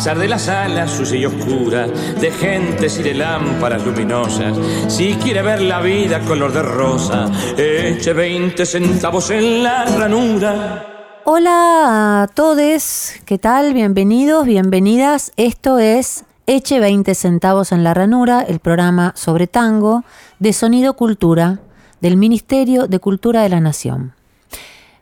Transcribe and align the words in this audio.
De 0.00 0.28
las 0.28 0.48
alas 0.48 0.92
sucia 0.92 1.18
y 1.18 1.26
oscura, 1.26 1.86
de 1.86 2.30
gentes 2.30 2.98
y 2.98 3.02
de 3.02 3.12
lámparas 3.12 3.84
luminosas, 3.84 4.56
si 4.88 5.12
quiere 5.16 5.42
ver 5.42 5.60
la 5.60 5.82
vida 5.82 6.20
color 6.20 6.54
de 6.54 6.62
rosa, 6.62 7.30
eche 7.54 8.14
20 8.14 8.64
centavos 8.64 9.30
en 9.30 9.62
la 9.62 9.84
ranura. 9.84 11.20
Hola 11.24 12.22
a 12.22 12.28
todos, 12.28 13.12
¿qué 13.26 13.36
tal? 13.36 13.74
Bienvenidos, 13.74 14.46
bienvenidas. 14.46 15.32
Esto 15.36 15.78
es 15.78 16.24
Eche 16.46 16.80
20 16.80 17.14
centavos 17.14 17.70
en 17.70 17.84
la 17.84 17.92
ranura, 17.92 18.40
el 18.40 18.58
programa 18.58 19.12
sobre 19.16 19.48
tango 19.48 20.02
de 20.38 20.54
Sonido 20.54 20.94
Cultura 20.94 21.58
del 22.00 22.16
Ministerio 22.16 22.86
de 22.86 23.00
Cultura 23.00 23.42
de 23.42 23.50
la 23.50 23.60
Nación. 23.60 24.14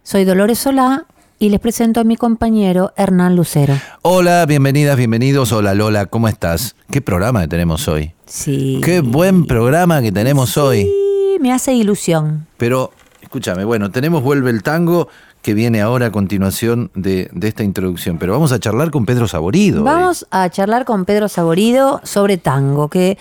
Soy 0.02 0.24
Dolores 0.24 0.58
Solá 0.58 1.06
y 1.38 1.50
les 1.50 1.60
presento 1.60 2.00
a 2.00 2.04
mi 2.04 2.16
compañero 2.16 2.92
Hernán 2.96 3.36
Lucero. 3.36 3.74
Hola, 4.02 4.44
bienvenidas, 4.46 4.96
bienvenidos. 4.96 5.52
Hola 5.52 5.74
Lola, 5.74 6.06
¿cómo 6.06 6.28
estás? 6.28 6.74
¿Qué 6.90 7.00
programa 7.00 7.42
que 7.42 7.48
tenemos 7.48 7.86
hoy? 7.88 8.12
Sí. 8.26 8.80
Qué 8.84 9.00
buen 9.00 9.46
programa 9.46 10.02
que 10.02 10.10
tenemos 10.12 10.56
hoy. 10.56 10.82
Sí, 10.82 11.36
me 11.40 11.52
hace 11.52 11.74
ilusión. 11.74 12.46
Pero, 12.56 12.92
escúchame, 13.22 13.64
bueno, 13.64 13.90
tenemos 13.90 14.22
Vuelve 14.22 14.50
el 14.50 14.62
Tango 14.62 15.08
que 15.42 15.54
viene 15.54 15.80
ahora 15.80 16.06
a 16.06 16.10
continuación 16.10 16.90
de, 16.94 17.30
de 17.32 17.48
esta 17.48 17.62
introducción, 17.62 18.18
pero 18.18 18.32
vamos 18.32 18.50
a 18.50 18.58
charlar 18.58 18.90
con 18.90 19.06
Pedro 19.06 19.28
Saborido. 19.28 19.78
hoy. 19.78 19.84
Vamos 19.84 20.26
a 20.32 20.48
charlar 20.50 20.84
con 20.84 21.04
Pedro 21.04 21.28
Saborido 21.28 22.00
sobre 22.02 22.38
tango, 22.38 22.88
que 22.88 23.16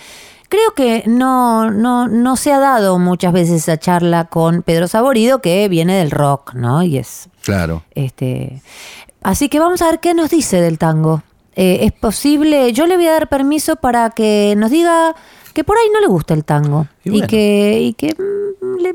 creo 0.49 0.73
que 0.75 1.03
no, 1.07 1.69
no, 1.71 2.07
no 2.07 2.35
se 2.35 2.51
ha 2.53 2.59
dado 2.59 2.99
muchas 2.99 3.33
veces 3.33 3.55
esa 3.63 3.77
charla 3.77 4.25
con 4.25 4.61
Pedro 4.63 4.87
Saborido, 4.87 5.41
que 5.41 5.67
viene 5.69 5.95
del 5.97 6.11
rock, 6.11 6.53
¿no? 6.53 6.83
Y 6.83 6.97
es 6.97 7.29
Claro. 7.43 7.83
este. 7.95 8.61
Así 9.23 9.49
que 9.49 9.59
vamos 9.59 9.81
a 9.81 9.85
ver 9.89 9.99
qué 9.99 10.13
nos 10.13 10.29
dice 10.29 10.61
del 10.61 10.77
tango. 10.77 11.23
Eh, 11.55 11.79
es 11.85 11.91
posible, 11.91 12.71
yo 12.71 12.85
le 12.85 12.97
voy 12.97 13.07
a 13.07 13.13
dar 13.13 13.29
permiso 13.29 13.75
para 13.77 14.11
que 14.11 14.53
nos 14.57 14.69
diga 14.69 15.15
que 15.53 15.63
por 15.63 15.75
ahí 15.77 15.87
no 15.91 15.99
le 15.99 16.05
gusta 16.07 16.35
el 16.35 16.45
tango 16.45 16.87
Y 17.03 17.21
que, 17.23 17.79
y 17.81 17.93
que 17.93 18.13
mm, 18.13 18.79
le- 18.81 18.93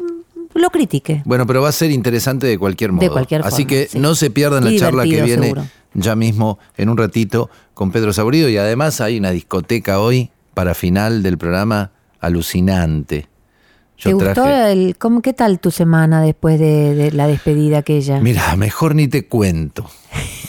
lo 0.55 0.71
critique. 0.71 1.23
Bueno, 1.25 1.45
pero 1.47 1.61
va 1.61 1.71
a 1.71 1.73
ser 1.73 1.91
interesante 1.91 2.47
de 2.47 2.59
cualquier 2.59 2.93
modo. 2.93 3.11
cualquier 3.11 3.41
Así 3.43 3.63
forma, 3.65 3.69
que 3.69 3.89
sí. 3.89 3.99
no 3.99 4.15
se 4.15 4.31
pierdan 4.31 4.65
la 4.65 4.79
charla 4.79 5.03
que 5.05 5.23
viene 5.23 5.43
seguro. 5.45 5.65
ya 5.95 6.15
mismo 6.15 6.59
en 6.77 6.89
un 6.89 6.97
ratito 6.99 7.51
con 7.75 7.91
Pedro 7.91 8.13
Saborido 8.13 8.49
y 8.49 8.57
además 8.59 9.01
hay 9.01 9.19
una 9.19 9.31
discoteca 9.33 9.99
hoy 9.99 10.31
para 10.55 10.75
final 10.75 11.23
del 11.23 11.39
programa 11.39 11.93
alucinante. 12.21 13.29
¿Te 14.03 14.13
gustó 14.13 14.49
el, 14.49 14.97
cómo, 14.99 15.23
qué 15.23 15.33
tal 15.33 15.61
tu 15.61 15.71
semana 15.71 16.23
después 16.23 16.59
de, 16.59 16.95
de 16.95 17.13
la 17.13 17.29
despedida 17.29 17.79
aquella? 17.79 18.21
Mira, 18.21 18.57
mejor 18.57 18.95
ni 18.95 19.07
te 19.07 19.27
cuento. 19.29 19.89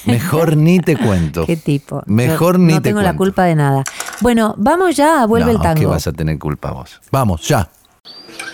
Mejor 0.06 0.58
ni 0.58 0.80
te 0.80 0.97
cuento. 0.97 1.46
¿Qué 1.47 1.56
tipo? 1.56 2.02
Mejor 2.06 2.59
no, 2.59 2.66
ni 2.66 2.74
no 2.74 2.81
te 2.81 2.90
tengo 2.90 2.97
cuento. 2.97 3.12
la 3.12 3.18
culpa 3.18 3.44
de 3.46 3.56
nada. 3.56 3.84
Bueno, 4.22 4.56
vamos 4.58 4.96
ya, 4.96 5.25
vuelve 5.25 5.52
no, 5.53 5.58
el 5.58 5.62
tango. 5.62 5.80
que 5.80 5.86
vas 5.86 6.08
a 6.08 6.12
tener 6.12 6.38
culpa 6.40 6.72
vos. 6.72 7.00
Vamos, 7.12 7.47
ya. 7.47 7.69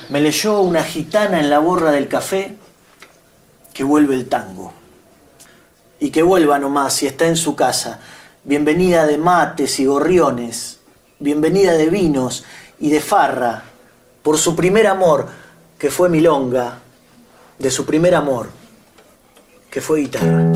Me 0.10 0.22
leyó 0.22 0.62
una 0.62 0.84
gitana 0.84 1.40
en 1.40 1.50
la 1.50 1.60
borra 1.60 1.92
del 1.92 2.08
café 2.08 2.56
que 3.74 3.84
vuelve 3.84 4.16
el 4.16 4.28
tango. 4.28 4.74
Y 6.00 6.12
que 6.12 6.24
vuelva 6.24 6.60
nomás 6.60 6.94
si 6.94 7.08
está 7.08 7.28
en 7.28 7.36
su 7.36 7.56
casa. 7.56 8.00
Bienvenida 8.44 9.06
de 9.06 9.18
mates 9.18 9.80
y 9.80 9.86
gorriones. 9.86 10.79
Bienvenida 11.22 11.74
de 11.74 11.90
vinos 11.90 12.46
y 12.80 12.92
de 12.92 13.02
farra. 13.02 13.64
Por 14.24 14.38
su 14.38 14.56
primer 14.56 14.88
amor, 14.88 15.28
que 15.78 15.92
fue 15.92 16.08
milonga. 16.08 16.80
De 17.58 17.70
su 17.70 17.86
primer 17.86 18.16
amor, 18.16 18.50
que 19.70 19.82
fue 19.82 20.00
guitarra. 20.00 20.50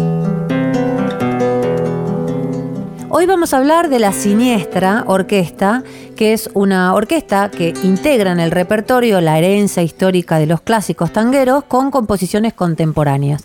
Hoy 3.10 3.26
vamos 3.26 3.54
a 3.54 3.58
hablar 3.58 3.90
de 3.90 4.00
la 4.00 4.14
Siniestra 4.14 5.04
Orquesta, 5.06 5.84
que 6.16 6.32
es 6.32 6.50
una 6.54 6.94
orquesta 6.94 7.52
que 7.52 7.74
integra 7.84 8.32
en 8.32 8.40
el 8.40 8.52
repertorio 8.52 9.20
la 9.20 9.38
herencia 9.38 9.84
histórica 9.84 10.40
de 10.40 10.46
los 10.46 10.62
clásicos 10.62 11.12
tangueros 11.12 11.66
con 11.66 11.92
composiciones 11.92 12.54
contemporáneas. 12.54 13.44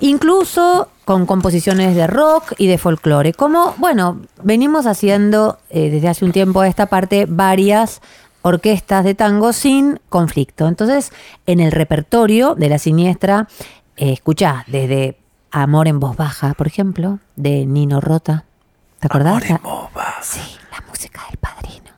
Incluso 0.00 0.88
con 1.04 1.26
composiciones 1.26 1.94
de 1.96 2.06
rock 2.06 2.52
y 2.58 2.66
de 2.68 2.78
folclore. 2.78 3.32
Como, 3.32 3.74
bueno, 3.78 4.20
venimos 4.42 4.86
haciendo 4.86 5.58
eh, 5.70 5.90
desde 5.90 6.08
hace 6.08 6.24
un 6.24 6.32
tiempo 6.32 6.60
a 6.60 6.68
esta 6.68 6.86
parte 6.86 7.26
varias 7.28 8.00
orquestas 8.42 9.04
de 9.04 9.14
tango 9.14 9.52
sin 9.52 10.00
conflicto. 10.08 10.66
Entonces, 10.68 11.12
en 11.46 11.60
el 11.60 11.72
repertorio 11.72 12.54
de 12.54 12.68
la 12.68 12.78
Siniestra, 12.78 13.48
eh, 13.96 14.12
escuchá 14.12 14.64
desde 14.68 15.18
Amor 15.50 15.86
en 15.86 16.00
voz 16.00 16.16
baja, 16.16 16.54
por 16.54 16.66
ejemplo, 16.66 17.18
de 17.36 17.66
Nino 17.66 18.00
Rota. 18.00 18.44
¿Te 19.00 19.06
acordás? 19.08 19.34
La- 19.54 19.60
Sí, 20.22 20.40
la 20.70 20.82
música 20.88 21.20
del 21.28 21.38
padrino. 21.38 21.90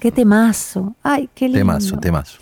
Qué 0.00 0.10
temazo. 0.10 0.94
Ay, 1.02 1.28
qué 1.34 1.46
lindo. 1.46 1.58
Temazo, 1.60 1.96
temazo. 1.98 2.38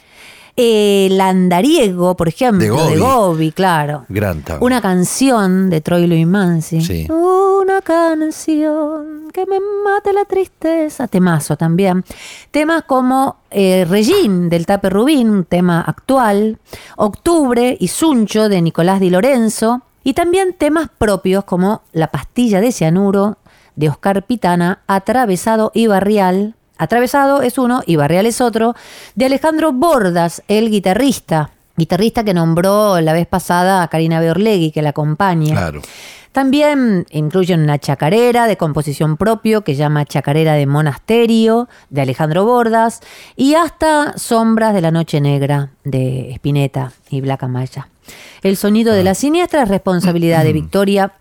El 0.57 1.21
andariego, 1.21 2.17
por 2.17 2.27
ejemplo, 2.27 2.61
De 2.65 2.71
Gobi. 2.71 2.95
de 2.95 2.99
Gobi, 2.99 3.53
claro. 3.53 4.05
Gran 4.09 4.43
tango. 4.43 4.65
Una 4.67 4.81
canción 4.81 5.71
de 5.71 5.81
Troilo 5.81 6.17
y 6.17 6.27
Mansi. 6.27 6.81
Sí. 6.81 7.07
Una 7.13 7.81
canción 7.81 9.29
que 9.33 9.47
me 9.47 9.59
mate 9.85 10.13
la 10.13 10.25
tristeza. 10.25 11.07
Temazo 11.07 11.57
también. 11.57 12.05
Temas 12.51 12.83
como 12.85 13.37
eh, 13.53 13.87
Regín 13.89 14.49
del 14.49 14.67
Tape 14.67 14.91
Rubín, 14.91 15.31
un 15.31 15.45
tema 15.45 15.81
actual. 15.81 16.59
Octubre 16.97 17.77
y 17.79 17.87
Suncho 17.89 18.49
de 18.49 18.61
Nicolás 18.61 18.99
Di 18.99 19.11
Lorenzo. 19.11 19.83
Y 20.03 20.15
también 20.15 20.55
temas 20.55 20.89
propios 20.97 21.45
como 21.45 21.83
La 21.93 22.09
pastilla 22.09 22.61
de 22.61 22.73
cianuro 22.73 23.39
de 23.77 23.89
Oscar 23.91 24.25
Pitana, 24.27 24.81
Atravesado 24.89 25.71
y 25.73 25.87
Barrial. 25.87 26.57
Atravesado 26.79 27.43
es 27.43 27.59
uno 27.59 27.83
y 27.85 27.97
Barrial 27.97 28.27
es 28.27 28.41
otro, 28.41 28.75
de 29.15 29.27
Alejandro 29.27 29.73
Bordas, 29.73 30.43
el 30.49 30.71
guitarrista. 30.71 31.51
Guitarrista 31.77 32.25
que 32.25 32.35
nombró 32.35 33.01
la 33.01 33.13
vez 33.13 33.27
pasada 33.27 33.83
a 33.83 33.89
Karina 33.89 34.21
Beorlegui, 34.21 34.73
que 34.73 34.83
la 34.83 34.91
acompaña. 34.91 35.55
Claro. 35.55 35.83
También 36.33 37.07
incluyen 37.11 37.63
una 37.63 37.79
chacarera 37.79 38.47
de 38.47 38.57
composición 38.57 39.17
propio 39.17 39.63
que 39.63 39.75
llama 39.75 40.05
Chacarera 40.05 40.55
de 40.55 40.67
Monasterio, 40.67 41.69
de 41.91 42.03
Alejandro 42.03 42.45
Bordas, 42.45 43.01
y 43.35 43.55
hasta 43.55 44.17
Sombras 44.17 44.75
de 44.75 44.81
la 44.81 44.91
Noche 44.91 45.21
Negra, 45.21 45.71
de 45.85 46.31
Spinetta 46.35 46.93
y 47.11 47.21
Black 47.23 47.43
Maya. 47.45 47.89
El 48.43 48.57
sonido 48.57 48.93
de 48.93 49.05
la 49.05 49.15
siniestra 49.15 49.63
es 49.63 49.69
responsabilidad 49.69 50.45
de 50.45 50.53
Victoria 50.53 51.13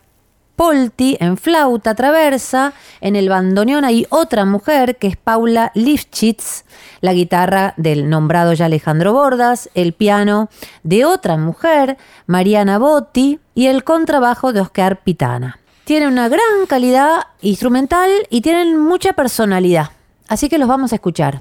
Polti 0.58 1.16
en 1.20 1.36
flauta 1.36 1.94
traversa, 1.94 2.72
en 3.00 3.14
el 3.14 3.28
bandoneón 3.28 3.84
hay 3.84 4.08
otra 4.10 4.44
mujer 4.44 4.96
que 4.96 5.06
es 5.06 5.16
Paula 5.16 5.70
Lifchitz, 5.76 6.64
la 7.00 7.12
guitarra 7.12 7.74
del 7.76 8.10
nombrado 8.10 8.52
ya 8.54 8.64
Alejandro 8.64 9.12
Bordas, 9.12 9.70
el 9.74 9.92
piano 9.92 10.48
de 10.82 11.04
otra 11.04 11.36
mujer, 11.36 11.96
Mariana 12.26 12.78
Botti, 12.78 13.38
y 13.54 13.68
el 13.68 13.84
contrabajo 13.84 14.52
de 14.52 14.60
Oscar 14.60 15.00
Pitana. 15.04 15.60
Tienen 15.84 16.08
una 16.08 16.28
gran 16.28 16.66
calidad 16.66 17.20
instrumental 17.40 18.10
y 18.28 18.40
tienen 18.40 18.80
mucha 18.80 19.12
personalidad, 19.12 19.92
así 20.26 20.48
que 20.48 20.58
los 20.58 20.66
vamos 20.66 20.90
a 20.90 20.96
escuchar. 20.96 21.40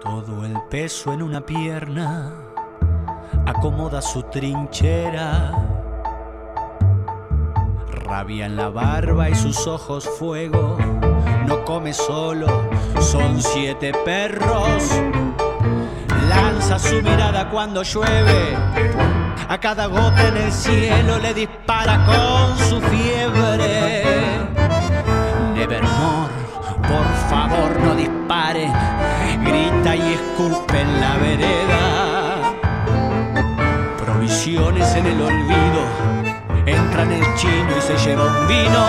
Todo 0.00 0.44
el 0.44 0.56
peso 0.70 1.12
en 1.12 1.20
una 1.20 1.44
pierna 1.44 2.47
acomoda 3.48 4.02
su 4.02 4.22
trinchera. 4.24 5.52
rabia 8.04 8.46
en 8.46 8.56
la 8.56 8.68
barba 8.68 9.28
y 9.28 9.34
sus 9.34 9.66
ojos 9.66 10.08
fuego. 10.18 10.78
No 11.46 11.64
come 11.64 11.92
solo, 11.92 12.46
son 13.00 13.40
siete 13.40 13.92
perros. 14.04 14.82
Lanza 16.28 16.78
su 16.78 17.02
mirada 17.02 17.48
cuando 17.50 17.82
llueve. 17.82 18.56
A 19.48 19.58
cada 19.58 19.86
gota 19.86 20.28
en 20.28 20.36
el 20.36 20.52
cielo 20.52 21.18
le 21.18 21.32
dispara 21.32 22.04
con 22.04 22.58
su 22.68 22.80
fiebre. 22.82 24.04
Nevermore, 25.54 26.32
por 26.82 27.06
favor 27.30 27.80
no 27.80 27.94
dispare. 27.94 28.70
Grita 29.42 29.96
y 29.96 30.12
escupe 30.12 30.80
en 30.80 31.00
la 31.00 31.16
vereda. 31.16 32.07
En 34.56 35.06
el 35.06 35.20
olvido. 35.20 35.84
Entra 36.64 37.02
en 37.02 37.12
el 37.12 37.34
chino 37.34 37.68
y 37.76 37.82
se 37.82 37.98
lleva 37.98 38.24
un 38.24 38.48
vino. 38.48 38.86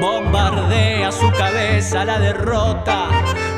Bombardea 0.00 1.12
su 1.12 1.30
cabeza 1.30 2.04
la 2.04 2.18
derrota. 2.18 3.06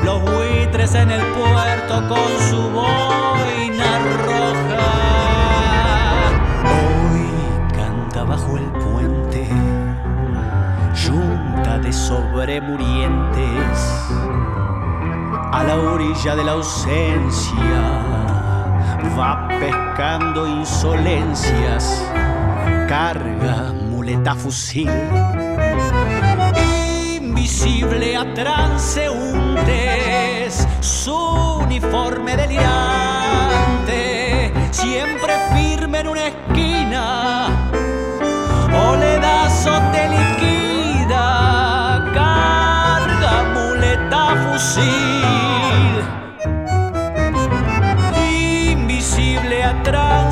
Los 0.03 0.21
buitres 0.21 0.93
en 0.93 1.09
el 1.09 1.25
puerto 1.33 2.07
con 2.07 2.39
su 2.47 2.61
boina 2.69 3.99
roja. 4.23 4.85
Hoy 6.77 7.25
canta 7.75 8.23
bajo 8.23 8.57
el 8.57 8.65
puente. 8.65 9.49
Junta 10.93 11.79
de 11.79 11.91
sobremurientes. 11.91 14.13
A 15.51 15.63
la 15.63 15.75
orilla 15.75 16.35
de 16.35 16.43
la 16.43 16.51
ausencia. 16.51 17.81
Va 19.17 19.48
pescando 19.59 20.47
insolencias. 20.47 22.03
Carga 22.87 23.73
muleta 23.73 24.35
fusil 24.35 24.89
invisible 27.59 28.15
a 28.15 28.33
transeúntes, 28.33 29.67
su 30.81 31.15
uniforme 31.63 32.35
delirante, 32.37 32.63
siempre 34.71 35.33
firme 35.53 35.99
en 35.99 36.07
una 36.07 36.27
esquina, 36.27 37.47
o 38.73 38.95
te 39.91 40.09
liquida, 40.09 41.23
carga 42.13 43.43
muleta 43.53 44.35
fusil. 44.45 45.18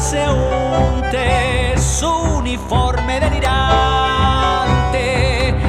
Transeúntes, 0.10 1.84
su 1.84 2.08
uniforme 2.10 3.20
delirante, 3.20 5.04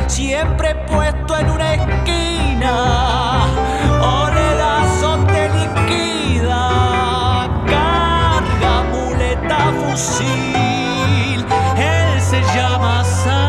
siempre 0.06 0.76
puesto 0.86 1.36
en 1.36 1.50
una 1.50 1.74
esquina. 1.74 3.46
O 4.00 4.28
le 4.30 4.54
das 4.54 5.02
o 5.02 5.18
te 5.26 5.48
liquida, 5.48 6.68
carga 7.66 8.82
muleta 8.92 9.72
fusil. 9.80 11.44
Él 11.76 12.20
se 12.20 12.40
llama 12.54 13.04
San 13.04 13.40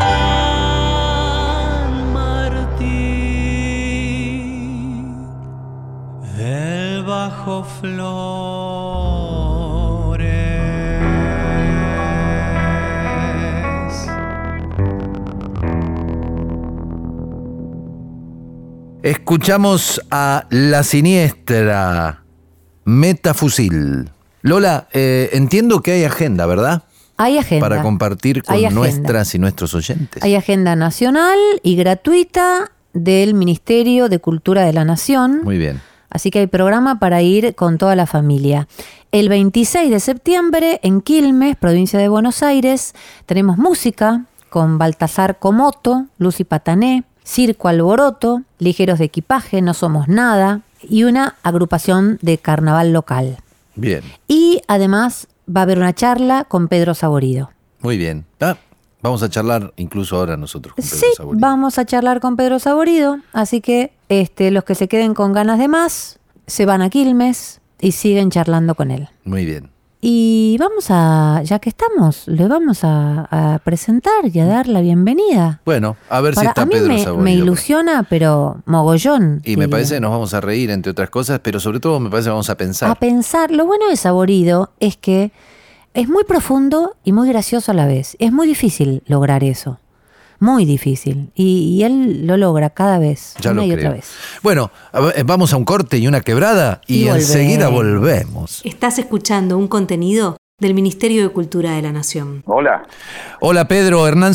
Martín 2.12 2.90
del 6.36 7.04
Bajo 7.04 7.62
Flores. 7.62 8.19
Escuchamos 19.02 20.02
a 20.10 20.44
La 20.50 20.82
Siniestra, 20.82 22.22
Metafusil. 22.84 24.10
Lola, 24.42 24.88
eh, 24.92 25.30
entiendo 25.32 25.80
que 25.80 25.92
hay 25.92 26.04
agenda, 26.04 26.44
¿verdad? 26.44 26.82
Hay 27.16 27.38
agenda. 27.38 27.66
Para 27.66 27.82
compartir 27.82 28.42
con 28.42 28.62
nuestras 28.74 29.34
y 29.34 29.38
nuestros 29.38 29.72
oyentes. 29.74 30.22
Hay 30.22 30.34
agenda 30.34 30.76
nacional 30.76 31.38
y 31.62 31.76
gratuita 31.76 32.72
del 32.92 33.32
Ministerio 33.32 34.10
de 34.10 34.18
Cultura 34.18 34.66
de 34.66 34.74
la 34.74 34.84
Nación. 34.84 35.40
Muy 35.44 35.56
bien. 35.56 35.80
Así 36.10 36.30
que 36.30 36.40
hay 36.40 36.46
programa 36.46 36.98
para 36.98 37.22
ir 37.22 37.54
con 37.54 37.78
toda 37.78 37.96
la 37.96 38.06
familia. 38.06 38.68
El 39.12 39.30
26 39.30 39.90
de 39.90 40.00
septiembre 40.00 40.78
en 40.82 41.00
Quilmes, 41.00 41.56
provincia 41.56 41.98
de 41.98 42.08
Buenos 42.08 42.42
Aires, 42.42 42.94
tenemos 43.24 43.56
música 43.56 44.26
con 44.50 44.76
Baltasar 44.76 45.38
Comoto, 45.38 46.06
Lucy 46.18 46.44
Patané, 46.44 47.04
Circo 47.24 47.68
Alboroto, 47.68 48.42
Ligeros 48.58 48.98
de 48.98 49.06
Equipaje, 49.06 49.62
No 49.62 49.74
Somos 49.74 50.08
Nada 50.08 50.60
y 50.82 51.04
una 51.04 51.36
agrupación 51.42 52.18
de 52.22 52.38
carnaval 52.38 52.92
local. 52.92 53.38
Bien, 53.76 54.02
Y 54.28 54.62
además 54.68 55.28
va 55.48 55.60
a 55.60 55.62
haber 55.64 55.78
una 55.78 55.94
charla 55.94 56.44
con 56.44 56.68
Pedro 56.68 56.94
Saborido. 56.94 57.50
muy 57.80 57.96
bien. 57.98 58.24
Ah, 58.40 58.56
vamos 59.02 59.22
a 59.22 59.28
charlar 59.30 59.72
incluso 59.76 60.16
ahora 60.16 60.36
nosotros 60.36 60.74
con 60.74 60.84
Pedro 60.84 60.96
Sí, 60.98 61.06
Saborido. 61.16 61.40
vamos 61.46 61.78
a 61.78 61.84
charlar 61.84 62.20
con 62.20 62.36
Pedro 62.36 62.58
Saborido, 62.58 63.18
así 63.32 63.60
que 63.60 63.92
este, 64.08 64.50
los 64.50 64.64
que 64.64 64.74
se 64.74 64.88
queden 64.88 65.14
con 65.14 65.32
ganas 65.32 65.58
de 65.58 65.68
más 65.68 66.18
se 66.46 66.66
van 66.66 66.82
a 66.82 66.90
Quilmes 66.90 67.60
y 67.80 67.92
siguen 67.92 68.30
charlando 68.30 68.74
con 68.74 68.90
él. 68.90 69.08
Muy 69.24 69.44
bien. 69.46 69.70
Y 70.02 70.56
vamos 70.58 70.86
a, 70.88 71.42
ya 71.44 71.58
que 71.58 71.68
estamos, 71.68 72.26
le 72.26 72.48
vamos 72.48 72.84
a, 72.84 73.28
a 73.30 73.58
presentar 73.58 74.24
y 74.32 74.40
a 74.40 74.46
dar 74.46 74.66
la 74.66 74.80
bienvenida. 74.80 75.60
Bueno, 75.66 75.96
a 76.08 76.22
ver 76.22 76.34
si 76.36 76.46
está 76.46 76.62
a 76.62 76.66
mí 76.66 76.72
Pedro 76.72 76.88
me, 76.88 76.98
Saborido. 77.04 77.22
me 77.22 77.34
ilusiona, 77.34 78.02
pero 78.04 78.62
mogollón. 78.64 79.42
Y 79.44 79.56
me 79.56 79.64
diría. 79.64 79.70
parece 79.70 79.94
que 79.96 80.00
nos 80.00 80.10
vamos 80.10 80.32
a 80.32 80.40
reír, 80.40 80.70
entre 80.70 80.92
otras 80.92 81.10
cosas, 81.10 81.40
pero 81.42 81.60
sobre 81.60 81.80
todo 81.80 82.00
me 82.00 82.08
parece 82.08 82.28
que 82.28 82.30
vamos 82.30 82.48
a 82.48 82.56
pensar. 82.56 82.90
A 82.90 82.94
pensar, 82.94 83.50
lo 83.50 83.66
bueno 83.66 83.88
de 83.90 83.96
Saborido 83.96 84.70
es 84.80 84.96
que 84.96 85.32
es 85.92 86.08
muy 86.08 86.24
profundo 86.24 86.96
y 87.04 87.12
muy 87.12 87.28
gracioso 87.28 87.72
a 87.72 87.74
la 87.74 87.86
vez. 87.86 88.16
Es 88.20 88.32
muy 88.32 88.46
difícil 88.46 89.02
lograr 89.06 89.44
eso. 89.44 89.78
Muy 90.40 90.64
difícil. 90.64 91.30
Y, 91.34 91.76
y 91.76 91.84
él 91.84 92.26
lo 92.26 92.36
logra 92.36 92.70
cada 92.70 92.98
vez. 92.98 93.34
Ya 93.40 93.52
una 93.52 93.60
lo 93.60 93.66
y 93.66 93.70
creo. 93.72 93.78
otra 93.80 93.92
vez. 93.92 94.10
Bueno, 94.42 94.70
ver, 94.92 95.24
vamos 95.24 95.52
a 95.52 95.56
un 95.56 95.64
corte 95.64 95.98
y 95.98 96.06
una 96.08 96.22
quebrada 96.22 96.80
y, 96.86 97.04
Y 97.04 97.08
enseguida 97.08 97.68
volvemos. 97.68 98.62
Estás 98.64 98.98
escuchando 98.98 99.56
un 99.58 99.68
contenido 99.68 100.36
del 100.58 100.74
Ministerio 100.74 101.22
de 101.22 101.28
Cultura 101.28 101.72
de 101.72 101.82
la 101.82 101.92
Nación. 101.92 102.42
Hola, 102.46 102.82
Hola 103.40 103.68
Pedro, 103.68 104.06
Hernán, 104.06 104.34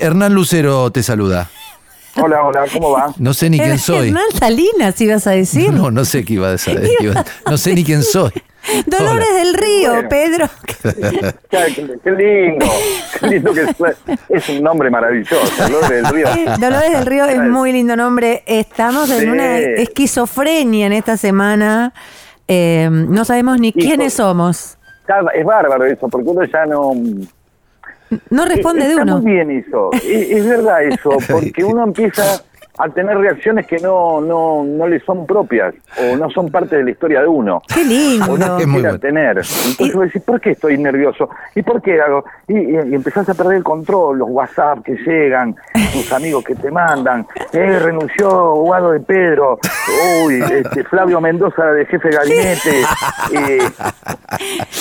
Hernán 0.00 0.34
Lucero 0.34 0.90
te 0.92 1.02
saluda. 1.02 1.50
hola, 2.16 2.42
hola, 2.42 2.64
¿cómo 2.72 2.90
va? 2.92 3.14
No 3.18 3.32
sé 3.34 3.48
ni 3.50 3.58
quién 3.58 3.78
soy. 3.78 4.08
Hernán 4.08 4.24
Salinas, 4.38 5.00
ibas 5.00 5.26
a 5.26 5.30
decir. 5.32 5.72
No, 5.72 5.90
no 5.90 6.04
sé 6.04 6.24
qué 6.24 6.34
iba 6.34 6.48
a 6.48 6.52
decir. 6.52 6.80
No 7.48 7.56
sé 7.58 7.74
ni 7.74 7.84
quién 7.84 8.02
soy. 8.02 8.32
Dolores 8.86 9.28
Hola. 9.30 9.38
del 9.38 9.54
Río, 9.54 9.92
Bueno. 9.94 10.08
Pedro. 10.08 10.46
Qué, 11.50 11.58
qué 12.04 12.10
lindo, 12.12 12.66
qué 13.20 13.26
lindo 13.28 13.52
que. 13.54 13.66
Es 14.28 14.48
un 14.48 14.62
nombre 14.62 14.90
maravilloso, 14.90 15.36
Dolores 15.62 15.88
del 15.90 16.06
Río. 16.06 16.26
Dolores 16.58 16.92
del 16.92 17.06
Río 17.06 17.24
es 17.24 17.38
muy 17.40 17.72
lindo 17.72 17.96
nombre. 17.96 18.42
Estamos 18.46 19.10
en 19.10 19.20
Sí. 19.20 19.26
una 19.26 19.58
esquizofrenia 19.58 20.86
en 20.86 20.92
esta 20.92 21.16
semana. 21.16 21.92
Eh, 22.46 22.88
no 22.90 23.24
sabemos 23.24 23.58
ni 23.60 23.68
Hijo. 23.68 23.78
quiénes 23.78 24.14
somos. 24.14 24.76
Está- 25.00 25.20
Es 25.34 25.44
bárbaro 25.44 25.84
eso, 25.86 26.08
porque 26.08 26.28
uno 26.28 26.44
ya 26.44 26.66
no... 26.66 26.92
No 28.30 28.46
responde 28.46 28.84
de 28.84 28.90
Está 28.92 29.02
uno. 29.02 29.18
muy 29.20 29.32
bien 29.32 29.50
eso, 29.50 29.90
es, 29.92 30.02
es 30.30 30.46
verdad 30.48 30.82
eso, 30.84 31.10
porque 31.30 31.62
uno 31.62 31.84
empieza 31.84 32.42
a 32.78 32.88
tener 32.88 33.16
reacciones 33.18 33.66
que 33.66 33.78
no, 33.78 34.20
no, 34.20 34.64
no 34.64 34.86
le 34.86 35.00
son 35.00 35.26
propias 35.26 35.74
o 36.00 36.16
no 36.16 36.30
son 36.30 36.50
parte 36.50 36.76
de 36.76 36.84
la 36.84 36.90
historia 36.90 37.20
de 37.22 37.26
uno. 37.28 37.62
Qué 37.72 37.84
lindo. 37.84 38.32
O 38.32 38.38
no 38.38 38.58
Es 38.58 38.66
muy 38.66 38.82
bueno. 38.82 38.98
tener. 38.98 39.38
Entonces 39.38 39.94
vos 39.94 40.04
decís, 40.04 40.22
¿por 40.22 40.40
qué 40.40 40.50
estoy 40.50 40.78
nervioso? 40.78 41.28
¿Y 41.54 41.62
por 41.62 41.82
qué 41.82 42.00
hago? 42.00 42.24
Y, 42.46 42.56
y- 42.56 42.74
y 42.90 42.94
empezás 42.94 43.28
a 43.28 43.34
perder 43.34 43.56
el 43.58 43.64
control, 43.64 44.18
los 44.18 44.28
WhatsApp 44.30 44.84
que 44.84 44.94
llegan, 45.06 45.54
tus 45.92 46.12
amigos 46.12 46.44
que 46.44 46.54
te 46.54 46.70
mandan. 46.70 47.26
Eh, 47.52 47.78
renunció 47.80 48.54
Guado 48.54 48.92
de 48.92 49.00
Pedro. 49.00 49.58
Uy, 50.24 50.40
este, 50.50 50.84
Flavio 50.84 51.20
Mendoza 51.20 51.64
de 51.72 51.84
jefe 51.86 52.08
de 52.08 52.16
gabinete. 52.16 52.82
Eh, 53.32 53.58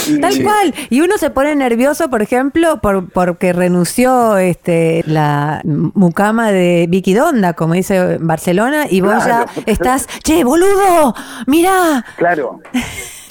y- 0.09 0.19
Tal 0.21 0.43
cual. 0.43 0.73
Y 0.89 1.01
uno 1.01 1.17
se 1.17 1.29
pone 1.29 1.55
nervioso, 1.55 2.09
por 2.09 2.21
ejemplo, 2.21 2.79
por, 2.81 3.09
porque 3.09 3.53
renunció 3.53 4.37
este, 4.37 5.03
la 5.07 5.61
mucama 5.63 6.51
de 6.51 6.85
Vicky 6.89 7.13
Donda, 7.13 7.53
como 7.53 7.73
dice 7.73 7.86
Barcelona, 8.19 8.85
y 8.89 9.01
vos 9.01 9.23
Claro. 9.23 9.45
ya 9.55 9.61
estás, 9.71 10.07
che, 10.23 10.43
boludo, 10.43 11.13
mirá. 11.45 12.03
Claro, 12.17 12.59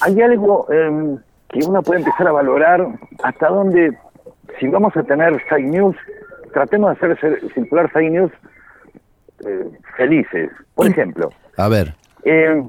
hay 0.01 0.21
algo 0.23 0.67
eh, 0.73 1.17
que 1.49 1.61
uno 1.67 1.83
puede 1.83 2.01
empezar 2.01 2.29
a 2.29 2.33
valorar 2.33 2.87
hasta 3.23 3.49
dónde, 3.49 3.97
si 4.59 4.69
vamos 4.69 4.97
a 4.97 5.03
tener 5.03 5.41
fake 5.49 5.67
news, 5.67 5.97
tratemos 6.53 6.91
de 6.91 6.97
hacer 7.13 7.19
cir- 7.21 7.55
circular 7.55 7.91
fake 7.91 8.11
news 8.11 8.33
eh, 9.47 9.71
felices. 9.97 10.51
Por 10.75 10.87
ejemplo, 10.87 11.31
A 11.57 11.69
ver. 11.69 11.95
eh, 12.25 12.63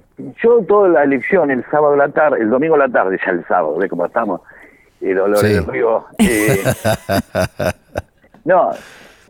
yo 0.43 0.59
toda 0.67 0.89
la 0.89 1.03
elección, 1.03 1.49
el 1.51 1.63
sábado 1.71 1.93
a 1.93 1.97
la 1.97 2.09
tarde, 2.09 2.41
el 2.41 2.49
domingo 2.49 2.75
a 2.75 2.79
la 2.79 2.89
tarde, 2.89 3.17
ya 3.25 3.31
el 3.31 3.45
sábado, 3.47 3.77
ve 3.77 3.87
cómo 3.89 4.05
estamos, 4.05 4.41
el 5.01 5.19
olor 5.19 5.37
Sí. 5.39 5.47
del 5.53 5.65
río. 5.67 6.05
eh, 6.19 6.63
no, 8.45 8.71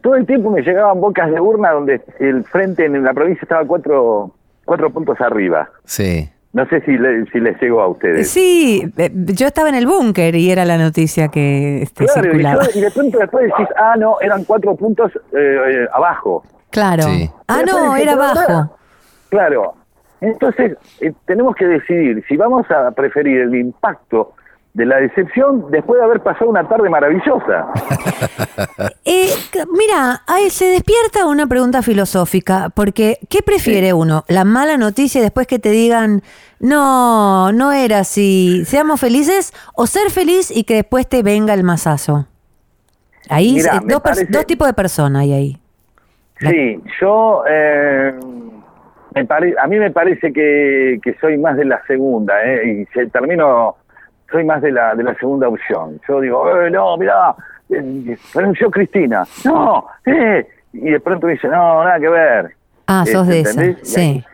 todo 0.08 0.16
el 0.16 0.26
tiempo 0.26 0.50
me 0.52 0.62
llegaban 0.62 1.02
bocas 1.02 1.30
de 1.30 1.42
urna 1.42 1.72
donde 1.72 2.02
el 2.22 2.46
frente 2.46 2.86
en 2.86 3.04
la 3.04 3.14
provincia 3.14 3.42
estaba 3.44 3.66
cuatro, 3.66 4.32
cuatro 4.64 4.90
puntos 4.90 5.20
arriba. 5.20 5.70
Sí. 5.84 6.30
No 6.54 6.66
sé 6.70 6.80
si, 6.86 6.98
le- 6.98 7.26
si 7.26 7.42
les 7.42 7.62
llegó 7.62 7.82
a 7.82 7.90
ustedes. 7.90 8.30
Sí, 8.30 8.90
eh, 8.98 9.10
yo 9.14 9.48
estaba 9.48 9.68
en 9.68 9.76
el 9.76 9.86
búnker 9.86 10.34
y 10.38 10.50
era 10.50 10.64
la 10.64 10.78
noticia 10.78 11.28
que 11.28 11.82
este, 11.82 12.06
Claro, 12.06 12.22
y, 12.22 12.24
circulaba. 12.32 12.64
yo- 12.64 12.80
y 12.80 12.82
de 12.84 12.92
pronto 12.92 13.18
después 13.20 13.44
decís, 13.48 13.68
ah, 13.78 13.96
no, 14.00 14.16
eran 14.22 14.46
cuatro 14.46 14.76
puntos 14.78 15.12
eh, 15.34 15.58
eh, 15.68 15.88
abajo. 15.94 16.42
Claro. 16.70 17.04
Sí. 17.04 17.30
Ah, 17.50 17.64
no, 17.68 17.92
decís, 17.92 18.04
era 18.04 18.14
pero 18.14 18.18
pará. 18.34 18.48
bajo. 18.48 18.78
Claro. 19.28 19.74
Entonces, 20.22 20.78
eh, 21.02 21.12
tenemos 21.26 21.54
que 21.54 21.66
decidir 21.66 22.24
si 22.30 22.38
vamos 22.38 22.66
a 22.72 22.92
preferir 22.92 23.42
el 23.42 23.54
impacto 23.56 24.32
de 24.78 24.86
la 24.86 24.98
decepción 24.98 25.66
después 25.72 25.98
de 26.00 26.06
haber 26.06 26.22
pasado 26.22 26.52
una 26.52 26.68
tarde 26.68 26.90
maravillosa. 26.90 27.68
Eh, 29.06 29.30
mira, 29.72 30.22
ahí 30.28 30.50
se 30.50 30.66
despierta 30.66 31.28
una 31.28 31.48
pregunta 31.48 31.82
filosófica, 31.82 32.70
porque 32.76 33.18
¿qué 33.30 33.40
prefiere 33.42 33.94
uno? 33.94 34.24
¿La 34.28 34.44
mala 34.44 34.78
noticia 34.78 35.20
y 35.20 35.22
después 35.22 35.48
que 35.48 35.60
te 35.60 35.70
digan, 35.70 36.22
no, 36.60 37.52
no 37.54 37.72
era 37.72 38.00
así, 38.00 38.64
seamos 38.66 39.00
felices? 39.00 39.54
¿O 39.76 39.88
ser 39.88 40.10
feliz 40.12 40.52
y 40.56 40.64
que 40.66 40.76
después 40.76 41.08
te 41.08 41.24
venga 41.24 41.54
el 41.54 41.64
masazo? 41.64 42.28
Ahí, 43.30 43.60
eh, 43.60 43.64
dos, 43.86 44.00
pers- 44.00 44.04
parece- 44.04 44.26
dos 44.30 44.46
tipos 44.46 44.68
de 44.68 44.74
personas 44.74 45.22
hay 45.24 45.34
ahí. 45.34 45.58
Sí, 46.40 46.82
yo 47.02 47.44
eh, 47.50 48.14
a 49.60 49.68
mí 49.68 49.80
me 49.80 49.92
parece 49.92 50.34
que, 50.34 51.00
que 51.02 51.16
soy 51.22 51.38
más 51.38 51.56
de 51.58 51.66
la 51.66 51.82
segunda, 51.88 52.34
¿eh? 52.44 52.82
y 52.82 52.86
se 52.94 53.08
termino, 53.08 53.76
soy 54.32 54.44
más 54.44 54.62
de 54.62 54.72
la 54.72 54.96
de 54.96 55.04
la 55.04 55.14
segunda 55.16 55.48
opción. 55.48 56.00
Yo 56.08 56.20
digo, 56.22 56.62
eh, 56.62 56.70
no, 56.70 56.98
mirá, 56.98 57.34
eh, 57.70 58.18
renunció 58.34 58.70
Cristina, 58.72 59.24
no, 59.46 59.86
eh, 60.06 60.46
y 60.74 60.90
de 60.92 61.00
pronto 61.00 61.28
dice, 61.28 61.48
no, 61.48 61.84
nada 61.84 62.00
que 62.00 62.10
ver. 62.10 62.52
Ah, 62.88 63.04
sos 63.06 63.28
de 63.28 63.42
esa, 63.42 63.62
sí. 63.84 64.00
ahí- 64.00 64.26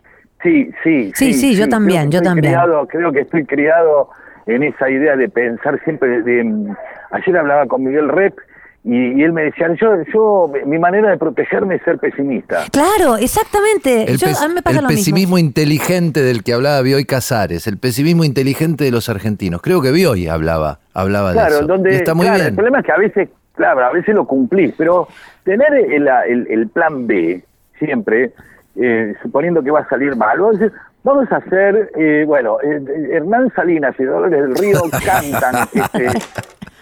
Sí, 0.43 0.69
sí, 0.83 1.11
Sí, 1.15 1.33
sí, 1.33 1.55
yo 1.55 1.69
también, 1.69 2.11
yo 2.11 2.21
también. 2.21 2.53
criado- 2.53 2.85
creo 2.87 3.13
que 3.13 3.21
estoy 3.21 3.45
criado 3.45 4.09
en 4.45 4.63
esa 4.63 4.89
idea 4.89 5.15
de 5.15 5.29
pensar 5.29 5.79
siempre 5.85 6.21
de, 6.21 6.43
mm, 6.43 6.75
ayer 7.11 7.37
hablaba 7.37 7.65
con 7.65 7.81
Miguel 7.85 8.09
Rep 8.09 8.37
y, 8.85 9.19
y 9.19 9.23
él 9.23 9.31
me 9.31 9.43
decía, 9.43 9.67
yo, 9.79 9.87
yo, 10.13 10.51
mi 10.65 10.77
manera 10.77 11.09
de 11.11 11.17
protegerme 11.17 11.75
es 11.75 11.81
ser 11.83 11.97
pesimista. 11.99 12.65
Claro, 12.71 13.15
exactamente. 13.17 14.11
El, 14.11 14.17
Yo- 14.17 14.27
pes- 14.27 14.41
a 14.41 14.47
mí 14.49 14.53
me 14.55 14.61
pasa 14.61 14.77
el 14.79 14.83
lo 14.83 14.89
pesimismo 14.89 15.35
mismo. 15.35 15.37
inteligente 15.37 16.21
del 16.21 16.43
que 16.43 16.53
hablaba 16.53 16.81
Bioy 16.81 17.05
Casares, 17.05 17.65
el 17.67 17.77
pesimismo 17.77 18.23
inteligente 18.25 18.83
de 18.83 18.91
los 18.91 19.07
argentinos. 19.09 19.61
Creo 19.61 19.81
que 19.81 19.91
Bioy 19.91 20.27
hablaba, 20.27 20.79
hablaba 20.93 21.29
de 21.29 21.35
Claro, 21.35 21.55
eso. 21.55 21.65
donde 21.67 21.93
Y 21.93 21.95
está 21.95 22.13
muy 22.13 22.25
claro, 22.27 22.43
el 22.43 22.53
problema 22.55 22.79
es 22.79 22.85
que 22.85 22.91
a 22.91 22.97
veces, 22.97 23.29
claro, 23.55 23.85
a 23.85 23.91
veces 23.93 24.13
lo 24.15 24.25
cumplís, 24.27 24.73
pero 24.77 25.07
tener 25.43 25.73
el, 25.73 26.07
el- 26.27 26.47
el 26.49 26.67
plan 26.67 27.07
B 27.07 27.41
siempre, 27.79 28.31
eh, 28.75 29.13
suponiendo 29.21 29.63
que 29.63 29.71
va 29.71 29.79
a 29.81 29.87
salir 29.89 30.15
mal, 30.15 30.39
vos 30.39 30.59
decís, 30.59 30.75
vamos 31.03 31.31
a 31.31 31.37
hacer, 31.37 31.91
eh, 31.97 32.23
bueno, 32.25 32.57
eh, 32.61 32.81
eh, 32.87 33.09
Hernán 33.13 33.51
Salinas 33.55 33.95
y 33.99 34.03
Dolores 34.03 34.41
del 34.41 34.55
Río 34.55 34.81
cantan 35.05 35.67
este, 35.73 36.07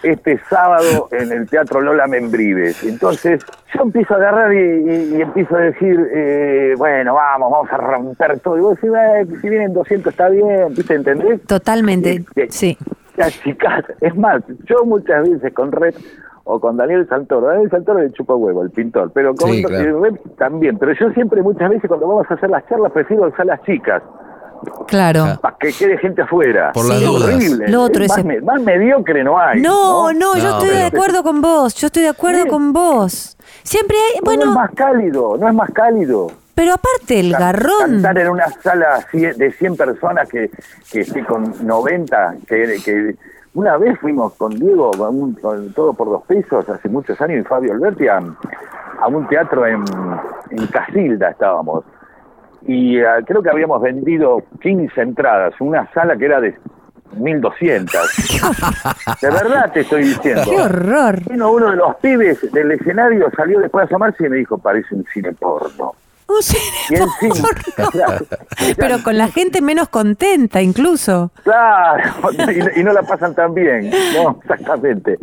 este 0.04 0.40
sábado 0.50 1.08
en 1.12 1.32
el 1.32 1.50
Teatro 1.50 1.82
Lola 1.82 2.08
Membrives. 2.08 2.84
Entonces 2.84 3.42
yo 3.74 3.84
empiezo 3.84 4.14
a 4.14 4.18
agarrar 4.18 4.54
y, 4.54 4.58
y- 4.58 5.16
y 5.18 5.22
empiezo 5.22 5.56
a 5.56 5.60
decir, 5.62 6.00
eh, 6.14 6.74
bueno, 6.78 7.16
vamos, 7.16 7.52
vamos 7.52 7.72
a 7.72 7.78
romper 7.78 8.40
todo. 8.40 8.58
Y 8.58 8.62
vos 8.62 8.76
decís, 8.76 8.92
"Eh, 8.96 9.26
si 9.42 9.50
vienen 9.50 9.74
200 9.74 10.12
está 10.14 10.30
bien, 10.30 10.74
¿viste? 10.76 10.96
¿entendés? 10.96 11.42
Totalmente, 11.46 12.24
Eh, 12.36 12.48
sí. 12.50 12.78
te 13.16 13.24
achicás. 13.24 13.84
Es 14.02 14.16
más, 14.16 14.42
yo 14.66 14.86
muchas 14.86 15.30
veces 15.30 15.54
con 15.54 15.72
Red 15.72 15.96
o 16.44 16.60
con 16.60 16.78
Daniel 16.78 17.08
Santoro, 17.08 17.48
Daniel 17.48 17.70
Santoro 17.70 18.00
le 18.00 18.12
chupa 18.12 18.36
huevo, 18.36 18.64
el 18.64 18.72
pintor, 18.72 19.12
pero 19.14 19.34
con 19.36 19.50
Sí, 19.52 19.64
claro. 19.64 20.02
También. 20.38 20.78
Pero 20.78 20.94
yo 20.94 21.10
siempre, 21.12 21.42
muchas 21.42 21.70
veces, 21.70 21.88
cuando 21.88 22.08
vamos 22.08 22.26
a 22.30 22.34
hacer 22.34 22.50
las 22.50 22.68
charlas, 22.68 22.92
prefiero 22.92 23.28
usar 23.28 23.46
las 23.46 23.62
chicas, 23.64 24.02
Claro. 24.88 25.26
Para 25.42 25.58
que 25.58 25.72
quede 25.74 25.98
gente 25.98 26.22
afuera. 26.22 26.72
Por 26.72 26.84
dudas. 26.86 27.04
horrible. 27.34 27.68
Lo 27.68 27.82
otro 27.82 28.06
más, 28.06 28.16
es- 28.20 28.26
me- 28.26 28.42
más 28.42 28.62
mediocre 28.62 29.24
no 29.24 29.40
hay. 29.40 29.60
No, 29.60 30.14
no, 30.14 30.36
yo 30.38 30.44
No, 30.44 30.60
estoy 30.60 30.70
de 30.70 30.84
acuerdo 30.84 31.24
con 31.24 31.42
vos. 31.42 31.74
Yo 31.76 31.88
estoy 31.88 32.04
de 32.04 32.10
acuerdo 32.10 32.44
Sí. 32.44 32.50
con 32.50 32.72
vos. 32.72 33.38
Siempre 33.64 33.98
hay, 33.98 34.20
No 34.24 34.32
es 34.32 34.38
bueno, 34.38 34.52
más 34.54 34.70
cálido, 34.76 35.36
no 35.40 35.48
es 35.48 35.56
más 35.56 35.72
cálido. 35.72 36.28
pero 36.54 36.74
aparte 36.74 37.20
el 37.20 37.32
garrón. 37.32 37.74
Cantar 37.80 38.20
en 38.20 38.30
una 38.30 38.48
sala 38.62 39.04
de 39.12 39.52
100 39.54 39.76
personas 39.78 40.30
que, 40.30 40.52
que 40.92 41.00
esté 41.02 41.26
con 41.26 41.56
90, 41.66 42.36
que, 42.48 42.78
que 42.86 43.16
una 43.54 43.78
vez 43.78 44.00
fuimos 44.00 44.34
con 44.34 44.52
Diego, 44.52 44.92
con, 44.92 45.22
un- 45.22 45.34
con 45.34 45.74
todo 45.74 45.94
por 45.94 46.08
dos 46.10 46.24
pesos, 46.26 46.68
hace 46.70 46.88
muchos 46.90 47.20
años, 47.22 47.40
y 47.46 47.48
Fabio 47.48 47.74
Alberti, 47.74 48.08
a, 48.08 48.20
a 49.00 49.08
un 49.08 49.28
teatro 49.28 49.66
en, 49.68 49.84
en 50.52 50.68
Casilda 50.68 51.30
estábamos. 51.32 51.84
Y 52.68 53.00
ah, 53.02 53.18
creo 53.26 53.42
que 53.42 53.50
habíamos 53.50 53.82
vendido 53.82 54.44
15 54.62 55.02
entradas, 55.02 55.54
una 55.60 55.92
sala 55.94 56.16
que 56.16 56.26
era 56.26 56.40
de 56.40 56.56
1200. 57.18 57.92
De 59.22 59.30
verdad 59.30 59.72
te 59.74 59.82
estoy 59.82 60.04
diciendo. 60.04 60.44
Qué 60.50 60.62
horror. 60.62 61.20
Uno 61.30 61.72
de 61.72 61.76
los 61.76 61.96
pibes 61.98 62.52
del 62.54 62.72
escenario, 62.72 63.30
salió 63.36 63.60
después 63.60 63.84
de 63.84 63.94
asomarse 63.96 64.26
y 64.26 64.30
me 64.30 64.38
dijo, 64.38 64.58
parece 64.58 64.96
un 64.96 65.04
cine 65.14 65.34
porno. 65.34 65.94
Un 66.38 66.42
cine 66.44 67.44
claro, 67.92 68.26
Pero 68.78 69.04
con 69.04 69.18
la 69.18 69.28
gente 69.28 69.62
menos 69.62 69.90
contenta 69.90 70.62
incluso. 70.62 71.32
Claro, 71.44 72.04
y, 72.76 72.80
y 72.80 72.84
no 72.84 72.94
la 72.94 73.04
pasan 73.04 73.34
tan 73.36 73.54
bien, 73.54 73.90
no, 74.16 74.40
exactamente. 74.44 75.18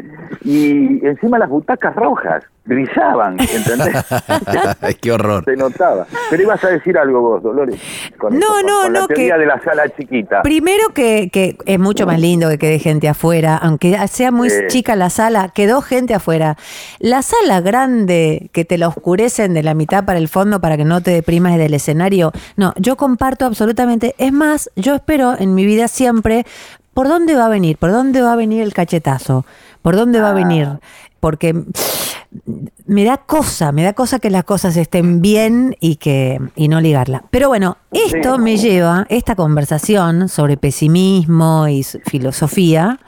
Y 0.45 1.05
encima 1.07 1.39
las 1.39 1.49
butacas 1.49 1.95
rojas 1.97 2.43
brillaban, 2.65 3.39
¿entendés? 3.41 3.97
Qué 5.01 5.11
horror. 5.11 5.43
Se 5.47 5.57
notaba. 5.57 6.07
Pero 6.29 6.43
ibas 6.43 6.63
a 6.65 6.69
decir 6.69 6.99
algo 6.99 7.21
vos, 7.23 7.43
Dolores. 7.43 7.81
Con 8.19 8.39
No, 8.39 8.47
con- 8.47 8.67
no, 8.67 8.83
la 8.91 9.01
no, 9.01 9.07
teoría 9.07 9.35
que- 9.35 9.41
de 9.41 9.47
la 9.47 9.61
sala 9.63 9.89
chiquita. 9.89 10.43
Primero 10.43 10.91
que, 10.95 11.31
que 11.33 11.57
es 11.65 11.79
mucho 11.79 12.05
más 12.07 12.21
lindo 12.21 12.49
que 12.51 12.59
quede 12.59 12.79
gente 12.79 13.09
afuera, 13.09 13.57
aunque 13.57 13.97
sea 14.09 14.31
muy 14.31 14.51
chica 14.69 14.97
la 14.97 15.09
sala, 15.09 15.51
quedó 15.55 15.81
gente 15.81 16.13
afuera. 16.15 16.57
La 16.99 17.23
sala 17.23 17.63
grande 17.63 18.51
que 18.53 18.67
te 18.67 18.77
la 18.77 18.89
oscurecen 18.89 19.55
de 19.55 19.63
la 19.63 19.73
mitad 19.73 20.05
para 20.05 20.19
el 20.19 20.29
fondo 20.29 20.61
para 20.61 20.77
que 20.77 20.85
no 20.85 20.98
te 21.01 21.11
deprimas 21.11 21.57
del 21.59 21.75
escenario, 21.75 22.33
no, 22.57 22.75
yo 22.77 22.97
comparto 22.97 23.47
absolutamente. 23.47 24.15
Es 24.19 24.33
más, 24.33 24.71
yo 24.77 24.95
espero 24.95 25.39
en 25.39 25.55
mi 25.55 25.65
vida 25.65 25.89
siempre 25.89 26.47
por 26.95 27.09
dónde 27.09 27.35
va 27.37 27.47
a 27.47 27.49
venir, 27.49 27.77
por 27.77 27.93
dónde 27.93 28.23
va 28.23 28.33
a 28.33 28.37
venir 28.37 28.63
el 28.63 28.75
cachetazo, 28.75 29.47
por 29.83 29.97
dónde 29.97 30.21
va 30.21 30.31
a 30.31 30.35
venir, 30.35 30.69
porque 31.21 31.55
me 32.87 33.05
da 33.05 33.19
cosa, 33.19 33.73
me 33.73 33.83
da 33.83 33.93
cosa 33.93 34.19
que 34.19 34.31
las 34.31 34.45
cosas 34.45 34.77
estén 34.77 35.23
bien 35.23 35.77
y 35.81 35.97
que 35.97 36.41
y 36.57 36.69
no 36.69 36.81
ligarla. 36.81 37.25
Pero 37.31 37.49
bueno, 37.49 37.77
esto 37.93 38.39
me 38.39 38.57
lleva, 38.57 39.07
esta 39.09 39.35
conversación 39.35 40.29
sobre 40.29 40.57
pesimismo 40.57 41.69
y 41.69 41.85
filosofía, 41.85 42.99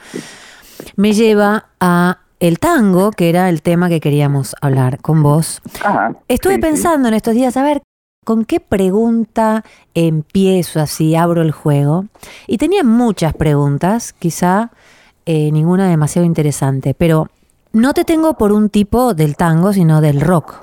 me 0.96 1.12
lleva 1.12 1.66
a 1.80 2.18
el 2.40 2.58
tango, 2.58 3.10
que 3.10 3.28
era 3.28 3.48
el 3.48 3.62
tema 3.62 3.88
que 3.88 4.00
queríamos 4.00 4.56
hablar 4.60 5.00
con 5.00 5.22
vos. 5.22 5.60
Ajá, 5.84 6.16
Estuve 6.26 6.54
sí, 6.54 6.56
sí. 6.56 6.62
pensando 6.62 7.08
en 7.08 7.14
estos 7.14 7.34
días, 7.34 7.56
a 7.56 7.62
ver, 7.62 7.82
¿con 8.24 8.44
qué 8.44 8.60
pregunta 8.60 9.64
empiezo 9.94 10.80
así, 10.80 11.14
abro 11.14 11.42
el 11.42 11.52
juego? 11.52 12.06
Y 12.46 12.58
tenía 12.58 12.82
muchas 12.82 13.34
preguntas, 13.34 14.14
quizá 14.18 14.70
eh, 15.26 15.52
ninguna 15.52 15.88
demasiado 15.88 16.26
interesante, 16.26 16.94
pero 16.94 17.28
no 17.72 17.92
te 17.92 18.04
tengo 18.04 18.34
por 18.34 18.52
un 18.52 18.70
tipo 18.70 19.14
del 19.14 19.36
tango, 19.36 19.72
sino 19.72 20.00
del 20.00 20.20
rock. 20.20 20.54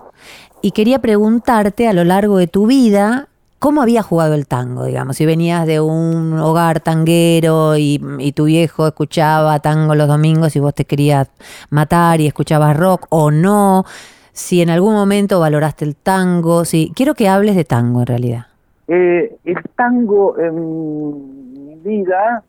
Y 0.61 0.71
quería 0.71 0.99
preguntarte 0.99 1.87
a 1.87 1.93
lo 1.93 2.03
largo 2.03 2.37
de 2.37 2.47
tu 2.47 2.65
vida, 2.65 3.29
¿cómo 3.59 3.81
había 3.81 4.03
jugado 4.03 4.33
el 4.33 4.47
tango? 4.47 4.85
Digamos, 4.85 5.17
si 5.17 5.25
venías 5.25 5.65
de 5.65 5.79
un 5.79 6.37
hogar 6.39 6.79
tanguero 6.79 7.77
y, 7.77 8.01
y 8.19 8.31
tu 8.33 8.45
viejo 8.45 8.87
escuchaba 8.87 9.59
tango 9.59 9.95
los 9.95 10.07
domingos 10.07 10.55
y 10.55 10.59
vos 10.59 10.73
te 10.73 10.85
querías 10.85 11.29
matar 11.69 12.21
y 12.21 12.27
escuchabas 12.27 12.77
rock 12.77 13.07
o 13.09 13.31
no, 13.31 13.85
si 14.31 14.61
en 14.61 14.69
algún 14.69 14.93
momento 14.93 15.39
valoraste 15.39 15.83
el 15.85 15.95
tango, 15.95 16.63
si 16.63 16.91
quiero 16.95 17.15
que 17.15 17.27
hables 17.27 17.55
de 17.55 17.65
tango 17.65 18.01
en 18.01 18.07
realidad. 18.07 18.45
Eh, 18.87 19.35
el 19.43 19.57
tango 19.75 20.37
en 20.39 21.53
mi 21.53 21.75
vida 21.75 22.43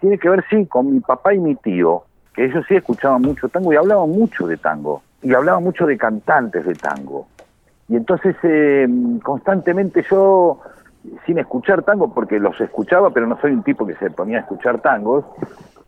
tiene 0.00 0.18
que 0.18 0.28
ver, 0.28 0.44
sí, 0.48 0.66
con 0.66 0.92
mi 0.92 1.00
papá 1.00 1.34
y 1.34 1.38
mi 1.38 1.54
tío, 1.56 2.04
que 2.34 2.44
ellos 2.44 2.64
sí 2.68 2.76
escuchaban 2.76 3.22
mucho 3.22 3.48
tango 3.48 3.72
y 3.72 3.76
hablaban 3.76 4.10
mucho 4.10 4.46
de 4.46 4.56
tango, 4.56 5.02
y 5.22 5.34
hablaban 5.34 5.64
mucho 5.64 5.86
de 5.86 5.96
cantantes 5.96 6.64
de 6.64 6.74
tango. 6.74 7.26
Y 7.92 7.96
entonces 7.96 8.34
eh, 8.42 8.88
constantemente 9.22 10.02
yo, 10.10 10.60
sin 11.26 11.38
escuchar 11.38 11.82
tango, 11.82 12.12
porque 12.14 12.40
los 12.40 12.58
escuchaba, 12.58 13.10
pero 13.10 13.26
no 13.26 13.38
soy 13.40 13.52
un 13.52 13.62
tipo 13.62 13.86
que 13.86 13.94
se 13.96 14.10
ponía 14.10 14.38
a 14.38 14.40
escuchar 14.40 14.80
tangos, 14.80 15.26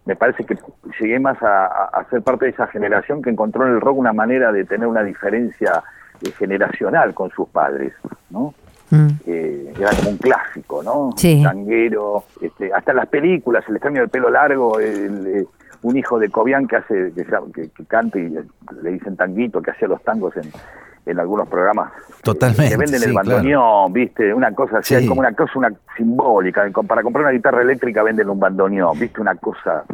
me 0.05 0.15
parece 0.15 0.45
que 0.45 0.59
llegué 1.01 1.19
más 1.19 1.43
a, 1.43 1.65
a- 1.67 2.05
ser 2.11 2.21
parte 2.21 2.45
de 2.45 2.51
esa 2.51 2.67
generación 2.67 3.23
que 3.23 3.31
encontró 3.31 3.67
en 3.67 3.73
el 3.73 3.81
rock 3.81 3.97
una 3.97 4.13
manera 4.13 4.53
de 4.53 4.65
tener 4.67 4.87
una 4.87 5.03
diferencia 5.03 5.83
eh, 6.23 6.31
generacional 6.33 7.15
con 7.15 7.31
sus 7.31 7.49
padres, 7.49 7.95
¿no? 8.29 8.53
Mm. 8.91 9.09
eh, 9.27 9.73
era 9.81 9.89
como 9.97 10.11
un 10.11 10.19
clásico, 10.19 10.83
¿no? 10.83 11.11
Sí. 11.17 11.43
Tanguero, 11.43 12.25
este, 12.43 12.71
hasta 12.71 12.93
las 12.93 13.07
películas, 13.07 13.65
el 13.67 13.77
extraño 13.77 14.01
del 14.03 14.11
pelo 14.11 14.29
largo, 14.29 14.79
el, 14.79 15.49
un 15.85 15.97
hijo 15.97 16.19
de 16.19 16.29
Cobian 16.31 16.67
que 16.67 16.77
hace, 16.77 17.13
que, 17.15 17.25
que- 17.55 17.69
que 17.71 17.85
canta 17.87 18.19
y 18.19 18.29
le 18.83 18.91
dicen 18.91 19.17
tanguito, 19.17 19.63
que 19.63 19.71
hacía 19.71 19.87
los 19.89 20.03
tangos 20.03 20.35
en, 20.37 20.51
en 21.07 21.21
algunos 21.21 21.47
programas. 21.49 21.93
Totalmente, 22.23 22.71
Que 22.71 22.77
venden 22.79 23.01
sí, 23.01 23.07
el 23.07 23.13
claro. 23.13 23.29
bandoneón, 23.29 23.93
¿viste? 23.93 24.33
Una 24.35 24.53
cosa 24.55 24.79
así, 24.79 24.89
Sí. 24.89 24.95
hay 25.03 25.07
como 25.07 25.21
una 25.21 25.33
cosa 25.35 25.53
una 25.59 25.73
simbólica. 25.97 26.67
Para 26.87 27.03
comprar 27.03 27.25
una 27.27 27.33
guitarra 27.33 27.63
eléctrica 27.63 28.03
venden 28.03 28.31
un 28.31 28.41
bandoneón, 28.41 28.99
¿viste? 28.99 29.21
Una 29.21 29.35
cosa. 29.37 29.85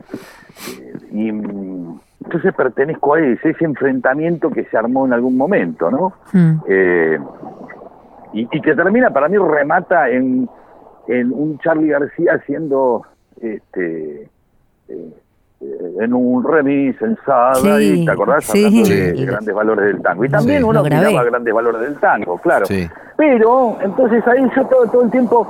eh, 0.81 0.93
y 1.13 1.29
entonces 1.31 2.55
pertenezco 2.55 3.15
a 3.15 3.21
ese, 3.21 3.51
ese 3.51 3.65
enfrentamiento 3.65 4.51
que 4.51 4.65
se 4.67 4.77
armó 4.77 5.07
en 5.07 5.13
algún 5.13 5.37
momento, 5.37 5.91
¿no? 5.91 6.13
Mm. 6.33 6.61
Eh, 6.69 7.19
y, 8.35 8.49
y 8.53 8.61
que 8.61 8.75
termina, 8.77 9.11
para 9.11 9.29
mí, 9.29 9.37
remata 9.39 10.09
en, 10.09 10.49
en 11.09 11.33
un 11.33 11.59
Charlie 11.59 11.89
García 11.89 12.35
haciendo 12.35 13.03
este 13.41 14.29
eh, 14.89 15.15
en 15.61 16.15
un 16.15 16.43
remis 16.43 16.97
en 17.03 17.19
Sadaic, 17.27 17.97
Sí, 17.99 18.05
¿te 18.07 18.11
acordás? 18.13 18.45
sí. 18.45 18.65
Hablando 18.65 18.89
de, 18.89 19.15
Sí. 19.15 19.21
de 19.21 19.27
grandes 19.27 19.55
valores 19.55 19.85
del 19.85 20.03
tango. 20.03 20.25
Y 20.25 20.29
también 20.31 20.59
Sí. 20.59 20.65
uno 20.65 20.83
miraba 20.83 21.25
grandes 21.25 21.55
valores 21.55 21.81
del 21.83 21.97
tango, 21.99 22.39
claro. 22.39 22.67
Sí. 22.67 22.89
Pero, 23.17 23.77
entonces 23.83 24.27
ahí 24.27 24.51
yo 24.57 24.65
todo, 24.67 24.87
todo 24.87 25.03
el 25.03 25.11
tiempo 25.11 25.47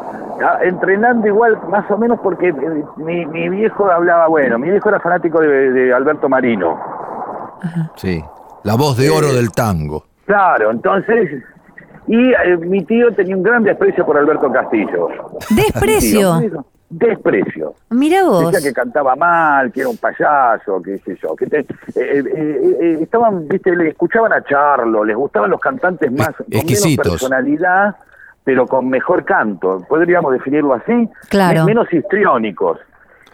entrenando 0.63 1.27
igual, 1.29 1.57
más 1.69 1.89
o 1.91 1.97
menos, 1.97 2.19
porque 2.21 2.49
eh, 2.49 2.55
mi, 2.97 3.25
mi 3.27 3.49
viejo 3.49 3.89
hablaba, 3.89 4.27
bueno, 4.27 4.59
mi 4.59 4.69
viejo 4.71 4.89
era 4.89 4.99
fanático 4.99 5.41
de, 5.41 5.71
de 5.71 5.95
Alberto 5.95 6.29
Marino. 6.29 6.77
Sí. 7.95 8.21
La 8.65 8.75
voz 8.75 8.97
de 8.97 9.11
oro 9.11 9.33
del 9.33 9.53
tango. 9.53 10.05
Claro, 10.27 10.71
entonces... 10.71 11.43
Y 12.07 12.33
eh, 12.33 12.57
mi 12.59 12.83
tío 12.85 13.15
tenía 13.15 13.37
un 13.37 13.43
gran 13.45 13.63
desprecio 13.63 14.05
por 14.05 14.17
Alberto 14.19 14.51
Castillo. 14.51 15.09
Desprecio. 15.51 16.65
Desprecio. 16.91 17.75
Mira 17.91 18.25
vos. 18.25 18.51
Decía 18.53 18.69
que 18.69 18.75
cantaba 18.75 19.15
mal, 19.17 19.71
que 19.73 19.81
era 19.81 19.89
un 19.89 19.97
payaso, 19.97 20.83
qué 20.83 20.99
sé 20.99 21.17
yo. 21.23 21.37
Que 21.37 21.47
te- 21.47 21.61
eh, 21.61 21.67
eh, 21.95 22.77
eh, 22.81 22.99
estaban, 23.01 23.47
viste, 23.47 23.75
le 23.77 23.91
escuchaban 23.91 24.33
a 24.33 24.43
Charlo, 24.43 25.05
les 25.05 25.17
gustaban 25.17 25.51
los 25.51 25.61
cantantes 25.61 26.11
más 26.11 26.35
con 26.35 26.47
menos 26.49 26.65
exquisitos. 26.65 27.09
personalidad, 27.13 27.95
pero 28.43 28.67
con 28.67 28.89
mejor 28.89 29.25
canto. 29.25 29.85
Podríamos 29.89 30.33
definirlo 30.33 30.75
así. 30.75 31.09
Claro. 31.29 31.61
Me- 31.61 31.67
Menos 31.67 31.93
histriónicos. 31.93 32.79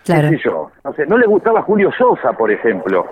Claro. 0.05 0.31
qué 0.31 0.37
sé 0.37 0.43
yo. 0.45 0.71
No 0.85 0.93
sé, 0.93 1.05
no 1.07 1.19
le 1.19 1.27
gustaba 1.27 1.63
Julio 1.63 1.91
Sosa, 1.99 2.33
por 2.33 2.49
ejemplo, 2.53 3.05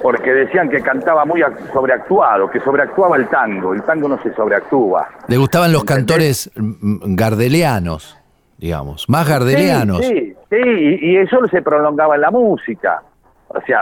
porque 0.00 0.32
decían 0.32 0.70
que 0.70 0.80
cantaba 0.80 1.26
muy 1.26 1.42
ac- 1.42 1.72
sobreactuado, 1.74 2.48
que 2.48 2.58
sobreactuaba 2.60 3.18
el 3.18 3.28
tango. 3.28 3.74
El 3.74 3.82
tango 3.82 4.08
no 4.08 4.18
se 4.22 4.32
sobreactúa. 4.34 5.06
Le 5.26 5.36
gustaban 5.36 5.72
los 5.72 5.82
¿Entendés? 5.82 6.06
cantores 6.06 6.50
mm, 6.56 7.14
gardelianos, 7.16 8.17
digamos, 8.58 9.08
más 9.08 9.26
gardelianos. 9.28 10.04
Sí, 10.04 10.14
sí, 10.14 10.34
sí, 10.50 10.56
y, 10.56 11.10
y 11.12 11.16
eso 11.16 11.38
se 11.50 11.62
prolongaba 11.62 12.16
en 12.16 12.20
la 12.20 12.30
música. 12.30 13.02
O 13.48 13.60
sea, 13.62 13.80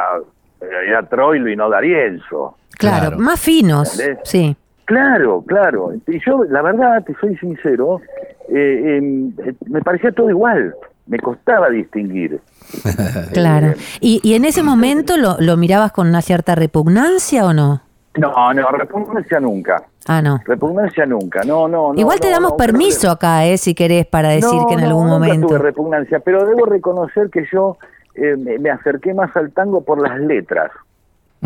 era 0.87 1.03
Troilo 1.09 1.49
y 1.51 1.57
no 1.57 1.69
D'Arienzo. 1.69 2.57
Claro, 2.79 3.07
Claro. 3.09 3.19
más 3.19 3.41
finos. 3.41 3.99
¿Entendés? 3.99 4.29
Sí. 4.29 4.57
Claro, 4.85 5.43
claro. 5.47 5.93
Y 6.07 6.21
yo, 6.25 6.45
la 6.45 6.63
verdad, 6.63 7.03
te 7.05 7.13
soy 7.21 7.37
sincero, 7.39 8.01
eh, 8.49 8.99
em, 8.99 9.33
eh, 9.45 9.55
me 9.69 9.81
parecía 9.83 10.13
todo 10.13 10.31
igual. 10.31 10.75
Me 11.09 11.19
costaba 11.19 11.69
distinguir. 11.71 12.41
Claro. 13.33 13.75
¿Y, 14.01 14.21
y 14.23 14.35
en 14.35 14.45
ese 14.45 14.63
momento 14.63 15.17
lo, 15.17 15.37
lo 15.41 15.57
mirabas 15.57 15.93
con 15.93 16.09
una 16.09 16.21
cierta 16.21 16.55
repugnancia 16.55 17.45
o 17.47 17.53
no? 17.53 17.81
No, 18.19 18.55
no, 18.55 18.69
repugnancia 18.71 19.41
nunca. 19.41 19.83
Ah, 20.09 20.23
no. 20.23 20.39
Repugnancia 20.45 21.05
nunca. 21.07 21.41
No, 21.45 21.67
no, 21.69 21.93
no. 21.93 21.99
Igual 22.01 22.21
te 22.21 22.29
no, 22.29 22.35
damos 22.35 22.51
no, 22.53 22.57
permiso 22.57 23.11
acá, 23.11 23.45
eh, 23.47 23.59
si 23.59 23.75
querés, 23.75 24.07
para 24.07 24.29
decir 24.31 24.49
No, 24.55 24.67
que 24.67 24.75
en 24.75 24.81
no, 24.81 24.87
algún 24.87 25.07
nunca 25.09 25.19
momento. 25.19 25.47
tuve 25.49 25.59
repugnancia, 25.59 26.21
pero 26.21 26.47
debo 26.47 26.65
reconocer 26.67 27.29
que 27.31 27.45
yo 27.53 27.77
eh, 28.15 28.37
me, 28.37 28.59
me 28.59 28.71
acerqué 28.71 29.13
más 29.15 29.37
al 29.37 29.53
tango 29.53 29.83
por 29.85 30.01
las 30.01 30.19
letras. 30.21 30.71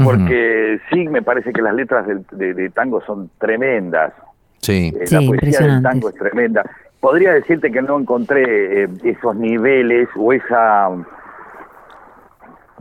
Porque 0.02 0.78
sí, 0.90 1.08
me 1.08 1.20
parece 1.20 1.52
que 1.52 1.60
las 1.60 1.74
letras 1.74 2.06
del- 2.06 2.24
de, 2.32 2.54
de 2.54 2.70
tango 2.70 3.00
son 3.02 3.28
tremendas. 3.38 4.12
Sí. 4.60 4.92
Eh, 4.98 5.06
Sí, 5.06 5.14
la 5.14 5.20
poesía 5.26 5.60
del 5.66 5.82
tango 5.82 6.08
es 6.08 6.14
tremenda. 6.14 6.62
Podría 7.00 7.32
decirte 7.32 7.70
que 7.72 7.82
no 7.82 7.98
encontré 7.98 8.84
eh, 8.84 8.88
esos 9.04 9.34
niveles 9.36 10.08
o 10.16 10.32
esa... 10.32 10.88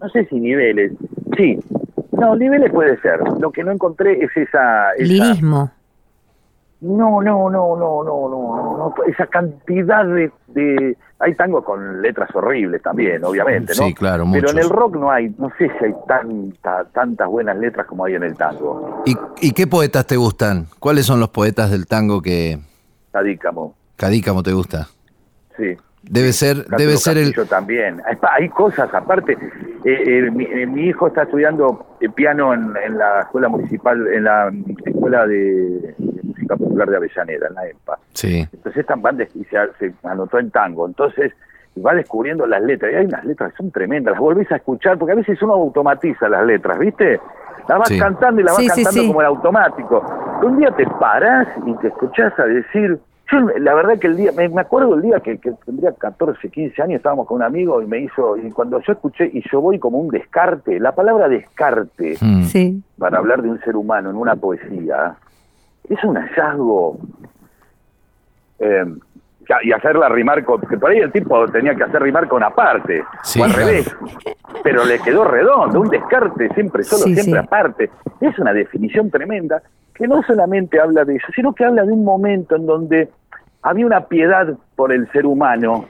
No 0.01 0.09
sé 0.13 0.25
si 0.25 0.39
niveles. 0.39 0.91
Sí. 1.35 1.59
No, 2.19 2.35
niveles 2.35 2.71
puede 2.71 2.99
ser. 3.01 3.19
Lo 3.39 3.51
que 3.51 3.63
no 3.63 3.71
encontré 3.71 4.23
es 4.23 4.29
esa... 4.35 4.91
esa... 4.93 5.03
Lirismo. 5.03 5.71
No, 6.81 7.21
no, 7.21 7.49
no, 7.49 7.75
no, 7.75 8.03
no, 8.03 8.29
no, 8.29 8.77
no, 8.77 8.93
esa 9.05 9.27
cantidad 9.27 10.05
de. 10.05 10.95
Hay 11.19 11.35
tangos 11.35 11.65
con 11.65 12.01
letras 12.01 12.33
horribles 12.33 12.81
también, 12.81 13.21
obviamente, 13.25 13.73
¿no? 13.77 13.87
Sí, 13.87 13.93
claro, 13.93 14.25
muchos. 14.25 14.41
Pero 14.41 14.57
en 14.57 14.65
el 14.65 14.69
rock 14.69 14.95
no 14.95 15.11
hay, 15.11 15.35
no 15.37 15.49
sé 15.57 15.69
si 15.77 15.85
hay 15.85 15.93
tanta, 16.07 16.85
tantas 16.85 17.27
buenas 17.27 17.57
letras 17.57 17.85
como 17.85 18.05
hay 18.05 18.15
en 18.15 18.23
el 18.23 18.37
tango. 18.37 19.03
¿Y, 19.05 19.17
¿Y, 19.41 19.51
qué 19.51 19.67
poetas 19.67 20.07
te 20.07 20.15
gustan? 20.15 20.67
¿Cuáles 20.79 21.05
son 21.05 21.19
los 21.19 21.27
poetas 21.27 21.69
del 21.71 21.85
tango 21.85 22.21
que...? 22.21 22.57
Cadícamo. 23.11 23.75
Cadícamo 23.97 24.41
te 24.41 24.53
gusta. 24.53 24.87
Sí, 25.57 25.75
Debe 26.03 26.31
ser, 26.33 26.57
Cátulo 26.63 26.77
debe 26.77 26.97
ser 26.97 27.17
el. 27.17 27.33
También. 27.47 28.01
Hay, 28.05 28.15
pa- 28.15 28.33
hay 28.33 28.49
cosas 28.49 28.91
aparte. 28.93 29.33
Eh, 29.33 30.03
eh, 30.05 30.31
mi, 30.31 30.45
eh, 30.45 30.65
mi 30.65 30.83
hijo 30.83 31.07
está 31.07 31.23
estudiando 31.23 31.85
piano 32.15 32.53
en, 32.53 32.73
en 32.85 32.97
la 32.97 33.21
escuela 33.21 33.49
municipal, 33.49 34.07
en 34.07 34.23
la 34.23 34.51
escuela 34.85 35.27
de, 35.27 35.35
de 35.79 35.95
música 36.23 36.55
popular 36.55 36.89
de 36.89 36.97
Avellaneda, 36.97 37.47
en 37.47 37.53
la 37.53 37.67
EMPA. 37.67 37.99
Sí. 38.13 38.47
Entonces 38.53 38.77
están 38.81 39.01
van 39.01 39.19
y 39.21 39.43
se, 39.45 39.57
se 39.77 39.93
anotó 40.03 40.39
en 40.39 40.51
tango. 40.51 40.87
Entonces 40.87 41.33
va 41.85 41.93
descubriendo 41.93 42.47
las 42.47 42.61
letras. 42.61 42.91
Y 42.91 42.95
hay 42.95 43.05
unas 43.05 43.25
letras 43.25 43.51
que 43.51 43.57
son 43.57 43.71
tremendas. 43.71 44.13
Las 44.13 44.21
volvés 44.21 44.51
a 44.51 44.55
escuchar 44.55 44.97
porque 44.97 45.11
a 45.13 45.15
veces 45.15 45.41
uno 45.41 45.53
automatiza 45.53 46.27
las 46.29 46.45
letras, 46.45 46.79
¿viste? 46.79 47.19
Las 47.67 47.77
vas 47.77 47.87
Sí. 47.89 47.99
cantando 47.99 48.41
y 48.41 48.45
las 48.45 48.53
vas 48.55 48.63
Sí, 48.63 48.69
sí, 48.69 48.83
cantando 48.83 49.01
sí. 49.01 49.07
como 49.07 49.21
el 49.21 49.27
automático. 49.27 50.39
Un 50.43 50.57
día 50.57 50.71
te 50.71 50.87
parás 50.87 51.47
y 51.65 51.73
te 51.75 51.89
escuchás 51.89 52.37
a 52.39 52.45
decir. 52.45 52.97
Yo, 53.31 53.39
la 53.59 53.73
verdad 53.75 53.99
que 53.99 54.07
el 54.07 54.17
día, 54.17 54.31
me, 54.31 54.49
me 54.49 54.61
acuerdo 54.61 54.95
el 54.95 55.01
día 55.01 55.19
que, 55.19 55.37
que 55.37 55.51
tendría 55.65 55.91
14, 55.93 56.49
15 56.49 56.81
años, 56.81 56.97
estábamos 56.97 57.27
con 57.27 57.37
un 57.37 57.43
amigo 57.43 57.81
y 57.81 57.85
me 57.85 57.99
hizo, 57.99 58.35
y 58.37 58.49
cuando 58.51 58.79
yo 58.81 58.93
escuché, 58.93 59.29
y 59.31 59.43
yo 59.51 59.61
voy 59.61 59.77
como 59.77 59.99
un 59.99 60.07
descarte, 60.09 60.79
la 60.79 60.93
palabra 60.95 61.27
descarte, 61.29 62.17
Mm. 62.21 62.43
Sí. 62.43 62.81
para 62.97 63.17
hablar 63.19 63.41
de 63.41 63.49
un 63.49 63.59
ser 63.61 63.75
humano 63.75 64.09
en 64.09 64.15
una 64.15 64.35
poesía 64.35 65.15
es 65.87 66.03
un 66.03 66.15
hallazgo 66.15 66.97
eh, 68.59 68.85
y 69.63 69.71
hacerla 69.71 70.09
rimar 70.09 70.43
con 70.43 70.61
que 70.61 70.77
por 70.77 70.91
ahí 70.91 70.99
el 70.99 71.11
tipo 71.11 71.47
tenía 71.47 71.73
que 71.73 71.83
hacer 71.83 72.01
rimar 72.03 72.27
con 72.27 72.43
aparte 72.43 73.03
Sí, 73.23 73.39
o 73.41 73.45
al 73.45 73.51
claro. 73.53 73.67
revés 73.67 73.95
pero 74.63 74.85
le 74.85 74.99
quedó 74.99 75.23
redondo 75.23 75.81
un 75.81 75.89
descarte 75.89 76.49
siempre 76.53 76.83
solo 76.83 77.03
Sí, 77.05 77.13
siempre 77.15 77.39
sí. 77.41 77.45
aparte 77.47 77.89
es 78.21 78.37
una 78.37 78.53
definición 78.53 79.09
tremenda 79.09 79.61
que 79.99 80.07
no 80.07 80.23
solamente 80.23 80.79
habla 80.79 81.05
de 81.05 81.17
eso 81.17 81.27
sino 81.35 81.53
que 81.53 81.63
habla 81.65 81.83
de 81.85 81.91
un 81.91 82.03
momento 82.03 82.55
en 82.55 82.65
donde 82.65 83.09
había 83.61 83.85
una 83.85 84.05
piedad 84.07 84.47
por 84.75 84.91
el 84.91 85.07
ser 85.11 85.27
humano 85.27 85.85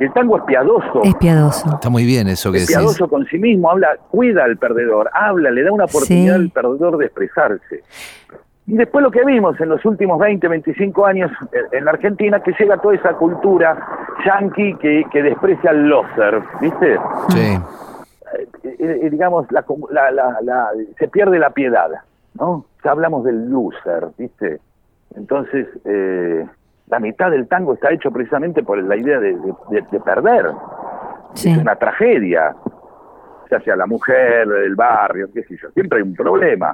el 0.00 0.12
tango 0.12 0.38
es 0.38 0.44
piadoso 0.44 1.02
Es 1.02 1.14
piadoso. 1.16 1.68
Está 1.74 1.90
muy 1.90 2.04
bien 2.04 2.28
eso 2.28 2.52
que 2.52 2.58
es 2.58 2.66
decís. 2.68 2.76
piadoso 2.76 3.08
con 3.08 3.26
sí 3.26 3.36
mismo, 3.36 3.68
habla, 3.68 3.96
cuida 4.10 4.44
al 4.44 4.56
perdedor, 4.56 5.10
habla, 5.12 5.50
le 5.50 5.64
da 5.64 5.72
una 5.72 5.86
oportunidad 5.86 6.36
Sí. 6.36 6.40
al 6.42 6.50
perdedor 6.50 6.98
de 6.98 7.06
expresarse. 7.06 7.82
Y 8.68 8.76
después 8.76 9.02
lo 9.02 9.10
que 9.10 9.24
vimos 9.24 9.60
en 9.60 9.70
los 9.70 9.84
últimos 9.84 10.20
20, 10.20 10.46
25 10.46 11.04
años 11.04 11.32
en- 11.72 11.84
la 11.84 11.90
Argentina, 11.90 12.38
que 12.40 12.52
llega 12.56 12.76
toda 12.76 12.94
esa 12.94 13.14
cultura 13.14 13.76
yanqui 14.24 14.74
que, 14.76 15.02
que 15.10 15.20
desprecia 15.22 15.70
al 15.70 15.88
loser, 15.88 16.42
¿viste? 16.60 16.96
Sí. 17.30 17.58
Eh, 18.34 18.46
eh, 18.62 19.00
eh, 19.02 19.10
digamos, 19.10 19.50
la- 19.50 19.64
la- 20.12 20.38
la- 20.42 20.68
se 20.96 21.08
pierde 21.08 21.40
la 21.40 21.50
piedad, 21.50 21.90
¿no? 22.34 22.64
Ya 22.84 22.90
hablamos 22.92 23.24
del 23.24 23.50
loser, 23.50 24.08
¿viste? 24.16 24.60
Entonces, 25.16 25.66
eh, 25.84 26.46
la 26.88 27.00
mitad 27.00 27.30
del 27.30 27.48
tango 27.48 27.74
está 27.74 27.90
hecho 27.92 28.10
precisamente 28.10 28.62
por 28.62 28.82
la 28.82 28.96
idea 28.96 29.18
de, 29.20 29.32
de- 29.36 29.54
de- 29.70 29.84
de 29.90 30.00
perder 30.00 30.46
Sí. 31.34 31.50
es 31.50 31.58
una 31.58 31.76
tragedia, 31.76 32.54
ya 33.50 33.60
sea 33.60 33.76
la 33.76 33.86
mujer, 33.86 34.48
el 34.64 34.74
barrio, 34.74 35.28
qué 35.32 35.42
sé 35.44 35.56
yo, 35.60 35.70
siempre 35.70 35.98
hay 35.98 36.02
un 36.02 36.14
problema. 36.14 36.72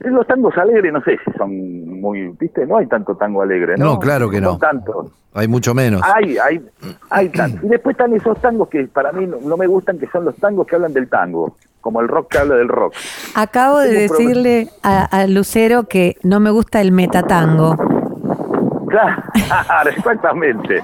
En 0.00 0.14
Los 0.14 0.26
tangos 0.28 0.56
alegres 0.56 0.92
no 0.92 1.00
sé 1.02 1.18
si 1.24 1.32
son 1.32 2.00
muy, 2.00 2.28
viste, 2.38 2.64
no 2.66 2.76
hay 2.76 2.86
tanto 2.86 3.16
tango 3.16 3.42
alegre, 3.42 3.76
¿no? 3.76 3.84
No, 3.94 3.98
claro 3.98 4.30
que 4.30 4.40
no. 4.40 4.56
tanto. 4.56 5.10
Hay 5.34 5.48
mucho 5.48 5.74
menos. 5.74 6.00
Hay, 6.04 6.38
hay, 6.38 6.64
hay 7.10 7.28
tanto. 7.30 7.66
Y 7.66 7.68
después 7.68 7.94
están 7.94 8.12
esos 8.12 8.40
tangos 8.40 8.68
que 8.68 8.84
para 8.86 9.10
mí 9.12 9.26
no, 9.26 9.38
no 9.42 9.56
me 9.56 9.66
gustan, 9.66 9.98
que 9.98 10.06
son 10.06 10.24
los 10.24 10.36
tangos 10.36 10.66
que 10.68 10.76
hablan 10.76 10.92
del 10.92 11.08
tango, 11.08 11.56
como 11.88 12.02
el 12.02 12.08
rock 12.08 12.32
que 12.32 12.36
habla 12.38 12.56
del 12.56 12.68
rock. 12.68 12.92
Acabo 13.34 13.78
de 13.78 13.94
decirle 13.94 14.68
a, 14.82 15.04
a 15.04 15.26
Lucero 15.26 15.84
que 15.84 16.16
no 16.22 16.38
me 16.38 16.50
gusta 16.50 16.82
el 16.82 16.92
metatango. 16.92 17.78
Claro, 18.88 19.22
exactamente. 19.96 20.82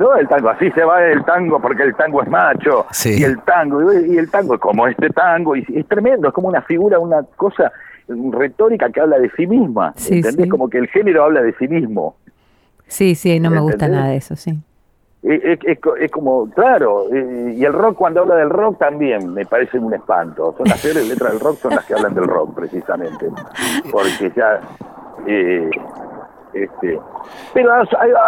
No, 0.00 0.16
el 0.16 0.26
tango, 0.26 0.48
así 0.48 0.72
se 0.72 0.82
va 0.82 1.04
el 1.04 1.24
tango 1.24 1.60
porque 1.60 1.84
el 1.84 1.94
tango 1.94 2.20
es 2.20 2.28
macho. 2.28 2.86
Sí. 2.90 3.20
Y 3.20 3.22
el 3.22 3.40
tango, 3.42 3.92
y 3.92 4.18
el 4.18 4.28
tango 4.28 4.54
es 4.54 4.60
como 4.60 4.88
este 4.88 5.08
tango, 5.10 5.54
y 5.54 5.64
es 5.72 5.86
tremendo, 5.86 6.26
es 6.26 6.34
como 6.34 6.48
una 6.48 6.62
figura, 6.62 6.98
una 6.98 7.22
cosa 7.36 7.70
retórica 8.08 8.90
que 8.90 9.00
habla 9.02 9.20
de 9.20 9.30
sí 9.36 9.46
misma. 9.46 9.92
Sí, 9.94 10.16
¿Entendés? 10.16 10.46
sí. 10.46 10.48
Como 10.48 10.68
que 10.68 10.78
el 10.78 10.88
género 10.88 11.22
habla 11.22 11.42
de 11.42 11.54
sí 11.60 11.68
mismo. 11.68 12.16
Sí, 12.88 13.14
sí, 13.14 13.38
no 13.38 13.50
me 13.50 13.60
gusta 13.60 13.86
nada 13.86 14.08
de 14.08 14.16
eso, 14.16 14.34
sí. 14.34 14.58
Es, 15.22 15.40
es- 15.44 15.58
es 15.64 15.80
co- 15.80 15.96
es 15.96 16.10
como, 16.10 16.48
claro, 16.50 17.04
eh, 17.12 17.54
y 17.56 17.64
el 17.64 17.72
rock 17.72 17.96
cuando 17.96 18.20
habla 18.22 18.36
del 18.36 18.50
rock 18.50 18.78
también 18.78 19.32
me 19.32 19.44
parece 19.46 19.78
un 19.78 19.94
espanto. 19.94 20.54
Son 20.58 20.66
las 20.68 20.80
peores 20.82 21.08
letras 21.08 21.32
del 21.32 21.40
rock, 21.40 21.56
son 21.58 21.74
las 21.74 21.84
que 21.84 21.94
hablan 21.94 22.14
del 22.14 22.24
rock, 22.24 22.54
precisamente. 22.54 23.28
Porque 23.90 24.32
ya... 24.36 24.60
eh, 25.26 25.70
este, 26.54 26.98
pero 27.54 27.70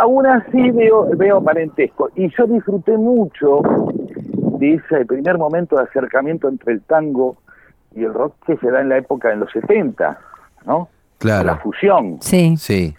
aún 0.01 0.27
así 0.27 0.71
veo, 0.71 1.07
veo 1.17 1.43
parentesco. 1.43 2.09
Y 2.15 2.31
yo 2.35 2.47
disfruté 2.47 2.97
mucho 2.97 3.61
de 4.59 4.75
ese 4.75 5.05
primer 5.05 5.37
momento 5.37 5.77
de 5.77 5.83
acercamiento 5.83 6.49
entre 6.49 6.73
el 6.73 6.81
tango 6.83 7.37
y 7.95 8.03
el 8.05 8.15
rock 8.15 8.35
que 8.47 8.57
se 8.57 8.71
da 8.71 8.81
en 8.81 8.89
la 8.89 8.97
época 8.97 9.29
de 9.29 9.37
los 9.37 9.51
70, 9.53 10.19
¿no? 10.65 10.89
Claro. 11.19 11.45
La 11.45 11.57
fusión 11.57 12.17
Sí. 12.21 12.57
Sí. 12.57 12.95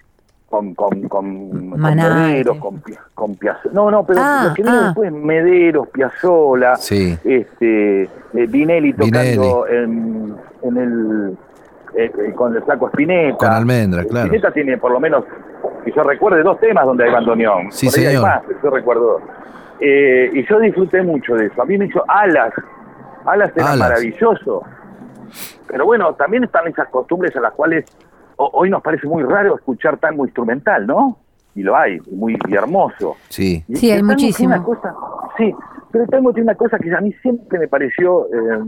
Con 0.56 0.74
con 0.76 1.02
con. 1.10 1.70
Mederos, 1.80 2.58
con, 2.58 2.82
con. 3.14 3.38
No, 3.74 3.92
no, 3.92 4.06
pero 4.06 4.20
Ah, 4.24 4.46
lo 4.48 4.54
que 4.54 4.62
vino 4.64 4.74
ah. 4.76 4.84
después 4.86 5.12
Mederos, 5.12 5.88
Piazzolla, 5.90 6.76
Sí. 6.78 7.18
este 7.24 8.04
eh, 8.04 8.10
Vinelli 8.34 8.94
Vinelli. 8.94 8.94
tocando 8.94 9.68
en, 9.68 10.36
en 10.64 10.78
el 10.78 11.38
eh, 11.98 12.12
eh, 12.28 12.34
con 12.34 12.56
el 12.56 12.62
flaco 12.64 12.88
Spinetta. 12.90 13.38
Con 13.38 13.50
Almendra, 13.50 14.04
claro. 14.06 14.26
Spinetta 14.28 14.52
tiene 14.52 14.78
por 14.78 14.92
lo 14.92 15.00
menos 15.00 15.24
que 15.84 15.92
yo 15.92 16.04
recuerde 16.04 16.44
dos 16.44 16.60
temas 16.60 16.86
donde 16.86 17.06
hay 17.06 17.12
bandoneón. 17.12 17.72
Sí, 17.72 17.88
Por 17.88 18.00
ahí 18.00 18.06
hay 18.06 18.16
señor. 18.16 18.28
más, 18.30 18.42
yo 18.64 18.70
recuerdo. 18.70 19.22
Eh, 19.80 20.30
y 20.34 20.46
yo 20.48 20.60
disfruté 20.60 21.02
mucho 21.04 21.36
de 21.36 21.48
eso. 21.48 21.62
A 21.62 21.66
mí 21.66 21.78
me 21.78 21.86
hizo 21.86 22.04
Alas. 22.08 22.54
Alas 23.26 23.52
era 23.56 23.72
Alas. 23.72 23.90
maravilloso. 23.90 24.64
Pero 25.68 25.86
bueno, 25.86 26.14
también 26.14 26.44
están 26.44 26.68
esas 26.68 26.88
costumbres 26.90 27.36
a 27.36 27.42
las 27.42 27.54
cuales 27.54 27.86
hoy 28.38 28.70
nos 28.70 28.82
parece 28.82 29.08
muy 29.08 29.24
raro 29.24 29.56
escuchar 29.56 29.98
tango 29.98 30.26
instrumental, 30.26 30.86
¿no? 30.88 31.18
Y 31.56 31.64
lo 31.64 31.76
hay, 31.76 32.00
muy 32.12 32.38
y 32.48 32.54
hermoso. 32.56 33.16
Sí. 33.30 33.64
Y 33.68 33.76
Sí, 33.78 33.92
hay 33.92 34.04
muchísimo. 34.04 34.54
una 34.56 34.64
cosa- 34.64 34.94
sí, 35.38 35.54
pero 35.92 36.04
el 36.04 36.10
tango 36.10 36.34
tiene 36.34 36.50
una 36.50 36.56
cosa 36.56 36.78
que 36.78 36.94
a 36.94 37.00
mí 37.00 37.14
siempre 37.22 37.58
me 37.60 37.68
pareció 37.70 38.26
eh, 38.28 38.60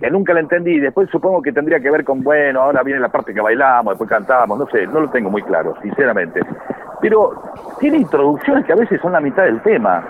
que 0.00 0.10
nunca 0.10 0.32
la 0.34 0.40
entendí. 0.40 0.72
y 0.72 0.80
Después 0.80 1.08
supongo 1.10 1.40
que 1.42 1.52
tendría 1.52 1.78
que 1.78 1.90
ver 1.90 2.04
con, 2.04 2.22
bueno, 2.24 2.60
ahora 2.62 2.82
viene 2.82 3.00
la 3.00 3.08
parte 3.10 3.32
que 3.32 3.40
bailamos, 3.40 3.92
después 3.92 4.10
cantamos, 4.10 4.58
no 4.58 4.66
sé, 4.68 4.86
no 4.88 5.00
lo 5.00 5.10
tengo 5.10 5.30
muy 5.30 5.42
claro, 5.42 5.74
sinceramente. 5.82 6.40
Pero 7.00 7.40
tiene 7.78 7.98
introducciones 7.98 8.64
que 8.66 8.72
a 8.72 8.76
veces 8.76 9.00
son 9.00 9.12
la 9.12 9.20
mitad 9.20 9.44
del 9.44 9.60
tema. 9.62 10.04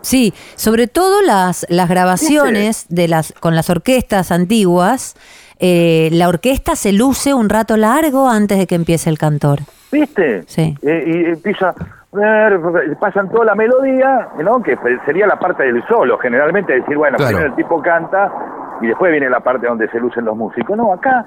Sí, 0.00 0.32
sobre 0.54 0.86
todo 0.86 1.20
las, 1.20 1.66
las 1.68 1.88
grabaciones 1.88 2.86
de 2.88 3.08
las, 3.08 3.32
con 3.40 3.54
las 3.56 3.68
orquestas 3.70 4.30
antiguas, 4.30 5.16
eh, 5.58 6.08
la 6.12 6.28
orquesta 6.28 6.76
se 6.76 6.92
luce 6.92 7.34
un 7.34 7.48
rato 7.48 7.76
largo 7.76 8.28
antes 8.28 8.58
de 8.58 8.66
que 8.66 8.74
empiece 8.74 9.08
el 9.10 9.18
cantor. 9.18 9.60
¿Viste? 9.92 10.42
Sí. 10.46 10.76
Eh, 10.82 11.04
y 11.06 11.24
empieza, 11.32 11.74
pasan 13.00 13.30
toda 13.30 13.44
la 13.46 13.54
melodía, 13.54 14.28
¿no? 14.42 14.62
Que 14.62 14.76
sería 15.04 15.26
la 15.26 15.38
parte 15.38 15.64
del 15.64 15.82
solo, 15.86 16.18
generalmente 16.18 16.74
decir, 16.74 16.96
bueno, 16.96 17.16
Claro. 17.16 17.30
primero 17.32 17.50
el 17.50 17.56
tipo 17.56 17.80
canta 17.82 18.30
y 18.80 18.88
después 18.88 19.10
viene 19.10 19.30
la 19.30 19.40
parte 19.40 19.66
donde 19.66 19.88
se 19.88 19.98
lucen 19.98 20.24
los 20.24 20.36
músicos. 20.36 20.76
No, 20.76 20.92
acá, 20.92 21.24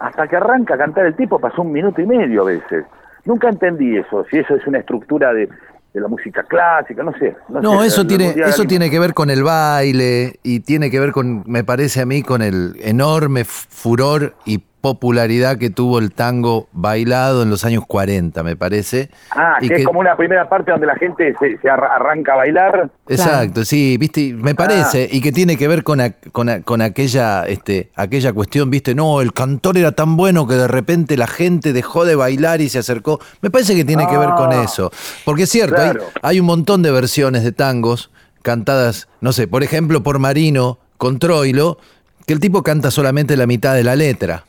hasta 0.00 0.26
que 0.26 0.36
arranca 0.36 0.74
a 0.74 0.78
cantar 0.78 1.06
el 1.06 1.16
tipo, 1.16 1.38
pasó 1.38 1.62
un 1.62 1.72
minuto 1.72 2.00
y 2.00 2.06
medio 2.06 2.42
a 2.42 2.46
veces. 2.46 2.84
Nunca 3.24 3.48
entendí 3.48 3.96
eso, 3.98 4.24
si 4.30 4.38
eso 4.38 4.54
es 4.56 4.66
una 4.66 4.78
estructura 4.78 5.32
de, 5.32 5.48
de 5.92 6.00
la 6.00 6.08
música 6.08 6.42
clásica, 6.44 7.02
no 7.02 7.12
sé. 7.18 7.36
No, 7.48 7.80
sé, 7.80 7.86
eso 7.88 8.06
tiene, 8.06 8.34
eso 8.46 8.64
tiene 8.64 8.90
que 8.90 8.98
ver 8.98 9.12
con 9.12 9.28
el 9.28 9.42
baile 9.42 10.38
y 10.42 10.60
tiene 10.60 10.90
que 10.90 11.00
ver 11.00 11.12
con, 11.12 11.42
me 11.46 11.64
parece 11.64 12.00
a 12.00 12.06
mí, 12.06 12.22
con 12.22 12.42
el 12.42 12.76
enorme 12.80 13.44
furor 13.44 14.34
y 14.44 14.62
popularidad 14.80 15.58
que 15.58 15.70
tuvo 15.70 15.98
el 15.98 16.12
tango 16.12 16.68
bailado 16.72 17.42
en 17.42 17.50
los 17.50 17.64
años 17.64 17.84
40, 17.86 18.42
me 18.42 18.56
parece. 18.56 19.10
Ah, 19.30 19.58
Y 19.60 19.68
que, 19.68 19.74
es 19.76 19.84
como 19.84 20.00
una 20.00 20.16
primera 20.16 20.48
parte 20.48 20.70
donde 20.70 20.86
la 20.86 20.96
gente 20.96 21.34
se, 21.38 21.58
se 21.58 21.68
arra- 21.68 21.94
arranca 21.94 22.32
a 22.32 22.36
bailar. 22.36 22.90
Exacto, 23.08 23.64
sí, 23.64 23.96
viste, 23.98 24.32
me 24.34 24.54
parece, 24.54 25.08
y 25.10 25.20
que 25.20 25.32
tiene 25.32 25.56
que 25.56 25.68
ver 25.68 25.82
con, 25.84 26.00
a- 26.00 26.12
con, 26.32 26.48
a- 26.48 26.62
con 26.62 26.80
aquella, 26.82 27.44
este, 27.46 27.90
aquella 27.94 28.32
cuestión, 28.32 28.70
viste, 28.70 28.94
no, 28.94 29.20
el 29.20 29.32
cantor 29.32 29.76
era 29.78 29.92
tan 29.92 30.16
bueno 30.16 30.46
que 30.46 30.54
de 30.54 30.68
repente 30.68 31.16
la 31.16 31.26
gente 31.26 31.72
dejó 31.72 32.04
de 32.04 32.14
bailar 32.16 32.60
y 32.60 32.68
se 32.68 32.78
acercó. 32.78 33.20
Me 33.42 33.50
parece 33.50 33.74
que 33.74 33.84
tiene 33.84 34.06
que 34.06 34.16
ver 34.16 34.30
con 34.30 34.52
Ah, 34.52 34.62
eso, 34.64 34.90
porque 35.24 35.42
es 35.44 35.50
cierto, 35.50 35.76
hay- 35.80 35.92
hay, 36.22 36.40
un 36.40 36.46
montón 36.46 36.82
de 36.82 36.90
versiones 36.90 37.44
de 37.44 37.52
tangos 37.52 38.10
cantadas, 38.42 39.08
no 39.20 39.32
sé, 39.32 39.46
por 39.46 39.62
ejemplo, 39.62 40.02
por 40.02 40.18
Marino 40.18 40.78
con 40.96 41.18
Troilo, 41.18 41.78
que 42.26 42.32
el 42.32 42.40
tipo 42.40 42.62
canta 42.62 42.90
solamente 42.90 43.36
la 43.36 43.46
mitad 43.46 43.74
de 43.74 43.84
la 43.84 43.96
letra. 43.96 44.44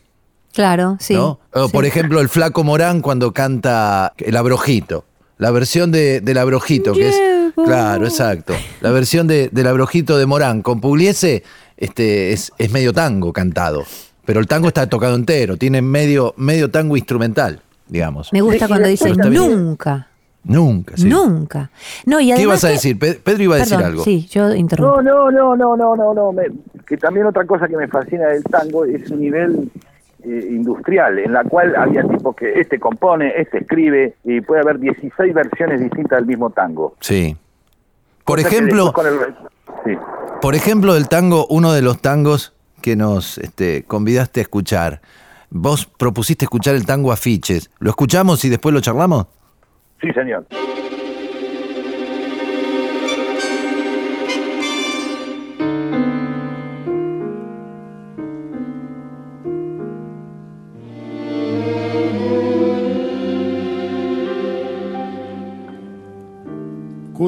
Claro, 0.53 0.97
sí. 0.99 1.13
¿no? 1.13 1.39
O, 1.53 1.67
sí. 1.67 1.71
por 1.73 1.85
ejemplo, 1.85 2.19
el 2.21 2.29
Flaco 2.29 2.63
Morán 2.63 3.01
cuando 3.01 3.31
canta 3.33 4.13
El 4.17 4.35
Abrojito. 4.37 5.05
La 5.37 5.49
versión 5.51 5.91
de, 5.91 6.21
del 6.21 6.37
Abrojito, 6.37 6.93
que 6.93 7.09
es. 7.09 7.19
Claro, 7.55 8.05
exacto. 8.05 8.53
La 8.81 8.91
versión 8.91 9.27
de, 9.27 9.49
del 9.51 9.67
Abrojito 9.67 10.17
de 10.17 10.25
Morán 10.25 10.61
con 10.61 10.79
Pugliese 10.81 11.43
este, 11.77 12.31
es, 12.31 12.51
es 12.57 12.71
medio 12.71 12.93
tango 12.93 13.33
cantado. 13.33 13.83
Pero 14.23 14.39
el 14.39 14.47
tango 14.47 14.67
está 14.67 14.87
tocado 14.87 15.15
entero, 15.15 15.57
tiene 15.57 15.81
medio, 15.81 16.33
medio 16.37 16.69
tango 16.69 16.95
instrumental, 16.95 17.59
digamos. 17.87 18.31
Me 18.31 18.41
gusta 18.41 18.67
cuando 18.67 18.87
dice 18.87 19.11
nunca, 19.15 20.07
Nunca, 20.43 20.95
sí. 20.95 21.05
nunca. 21.07 21.69
No, 22.05 22.19
y 22.19 22.31
¿Qué 22.33 22.41
ibas 22.43 22.63
a 22.63 22.69
decir? 22.69 22.97
Pe- 22.97 23.15
Pedro 23.15 23.43
iba 23.43 23.55
a 23.55 23.59
decir 23.59 23.77
algo. 23.77 24.03
Sí, 24.03 24.27
yo 24.31 24.53
interrumpo. 24.53 25.01
No, 25.01 25.31
no, 25.31 25.55
no, 25.55 25.55
no, 25.55 25.75
no, 25.75 25.95
no, 25.95 26.13
no. 26.13 26.31
me- 26.31 26.51
que 26.85 26.97
también 26.97 27.25
otra 27.25 27.45
cosa 27.45 27.67
que 27.67 27.75
me 27.77 27.87
fascina 27.87 28.27
del 28.27 28.43
tango 28.43 28.85
es 28.85 29.07
su 29.07 29.15
nivel 29.15 29.71
eh, 30.23 30.47
industrial, 30.51 31.19
en 31.19 31.33
la 31.33 31.43
cual 31.43 31.75
había 31.75 32.03
tipos 32.03 32.35
que 32.35 32.59
este 32.59 32.79
compone, 32.79 33.33
este 33.37 33.59
escribe, 33.59 34.15
y 34.23 34.41
puede 34.41 34.61
haber 34.61 34.79
16 34.79 35.33
versiones 35.33 35.79
distintas 35.81 36.19
del 36.19 36.27
mismo 36.27 36.49
tango. 36.49 36.95
Sí. 36.99 37.35
Por 38.25 38.39
ejemplo, 38.39 38.93
el- 39.05 39.35
sí. 39.85 39.97
Por 40.41 40.55
ejemplo, 40.55 40.95
el 40.95 41.07
tango, 41.09 41.45
uno 41.47 41.73
de 41.73 41.81
los 41.81 42.01
tangos 42.01 42.53
que 42.81 42.95
nos 42.95 43.37
este, 43.37 43.83
convidaste 43.83 44.39
a 44.39 44.43
escuchar. 44.43 45.01
Vos 45.49 45.85
propusiste 45.85 46.45
escuchar 46.45 46.75
el 46.75 46.85
tango 46.85 47.11
Afiches. 47.11 47.69
¿Lo 47.79 47.89
escuchamos 47.89 48.43
y 48.45 48.49
después 48.49 48.73
lo 48.73 48.81
charlamos? 48.81 49.27
sí, 50.01 50.11
señor. 50.13 50.45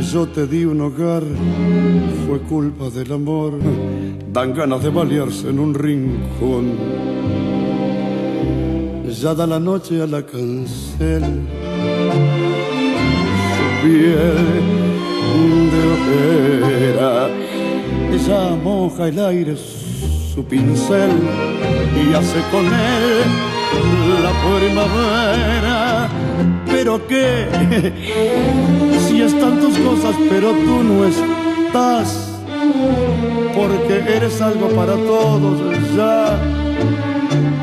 Yo 0.00 0.26
te 0.26 0.46
di 0.46 0.64
un 0.64 0.80
hogar, 0.80 1.22
fue 2.26 2.38
culpa 2.40 2.88
del 2.88 3.12
amor, 3.12 3.52
dan 4.32 4.54
ganas 4.54 4.82
de 4.82 4.88
balearse 4.88 5.50
en 5.50 5.58
un 5.58 5.74
rincón. 5.74 6.72
Ya 9.20 9.34
da 9.34 9.46
la 9.46 9.60
noche 9.60 10.00
a 10.00 10.06
la 10.06 10.24
cancel, 10.24 11.22
su 13.54 13.86
piel 13.86 14.36
de 15.72 15.82
ojera, 15.94 17.28
ya 18.26 18.56
moja 18.56 19.08
el 19.08 19.18
aire 19.18 19.56
su 20.34 20.42
pincel 20.44 21.10
y 21.94 22.14
hace 22.14 22.40
con 22.50 22.64
él 22.64 23.51
la 24.22 24.32
primavera. 24.56 26.08
Pero 26.66 27.06
qué, 27.06 27.92
si 29.06 29.22
están 29.22 29.60
tus 29.60 29.76
cosas, 29.78 30.16
pero 30.28 30.50
tú 30.50 30.82
no 30.82 31.04
estás, 31.04 32.40
porque 33.54 34.02
eres 34.16 34.40
algo 34.40 34.68
para 34.68 34.94
todos 34.94 35.60
ya, 35.94 36.38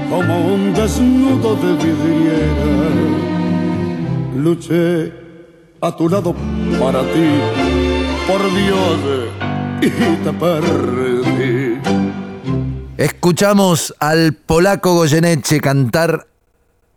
como 0.10 0.54
un 0.54 0.74
desnudo 0.74 1.56
de 1.56 1.74
vidriera. 1.84 2.69
Luché 4.38 5.12
a 5.82 5.95
tu 5.95 6.08
lado 6.08 6.34
para 6.80 7.02
ti, 7.02 7.30
por 8.28 8.41
Dios, 8.54 9.00
y 9.82 10.24
te 10.24 10.32
perdí. 10.34 11.59
Escuchamos 12.99 13.95
al 14.01 14.33
polaco 14.33 14.93
Goyeneche 14.93 15.62
cantar 15.62 16.25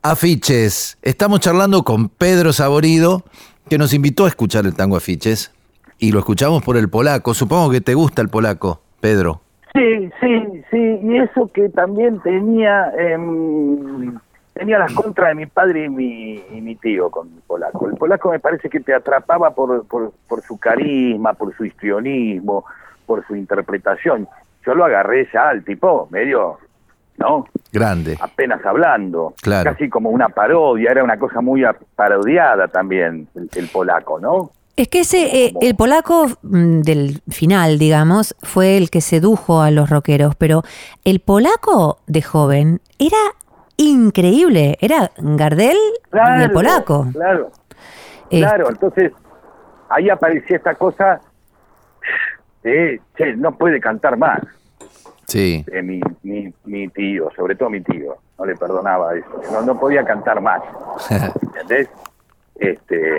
afiches. 0.02 0.98
Estamos 1.00 1.38
charlando 1.38 1.84
con 1.84 2.08
Pedro 2.08 2.52
Saborido, 2.52 3.22
que 3.70 3.78
nos 3.78 3.94
invitó 3.94 4.24
a 4.24 4.28
escuchar 4.28 4.64
el 4.64 4.74
tango 4.74 4.96
afiches. 4.96 5.54
Y 6.00 6.10
lo 6.10 6.18
escuchamos 6.18 6.64
por 6.64 6.76
el 6.76 6.90
polaco. 6.90 7.34
Supongo 7.34 7.70
que 7.70 7.80
te 7.80 7.94
gusta 7.94 8.20
el 8.20 8.30
polaco, 8.30 8.80
Pedro. 9.00 9.42
Sí, 9.74 10.10
sí, 10.20 10.64
sí, 10.72 10.98
y 11.04 11.18
eso 11.18 11.48
que 11.54 11.68
también 11.68 12.20
tenía 12.22 12.92
em, 12.98 14.18
tenía 14.54 14.80
las 14.80 14.92
contras 14.94 15.28
de 15.28 15.34
mi 15.36 15.46
padre 15.46 15.84
y 15.84 15.88
mi, 15.88 16.32
y 16.50 16.60
mi 16.62 16.74
tío 16.74 17.10
con 17.10 17.28
el 17.28 17.42
polaco. 17.46 17.88
El 17.88 17.94
polaco 17.94 18.32
me 18.32 18.40
parece 18.40 18.68
que 18.68 18.80
te 18.80 18.92
atrapaba 18.92 19.54
por, 19.54 19.86
por, 19.86 20.12
por 20.26 20.42
su 20.42 20.58
carisma, 20.58 21.34
por 21.34 21.56
su 21.56 21.64
histrionismo, 21.64 22.64
por 23.06 23.24
su 23.24 23.36
interpretación. 23.36 24.26
Yo 24.66 24.74
lo 24.74 24.84
agarré 24.84 25.28
ya 25.32 25.48
al 25.50 25.64
tipo, 25.64 26.08
medio, 26.10 26.58
¿no? 27.18 27.46
Grande. 27.72 28.16
Apenas 28.20 28.64
hablando, 28.64 29.34
Claro. 29.42 29.72
casi 29.72 29.88
como 29.88 30.10
una 30.10 30.28
parodia, 30.28 30.90
era 30.90 31.02
una 31.04 31.18
cosa 31.18 31.40
muy 31.40 31.62
parodiada 31.96 32.68
también 32.68 33.28
el, 33.34 33.48
el 33.54 33.68
polaco, 33.68 34.18
¿no? 34.20 34.50
Es 34.74 34.88
que 34.88 35.00
ese, 35.00 35.44
eh, 35.46 35.52
el 35.60 35.76
polaco 35.76 36.26
mm, 36.42 36.80
del 36.80 37.20
final, 37.28 37.78
digamos, 37.78 38.34
fue 38.42 38.78
el 38.78 38.88
que 38.88 39.02
sedujo 39.02 39.60
a 39.60 39.70
los 39.70 39.90
rockeros, 39.90 40.34
pero 40.36 40.62
el 41.04 41.20
polaco 41.20 41.98
de 42.06 42.22
joven 42.22 42.80
era 42.98 43.18
increíble, 43.76 44.78
era 44.80 45.10
Gardel 45.18 45.76
y 46.38 46.42
el 46.42 46.50
polaco. 46.50 47.06
Claro, 47.12 47.50
Este, 48.30 48.38
claro, 48.38 48.68
entonces 48.70 49.12
ahí 49.90 50.08
aparecía 50.08 50.56
esta 50.56 50.74
cosa, 50.74 51.20
eh, 52.64 53.00
che, 53.16 53.34
no 53.36 53.52
puede 53.56 53.80
cantar 53.80 54.16
más. 54.16 54.40
Sí. 55.26 55.64
eh, 55.72 55.82
mi, 55.82 56.00
mi, 56.24 56.52
mi 56.64 56.88
tío, 56.88 57.30
sobre 57.34 57.54
todo 57.54 57.70
mi 57.70 57.80
tío, 57.80 58.16
no 58.38 58.44
le 58.44 58.54
perdonaba 58.56 59.14
eso, 59.16 59.28
no, 59.52 59.62
no 59.62 59.78
podía 59.80 60.04
cantar 60.04 60.40
más, 60.42 60.60
¿entendés? 61.42 61.88
Este, 62.56 63.18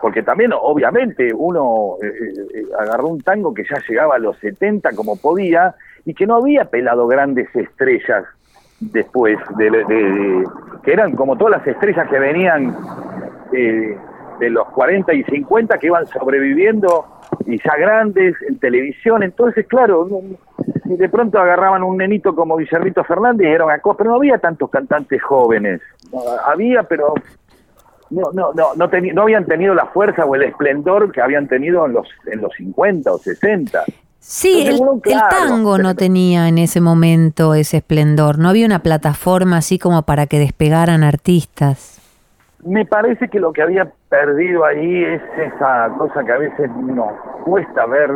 porque 0.00 0.22
también, 0.22 0.50
obviamente, 0.52 1.32
uno 1.34 1.94
eh, 2.02 2.06
eh, 2.54 2.64
agarró 2.78 3.08
un 3.08 3.22
tango 3.22 3.54
que 3.54 3.64
ya 3.64 3.80
llegaba 3.88 4.16
a 4.16 4.18
los 4.18 4.36
70 4.40 4.90
como 4.92 5.16
podía 5.16 5.74
y 6.04 6.12
que 6.12 6.26
no 6.26 6.36
había 6.36 6.66
pelado 6.66 7.06
grandes 7.06 7.48
estrellas 7.56 8.24
después, 8.78 9.38
de, 9.56 9.70
de- 9.70 9.84
de- 9.84 10.44
que 10.82 10.92
eran 10.92 11.16
como 11.16 11.36
todas 11.38 11.58
las 11.58 11.66
estrellas 11.66 12.06
que 12.10 12.18
venían 12.18 12.76
eh, 13.52 13.96
de 14.38 14.50
los 14.50 14.68
40 14.68 15.14
y 15.14 15.24
50 15.24 15.78
que 15.78 15.86
iban 15.86 16.06
sobreviviendo 16.08 17.06
y 17.46 17.58
ya 17.58 17.76
grandes 17.78 18.34
en 18.48 18.58
televisión. 18.58 19.22
Entonces, 19.22 19.66
claro, 19.66 20.08
de 20.84 21.08
pronto 21.08 21.38
agarraban 21.38 21.82
un 21.82 21.96
nenito 21.96 22.34
como 22.34 22.56
Guillermito 22.56 23.04
Fernández 23.04 23.48
y 23.48 23.50
era 23.50 23.64
una 23.64 23.78
cosa, 23.78 23.98
pero 23.98 24.10
no 24.10 24.16
había 24.16 24.38
tantos 24.38 24.70
cantantes 24.70 25.22
jóvenes. 25.22 25.80
No, 26.12 26.20
había, 26.44 26.82
pero 26.82 27.14
no, 28.10 28.22
no, 28.32 28.52
no, 28.52 28.74
no, 28.74 28.88
no 28.88 29.22
habían 29.22 29.46
tenido 29.46 29.74
la 29.74 29.86
fuerza 29.86 30.24
o 30.24 30.34
el 30.34 30.42
esplendor 30.42 31.12
que 31.12 31.20
habían 31.20 31.48
tenido 31.48 31.86
en 31.86 31.92
los, 31.92 32.08
en 32.26 32.40
los 32.40 32.52
50 32.56 33.12
o 33.12 33.18
60. 33.18 33.84
Sí, 34.18 34.66
el, 34.66 34.80
tango 35.30 35.78
no 35.78 35.94
tenía 35.94 36.48
en 36.48 36.58
ese 36.58 36.80
momento 36.80 37.54
ese 37.54 37.76
esplendor, 37.76 38.38
no 38.40 38.48
había 38.48 38.66
una 38.66 38.80
plataforma 38.80 39.58
así 39.58 39.78
como 39.78 40.02
para 40.02 40.26
que 40.26 40.40
despegaran 40.40 41.04
artistas. 41.04 42.00
Me 42.66 42.84
parece 42.84 43.28
que 43.28 43.38
lo 43.38 43.52
que 43.52 43.62
había 43.62 43.90
perdido 44.08 44.64
ahí 44.64 45.04
es 45.04 45.22
esa 45.38 45.88
cosa 45.96 46.24
que 46.24 46.32
a 46.32 46.38
veces 46.38 46.70
nos 46.76 47.12
cuesta 47.44 47.86
ver 47.86 48.10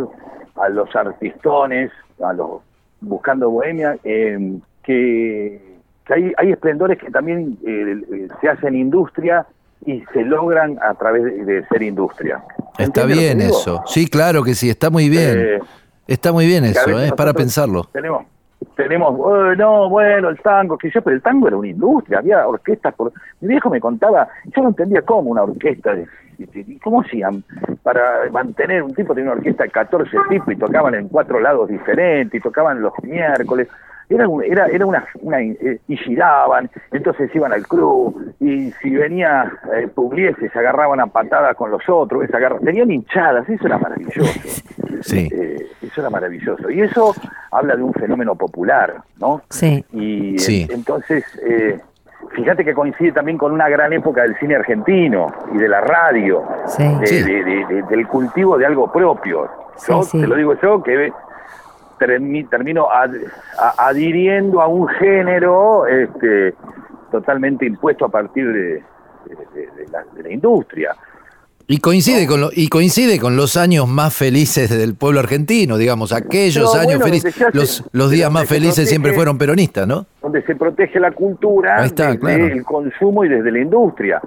a 0.56 0.68
los 0.68 0.94
artistones, 0.94 1.90
a 2.22 2.32
los 2.32 2.60
buscando 3.00 3.48
bohemia, 3.48 3.96
eh, 4.04 4.58
que, 4.82 5.78
que 6.04 6.14
hay, 6.14 6.32
hay 6.36 6.52
esplendores 6.52 6.98
que 6.98 7.10
también 7.10 7.56
eh, 7.66 8.28
se 8.40 8.48
hacen 8.48 8.74
industria 8.74 9.46
y 9.86 10.02
se 10.12 10.22
logran 10.24 10.78
a 10.82 10.94
través 10.94 11.24
de, 11.24 11.44
de 11.44 11.66
ser 11.68 11.82
industria. 11.82 12.42
Está 12.76 13.02
¿Entiendes 13.02 13.16
lo 13.16 13.20
que 13.20 13.20
bien 13.20 13.40
eso. 13.40 13.82
Sí, 13.86 14.08
claro 14.08 14.42
que 14.42 14.54
sí, 14.54 14.68
está 14.68 14.90
muy 14.90 15.08
bien. 15.08 15.38
Eh, 15.38 15.60
Está 16.06 16.32
muy 16.32 16.44
bien 16.44 16.64
eso, 16.64 16.86
veces 16.86 17.02
¿eh? 17.04 17.06
es 17.06 17.12
para 17.12 17.32
pensarlo. 17.32 17.84
Tenemos, 17.92 18.26
tenemos, 18.76 19.14
"Oh, 19.18 19.54
no, 19.54 19.88
bueno, 19.88 20.28
el 20.28 20.38
tango, 20.40 20.76
que 20.78 20.90
yo, 20.90 21.02
pero 21.02 21.16
el 21.16 21.22
tango 21.22 21.48
era 21.48 21.56
una 21.56 21.68
industria, 21.68 22.18
había 22.18 22.46
orquestas 22.46 22.94
por... 22.94 23.12
Mi 23.40 23.48
viejo 23.48 23.70
me 23.70 23.80
contaba, 23.80 24.28
yo 24.54 24.62
no 24.62 24.68
entendía 24.68 25.02
cómo 25.02 25.30
una 25.30 25.42
orquesta, 25.42 25.94
de- 25.94 26.06
de- 26.38 26.78
¿cómo 26.82 27.00
hacían 27.02 27.42
para 27.82 28.30
mantener, 28.30 28.82
un 28.82 28.94
tipo 28.94 29.14
tenía 29.14 29.30
una 29.32 29.38
orquesta 29.38 29.64
de 29.64 29.70
14 29.70 30.16
tipos 30.28 30.52
y 30.52 30.56
tocaban 30.56 30.94
en 30.94 31.08
cuatro 31.08 31.40
lados 31.40 31.68
diferentes, 31.68 32.38
y 32.38 32.42
tocaban 32.42 32.80
los 32.82 32.92
miércoles, 33.02 33.68
era 34.10 34.28
un- 34.28 34.42
era 34.44 34.66
era 34.66 34.84
una, 34.84 35.06
una 35.22 35.40
eh, 35.40 35.78
y 35.88 35.96
giraban 35.96 36.68
entonces 36.92 37.34
iban 37.34 37.52
al 37.52 37.66
club 37.66 38.34
y 38.40 38.70
si 38.82 38.90
venía 38.90 39.50
eh, 39.74 39.88
Pugliese 39.94 40.48
se 40.50 40.58
agarraban 40.58 41.00
a 41.00 41.06
patadas 41.06 41.56
con 41.56 41.70
los 41.70 41.82
otros 41.88 42.26
se 42.28 42.36
agarra- 42.36 42.58
tenían 42.58 42.90
hinchadas 42.90 43.48
eso 43.48 43.66
era 43.66 43.78
maravilloso 43.78 44.22
Sí. 45.02 45.28
eh, 45.32 45.56
eso 45.80 46.02
era 46.02 46.10
maravilloso. 46.10 46.70
Y 46.70 46.82
eso 46.82 47.14
habla 47.52 47.74
de 47.74 47.82
un 47.82 47.94
fenómeno 47.94 48.34
popular, 48.34 48.96
¿no? 49.18 49.40
Sí. 49.48 49.82
Y 49.92 50.38
Sí. 50.38 50.66
en- 50.68 50.80
entonces, 50.80 51.24
eh, 51.42 51.78
fíjate 52.32 52.66
que 52.66 52.74
coincide 52.74 53.12
también 53.12 53.38
con 53.38 53.50
una 53.52 53.66
gran 53.70 53.94
época 53.94 54.22
del 54.22 54.36
cine 54.38 54.56
argentino 54.56 55.28
y 55.54 55.56
de 55.56 55.68
la 55.68 55.80
radio, 55.80 56.42
Sí. 56.66 56.82
de- 57.00 57.06
Sí. 57.06 57.22
de- 57.22 57.44
de- 57.44 57.64
de- 57.66 57.82
del 57.84 58.06
cultivo 58.08 58.58
de 58.58 58.66
algo 58.66 58.92
propio. 58.92 59.48
Yo, 59.88 60.02
Sí, 60.02 60.10
sí. 60.10 60.20
te 60.20 60.26
lo 60.26 60.36
digo 60.36 60.54
yo, 60.60 60.82
que 60.82 61.10
termino 62.50 62.90
ad- 62.90 63.14
a- 63.58 63.86
adhiriendo 63.88 64.60
a 64.60 64.66
un 64.68 64.88
género 64.88 65.86
este, 65.86 66.54
totalmente 67.10 67.66
impuesto 67.66 68.04
a 68.04 68.08
partir 68.08 68.46
de, 68.46 68.62
de- 68.74 68.82
la, 69.92 70.04
de 70.14 70.22
la 70.22 70.30
industria. 70.32 70.94
Y 71.66 71.78
coincide, 71.78 72.26
con 72.26 72.40
lo- 72.40 72.50
y 72.52 72.66
coincide 72.68 73.20
con 73.20 73.36
los 73.36 73.56
años 73.56 73.86
más 73.86 74.12
felices 74.12 74.68
del 74.70 74.96
pueblo 74.96 75.20
argentino, 75.20 75.76
digamos, 75.76 76.12
aquellos 76.12 76.74
No, 76.74 76.80
años 76.80 76.98
bueno, 76.98 77.04
felices. 77.04 77.40
hace- 77.40 77.56
Los, 77.56 77.84
los 77.92 78.10
días 78.10 78.32
más 78.32 78.46
felices 78.48 78.86
protege- 78.86 78.88
siempre 78.88 79.12
fueron 79.12 79.38
peronistas, 79.38 79.86
¿no? 79.86 80.04
donde 80.20 80.42
se 80.42 80.56
protege 80.56 80.98
la 80.98 81.12
cultura 81.12 81.84
está, 81.84 82.06
desde 82.06 82.18
claro. 82.18 82.46
el 82.46 82.64
consumo 82.64 83.24
y 83.24 83.28
desde 83.28 83.52
la 83.52 83.60
industria. 83.60 84.20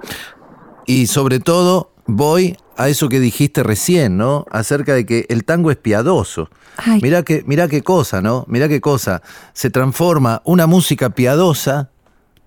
Y 0.86 1.06
sobre 1.06 1.38
todo 1.40 1.90
voy 2.06 2.56
a 2.76 2.88
eso 2.88 3.08
que 3.08 3.20
dijiste 3.20 3.62
recién, 3.62 4.16
¿no? 4.16 4.46
Acerca 4.50 4.94
de 4.94 5.06
que 5.06 5.26
el 5.28 5.44
tango 5.44 5.70
es 5.70 5.76
piadoso. 5.76 6.48
Ay. 6.76 7.00
Mirá, 7.02 7.22
que, 7.22 7.44
mirá 7.46 7.68
qué 7.68 7.82
cosa, 7.82 8.20
¿no? 8.20 8.44
Mirá 8.48 8.68
qué 8.68 8.80
cosa. 8.80 9.22
Se 9.52 9.70
transforma 9.70 10.42
una 10.44 10.66
música 10.66 11.10
piadosa, 11.10 11.90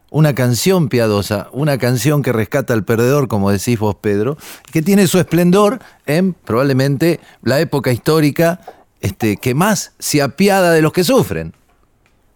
una 0.10 0.34
canción 0.34 0.90
piadosa, 0.90 1.50
una 1.52 1.78
canción 1.78 2.22
que 2.22 2.34
rescata 2.34 2.74
al 2.74 2.84
perdedor, 2.84 3.28
como 3.28 3.52
decís 3.52 3.80
vos, 3.80 3.96
Pedro, 3.96 4.38
que 4.72 4.82
tiene 4.82 5.08
su 5.08 5.20
esplendor 5.20 5.80
en 6.06 6.34
probablemente 6.34 7.20
la 7.42 7.60
época 7.60 7.92
histórica 7.92 8.60
este, 9.02 9.38
que 9.38 9.54
más 9.54 9.96
se 10.00 10.22
apiada 10.22 10.72
de 10.72 10.82
los 10.82 10.92
que 10.92 11.04
sufren. 11.04 11.54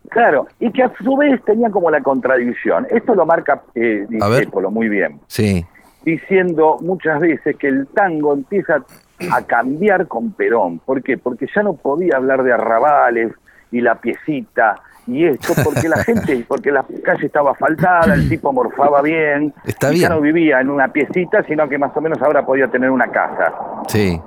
Claro, 0.09 0.47
y 0.59 0.69
que 0.73 0.83
a 0.83 0.91
su 1.01 1.15
vez 1.15 1.41
tenía 1.45 1.69
como 1.69 1.89
la 1.89 2.01
contradicción. 2.01 2.85
Esto 2.89 3.15
lo 3.15 3.25
marca 3.25 3.61
eh. 3.75 4.05
Discépolo 4.09 4.69
muy 4.69 4.89
bien, 4.89 5.21
Sí, 5.27 5.65
diciendo 6.03 6.77
muchas 6.81 7.19
veces 7.19 7.55
que 7.57 7.67
el 7.67 7.87
tango 7.87 8.33
empieza 8.33 8.83
a 9.31 9.41
cambiar 9.43 10.07
con 10.07 10.31
Perón. 10.31 10.79
¿Por 10.79 11.03
qué? 11.03 11.17
Porque 11.17 11.47
ya 11.53 11.61
no 11.63 11.73
podía 11.73 12.17
hablar 12.17 12.43
de 12.43 12.53
arrabales 12.53 13.31
y 13.71 13.81
la 13.81 13.95
piecita 13.95 14.75
y 15.07 15.25
esto, 15.25 15.53
porque 15.63 15.87
la 15.89 15.97
gente, 16.03 16.43
porque 16.47 16.71
la 16.71 16.83
calle 17.03 17.25
estaba 17.25 17.51
asfaltada, 17.51 18.13
el 18.13 18.27
tipo 18.29 18.51
morfaba 18.53 19.01
bien, 19.01 19.53
Está 19.65 19.91
y 19.93 19.97
ya 19.99 20.07
bien. 20.07 20.11
no 20.11 20.21
vivía 20.21 20.59
en 20.61 20.69
una 20.69 20.87
piecita, 20.89 21.43
sino 21.43 21.67
que 21.69 21.77
más 21.77 21.95
o 21.95 22.01
menos 22.01 22.21
ahora 22.21 22.45
podía 22.45 22.67
tener 22.67 22.89
una 22.91 23.07
casa. 23.07 23.53
sí, 23.87 24.19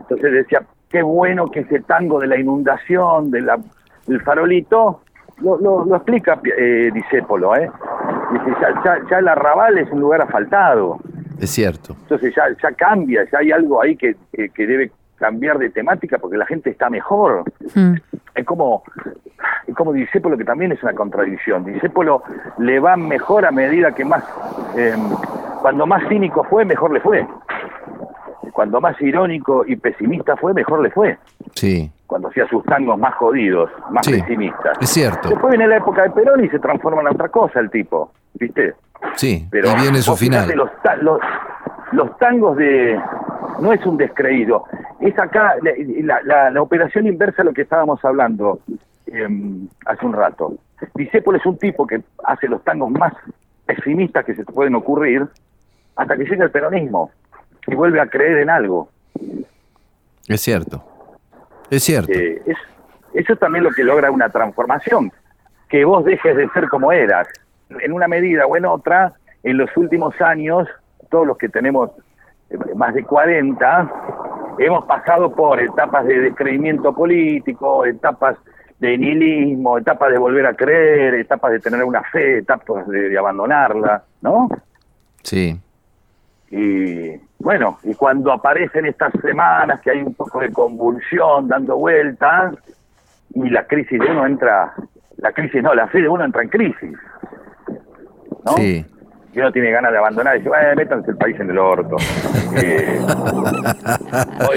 Entonces 0.00 0.32
decía, 0.32 0.62
qué 0.88 1.02
bueno 1.02 1.46
que 1.50 1.60
ese 1.60 1.80
tango 1.80 2.18
de 2.20 2.26
la 2.26 2.38
inundación, 2.38 3.30
de 3.30 3.40
la, 3.42 3.58
del 4.06 4.20
farolito, 4.22 5.02
lo, 5.40 5.58
lo, 5.58 5.84
lo 5.84 5.96
explica 5.96 6.40
eh, 6.56 6.90
Discépolo, 6.92 7.56
¿eh? 7.56 7.70
Dice, 8.32 8.56
ya, 8.60 8.82
ya, 8.84 8.98
ya 9.10 9.18
el 9.18 9.28
arrabal 9.28 9.78
es 9.78 9.90
un 9.90 10.00
lugar 10.00 10.22
asfaltado, 10.22 10.98
es 11.40 11.50
cierto. 11.50 11.96
entonces 12.02 12.34
ya, 12.34 12.44
ya 12.62 12.72
cambia, 12.72 13.26
ya 13.30 13.38
hay 13.38 13.50
algo 13.50 13.82
ahí 13.82 13.96
que, 13.96 14.14
que, 14.32 14.50
que 14.50 14.66
debe 14.66 14.90
cambiar 15.16 15.58
de 15.58 15.70
temática 15.70 16.18
porque 16.18 16.36
la 16.36 16.46
gente 16.46 16.70
está 16.70 16.90
mejor. 16.90 17.44
Mm. 17.74 17.94
Es 18.34 18.46
como, 18.46 18.82
es 19.66 19.74
como 19.74 19.92
Discépolo 19.92 20.36
que 20.36 20.44
también 20.44 20.72
es 20.72 20.82
una 20.82 20.94
contradicción. 20.94 21.64
Discépolo 21.64 22.22
le 22.58 22.80
va 22.80 22.96
mejor 22.96 23.46
a 23.46 23.50
medida 23.50 23.92
que 23.92 24.04
más, 24.04 24.24
eh, 24.76 24.94
cuando 25.60 25.86
más 25.86 26.08
cínico 26.08 26.42
fue, 26.44 26.64
mejor 26.64 26.92
le 26.92 27.00
fue. 27.00 27.26
Cuando 28.52 28.80
más 28.80 29.00
irónico 29.00 29.64
y 29.66 29.76
pesimista 29.76 30.36
fue, 30.36 30.52
mejor 30.54 30.82
le 30.82 30.90
fue. 30.90 31.18
Sí, 31.54 31.90
Cuando 32.06 32.28
hacía 32.28 32.46
sus 32.48 32.64
tangos 32.64 32.98
más 32.98 33.14
jodidos, 33.14 33.70
más 33.90 34.04
Sí, 34.06 34.12
pesimistas. 34.20 34.78
es 34.80 34.88
cierto. 34.90 35.28
Después 35.28 35.50
viene 35.50 35.66
la 35.68 35.76
época 35.76 36.02
de 36.02 36.10
Perón 36.10 36.44
y 36.44 36.48
se 36.48 36.58
transforma 36.58 37.02
en 37.02 37.08
otra 37.08 37.28
cosa 37.28 37.60
el 37.60 37.70
tipo, 37.70 38.12
¿viste? 38.34 38.74
sí. 39.16 39.46
Pero 39.50 39.70
y 39.72 39.80
viene 39.82 39.98
su 40.02 40.16
final. 40.16 40.50
Los, 40.56 40.70
ta- 40.82 40.96
los, 40.96 41.20
los 41.92 42.16
tangos 42.18 42.56
de... 42.56 42.98
No 43.60 43.72
es 43.72 43.84
un 43.84 43.96
descreído. 43.98 44.64
Es 45.00 45.18
acá 45.18 45.54
la, 45.62 45.72
la- 46.02 46.22
la- 46.22 46.50
la 46.50 46.62
operación 46.62 47.06
inversa 47.06 47.42
a 47.42 47.44
lo 47.44 47.52
que 47.52 47.62
estábamos 47.62 48.02
hablando 48.04 48.60
em, 49.06 49.68
hace 49.86 50.06
un 50.06 50.12
rato. 50.14 50.54
Discépolo 50.94 51.36
es 51.38 51.44
un 51.46 51.58
tipo 51.58 51.86
que 51.86 52.00
hace 52.24 52.48
los 52.48 52.62
tangos 52.64 52.90
más 52.90 53.12
pesimistas 53.66 54.24
que 54.24 54.34
se 54.34 54.44
te 54.44 54.52
pueden 54.52 54.74
ocurrir 54.74 55.26
hasta 55.96 56.16
que 56.16 56.24
llega 56.24 56.44
el 56.44 56.50
peronismo 56.50 57.10
y 57.66 57.74
vuelve 57.74 58.00
a 58.00 58.06
creer 58.06 58.38
en 58.38 58.50
algo. 58.50 58.88
Es 60.26 60.40
cierto. 60.40 60.84
Es 61.70 61.84
cierto. 61.84 62.12
Eh, 62.12 62.42
es, 62.46 62.56
eso 63.14 63.32
es 63.32 63.38
también 63.38 63.64
lo 63.64 63.70
que 63.70 63.84
logra 63.84 64.10
una 64.10 64.28
transformación, 64.28 65.12
que 65.68 65.84
vos 65.84 66.04
dejes 66.04 66.36
de 66.36 66.48
ser 66.50 66.68
como 66.68 66.92
eras. 66.92 67.28
En 67.80 67.92
una 67.92 68.08
medida 68.08 68.46
o 68.46 68.56
en 68.56 68.66
otra, 68.66 69.12
en 69.42 69.56
los 69.56 69.74
últimos 69.76 70.20
años, 70.20 70.68
todos 71.08 71.26
los 71.26 71.38
que 71.38 71.48
tenemos 71.48 71.90
eh, 72.50 72.56
más 72.74 72.94
de 72.94 73.04
40, 73.04 73.92
hemos 74.58 74.84
pasado 74.86 75.32
por 75.34 75.60
etapas 75.60 76.06
de 76.06 76.20
descreimiento 76.20 76.94
político, 76.94 77.84
etapas 77.84 78.36
de 78.78 78.96
nihilismo, 78.96 79.78
etapas 79.78 80.10
de 80.10 80.18
volver 80.18 80.46
a 80.46 80.54
creer, 80.54 81.14
etapas 81.14 81.52
de 81.52 81.60
tener 81.60 81.84
una 81.84 82.02
fe, 82.04 82.38
etapas 82.38 82.88
de, 82.88 83.10
de 83.10 83.18
abandonarla, 83.18 84.02
¿no? 84.22 84.48
Sí. 85.22 85.60
Y 86.50 87.20
bueno, 87.40 87.78
y 87.82 87.94
cuando 87.94 88.32
aparecen 88.32 88.86
estas 88.86 89.12
semanas 89.22 89.80
que 89.80 89.90
hay 89.90 90.02
un 90.02 90.14
poco 90.14 90.40
de 90.40 90.52
convulsión 90.52 91.48
dando 91.48 91.76
vueltas 91.76 92.54
y 93.34 93.48
la 93.50 93.66
crisis 93.66 93.98
de 93.98 94.06
uno 94.10 94.26
entra, 94.26 94.72
la 95.18 95.32
crisis 95.32 95.62
no, 95.62 95.74
la 95.74 95.88
fe 95.88 96.00
de 96.02 96.08
uno 96.08 96.24
entra 96.24 96.42
en 96.42 96.48
crisis, 96.48 96.96
¿no? 98.44 98.52
Sí. 98.56 98.84
Y 99.32 99.38
uno 99.38 99.52
tiene 99.52 99.70
ganas 99.70 99.92
de 99.92 99.98
abandonar 99.98 100.34
y 100.34 100.38
dice, 100.38 100.48
bueno, 100.48 100.74
métanse 100.74 101.12
el 101.12 101.16
país 101.16 101.38
en 101.38 101.50
el 101.50 101.58
orto. 101.58 101.96
Eh, 102.56 103.00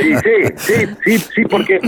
y 0.01 0.15
sí, 0.15 0.53
sí, 0.55 0.87
sí, 1.03 1.17
sí, 1.19 1.45
porque, 1.45 1.79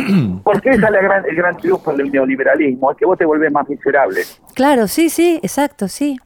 porque 0.44 0.70
esa 0.70 0.86
es 0.86 0.92
la 0.92 1.02
gran, 1.02 1.26
el 1.28 1.36
gran 1.36 1.58
triunfo 1.58 1.92
del 1.94 2.12
neoliberalismo, 2.12 2.92
es 2.92 2.98
que 2.98 3.06
vos 3.06 3.18
te 3.18 3.26
volvés 3.26 3.52
más 3.52 3.68
miserable. 3.68 4.22
Claro, 4.54 4.88
sí, 4.88 5.10
sí, 5.10 5.40
exacto, 5.42 5.88
sí. 5.88 6.18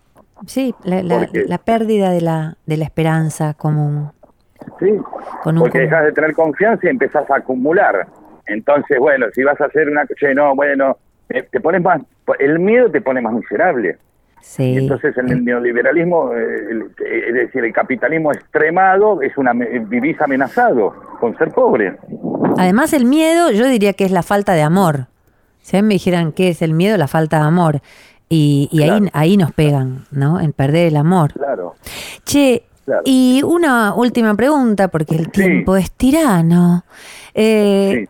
Sí, 0.48 0.76
la, 0.84 1.02
la- 1.02 1.30
la 1.34 1.58
pérdida 1.60 2.12
de 2.12 2.20
la, 2.22 2.58
de 2.66 2.76
la 2.78 2.84
esperanza 2.86 3.54
común. 3.54 4.12
Sí, 4.80 4.92
Con 5.44 5.58
un 5.58 5.64
porque 5.64 5.80
dejas 5.80 6.06
de 6.06 6.12
tener 6.14 6.34
confianza 6.34 6.86
y 6.88 6.90
empezás 6.90 7.30
a 7.30 7.38
acumular. 7.38 8.08
Entonces, 8.46 8.98
bueno, 9.00 9.28
si 9.34 9.44
vas 9.44 9.60
a 9.62 9.66
hacer 9.66 9.90
una... 9.90 10.06
Che, 10.08 10.34
no, 10.34 10.56
bueno, 10.56 10.98
eh, 11.30 11.48
te 11.52 11.60
pones 11.60 11.82
más... 11.82 12.02
El 12.40 12.60
miedo 12.60 12.90
te 12.90 13.02
pone 13.02 13.22
más 13.22 13.34
miserable. 13.34 13.98
Sí. 14.42 14.78
entonces 14.78 15.18
en 15.18 15.30
el 15.30 15.44
neoliberalismo, 15.44 16.34
eh, 16.34 16.68
el- 16.72 16.82
eh, 17.06 17.24
es 17.28 17.34
decir, 17.34 17.66
el 17.66 17.74
capitalismo 17.74 18.32
extremado, 18.32 19.22
es 19.22 19.38
una 19.38 19.52
vivís 19.54 20.20
amenazado 20.22 20.94
con 21.20 21.38
ser 21.38 21.50
pobre. 21.50 21.98
Además, 22.58 22.94
el 22.94 23.04
miedo, 23.06 23.52
yo 23.52 23.68
diría 23.68 23.92
que 23.94 24.06
es 24.06 24.12
la 24.12 24.24
falta 24.24 24.54
de 24.54 24.62
amor. 24.62 25.08
Si 25.62 25.76
a 25.76 25.82
mí 25.82 25.88
me 25.90 25.94
dijeran 25.96 26.32
qué 26.32 26.48
es 26.50 26.62
el 26.62 26.74
miedo, 26.74 26.96
la 26.98 27.08
falta 27.10 27.40
de 27.40 27.44
amor. 27.48 27.82
Y, 28.30 28.70
y 28.72 28.84
ahí, 28.84 29.10
ahí 29.12 29.38
nos 29.38 29.52
pegan, 29.52 30.06
¿no? 30.12 30.40
En 30.40 30.54
perder 30.54 30.88
el 30.88 30.96
amor. 30.98 31.34
Claro. 31.34 31.76
Che, 32.24 32.64
Claro. 32.90 33.04
y 33.06 33.44
una 33.44 33.94
última 33.94 34.34
pregunta, 34.34 34.88
porque 34.88 35.16
el 35.16 35.30
tiempo 35.30 35.76
es 35.76 35.92
tirano. 35.92 36.84
Eh, 37.36 38.08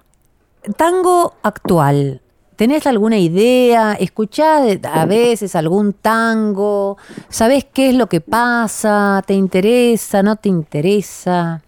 Tango 0.77 1.33
actual. 1.43 2.21
¿Tenés 2.55 2.85
alguna 2.87 3.17
idea? 3.17 3.93
¿Escuchás 3.93 4.79
a 4.83 5.05
veces 5.05 5.55
algún 5.55 5.93
tango? 5.93 6.97
¿Sabés 7.29 7.65
qué 7.65 7.89
es 7.89 7.95
lo 7.95 8.07
que 8.07 8.21
pasa? 8.21 9.21
¿Te 9.25 9.33
interesa? 9.33 10.21
¿No 10.23 10.35
te 10.35 10.49
interesa? 10.49 11.61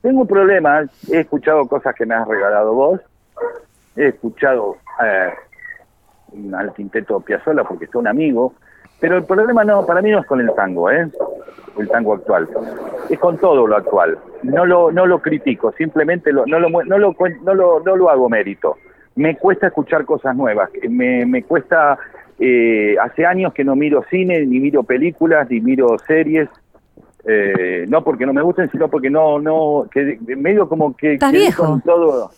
Tengo 0.00 0.20
un 0.22 0.28
problema, 0.28 0.82
he 1.10 1.20
escuchado 1.20 1.66
cosas 1.66 1.94
que 1.96 2.06
me 2.06 2.14
has 2.14 2.26
regalado 2.26 2.72
vos, 2.72 3.00
he 3.96 4.08
escuchado 4.08 4.76
eh, 5.04 5.32
al 6.56 6.72
quinteto 6.72 7.18
Piazzolla 7.20 7.64
porque 7.64 7.86
es 7.86 7.94
un 7.96 8.06
amigo, 8.06 8.54
pero 9.00 9.16
el 9.16 9.24
problema 9.24 9.64
no, 9.64 9.86
para 9.86 10.02
mí 10.02 10.10
no 10.10 10.20
es 10.20 10.26
con 10.26 10.40
el 10.40 10.52
tango, 10.54 10.90
¿eh? 10.90 11.08
el 11.78 11.88
tango 11.88 12.14
actual, 12.14 12.48
es 13.08 13.18
con 13.18 13.38
todo 13.38 13.66
lo 13.66 13.76
actual. 13.76 14.18
No 14.42 14.66
lo, 14.66 14.90
no 14.90 15.06
lo 15.06 15.20
critico, 15.20 15.72
simplemente 15.72 16.32
lo, 16.32 16.46
no, 16.46 16.58
lo, 16.58 16.68
no, 16.68 16.98
lo, 16.98 17.14
no, 17.42 17.54
lo, 17.54 17.80
no 17.80 17.96
lo 17.96 18.10
hago 18.10 18.28
mérito. 18.28 18.76
Me 19.16 19.36
cuesta 19.36 19.68
escuchar 19.68 20.04
cosas 20.04 20.36
nuevas, 20.36 20.70
me, 20.88 21.26
me 21.26 21.42
cuesta, 21.42 21.98
eh, 22.38 22.96
hace 23.00 23.26
años 23.26 23.52
que 23.52 23.64
no 23.64 23.74
miro 23.74 24.04
cine, 24.10 24.44
ni 24.46 24.60
miro 24.60 24.82
películas, 24.84 25.48
ni 25.50 25.60
miro 25.60 25.98
series, 26.06 26.48
eh, 27.24 27.84
no 27.88 28.04
porque 28.04 28.26
no 28.26 28.32
me 28.32 28.42
gusten, 28.42 28.70
sino 28.70 28.88
porque 28.88 29.10
no, 29.10 29.40
no, 29.40 29.86
que 29.90 30.18
medio 30.36 30.68
como 30.68 30.96
que... 30.96 31.14
¿Estás 31.14 31.32
viejo? 31.32 31.64
con 31.64 31.80
todo. 31.80 32.30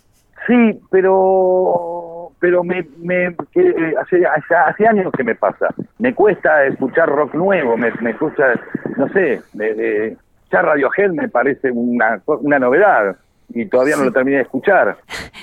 Sí, 0.50 0.80
pero 0.90 2.32
pero 2.40 2.64
me, 2.64 2.84
me 2.98 3.36
que, 3.52 3.94
hace, 4.00 4.26
hace, 4.26 4.54
hace 4.54 4.86
años 4.86 5.12
que 5.16 5.22
me 5.22 5.34
pasa. 5.36 5.68
Me 5.98 6.12
cuesta 6.14 6.64
escuchar 6.64 7.08
rock 7.08 7.34
nuevo, 7.34 7.76
me, 7.76 7.92
me 8.00 8.16
cuesta, 8.16 8.58
no 8.96 9.08
sé, 9.10 9.42
de, 9.52 9.74
de- 9.74 10.16
ya 10.50 10.62
Radiohead 10.62 11.10
me 11.12 11.28
parece 11.28 11.70
una, 11.70 12.20
una 12.26 12.58
novedad 12.58 13.14
y 13.50 13.66
todavía 13.66 13.94
no 13.96 14.04
lo 14.04 14.10
terminé 14.12 14.38
de 14.38 14.42
escuchar. 14.42 14.96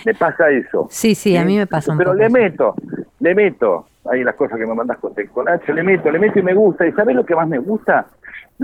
Me 0.05 0.13
pasa 0.13 0.49
eso. 0.49 0.87
Sí, 0.89 1.15
sí, 1.15 1.37
a 1.37 1.45
mí 1.45 1.55
me 1.55 1.67
pasa 1.67 1.93
un 1.93 1.97
Pero 1.99 2.11
poco 2.11 2.19
le 2.19 2.25
eso. 2.25 2.33
meto, 2.33 2.75
le 3.21 3.33
meto, 3.35 3.87
ahí 4.11 4.23
las 4.25 4.35
cosas 4.35 4.57
que 4.57 4.65
me 4.65 4.73
mandas 4.73 4.97
con, 4.97 5.13
con 5.33 5.47
H, 5.47 5.71
le 5.73 5.83
meto, 5.83 6.11
le 6.11 6.19
meto 6.19 6.39
y 6.39 6.43
me 6.43 6.53
gusta. 6.53 6.85
¿Y 6.85 6.91
sabes 6.91 7.15
lo 7.15 7.25
que 7.25 7.35
más 7.35 7.47
me 7.47 7.59
gusta? 7.59 8.07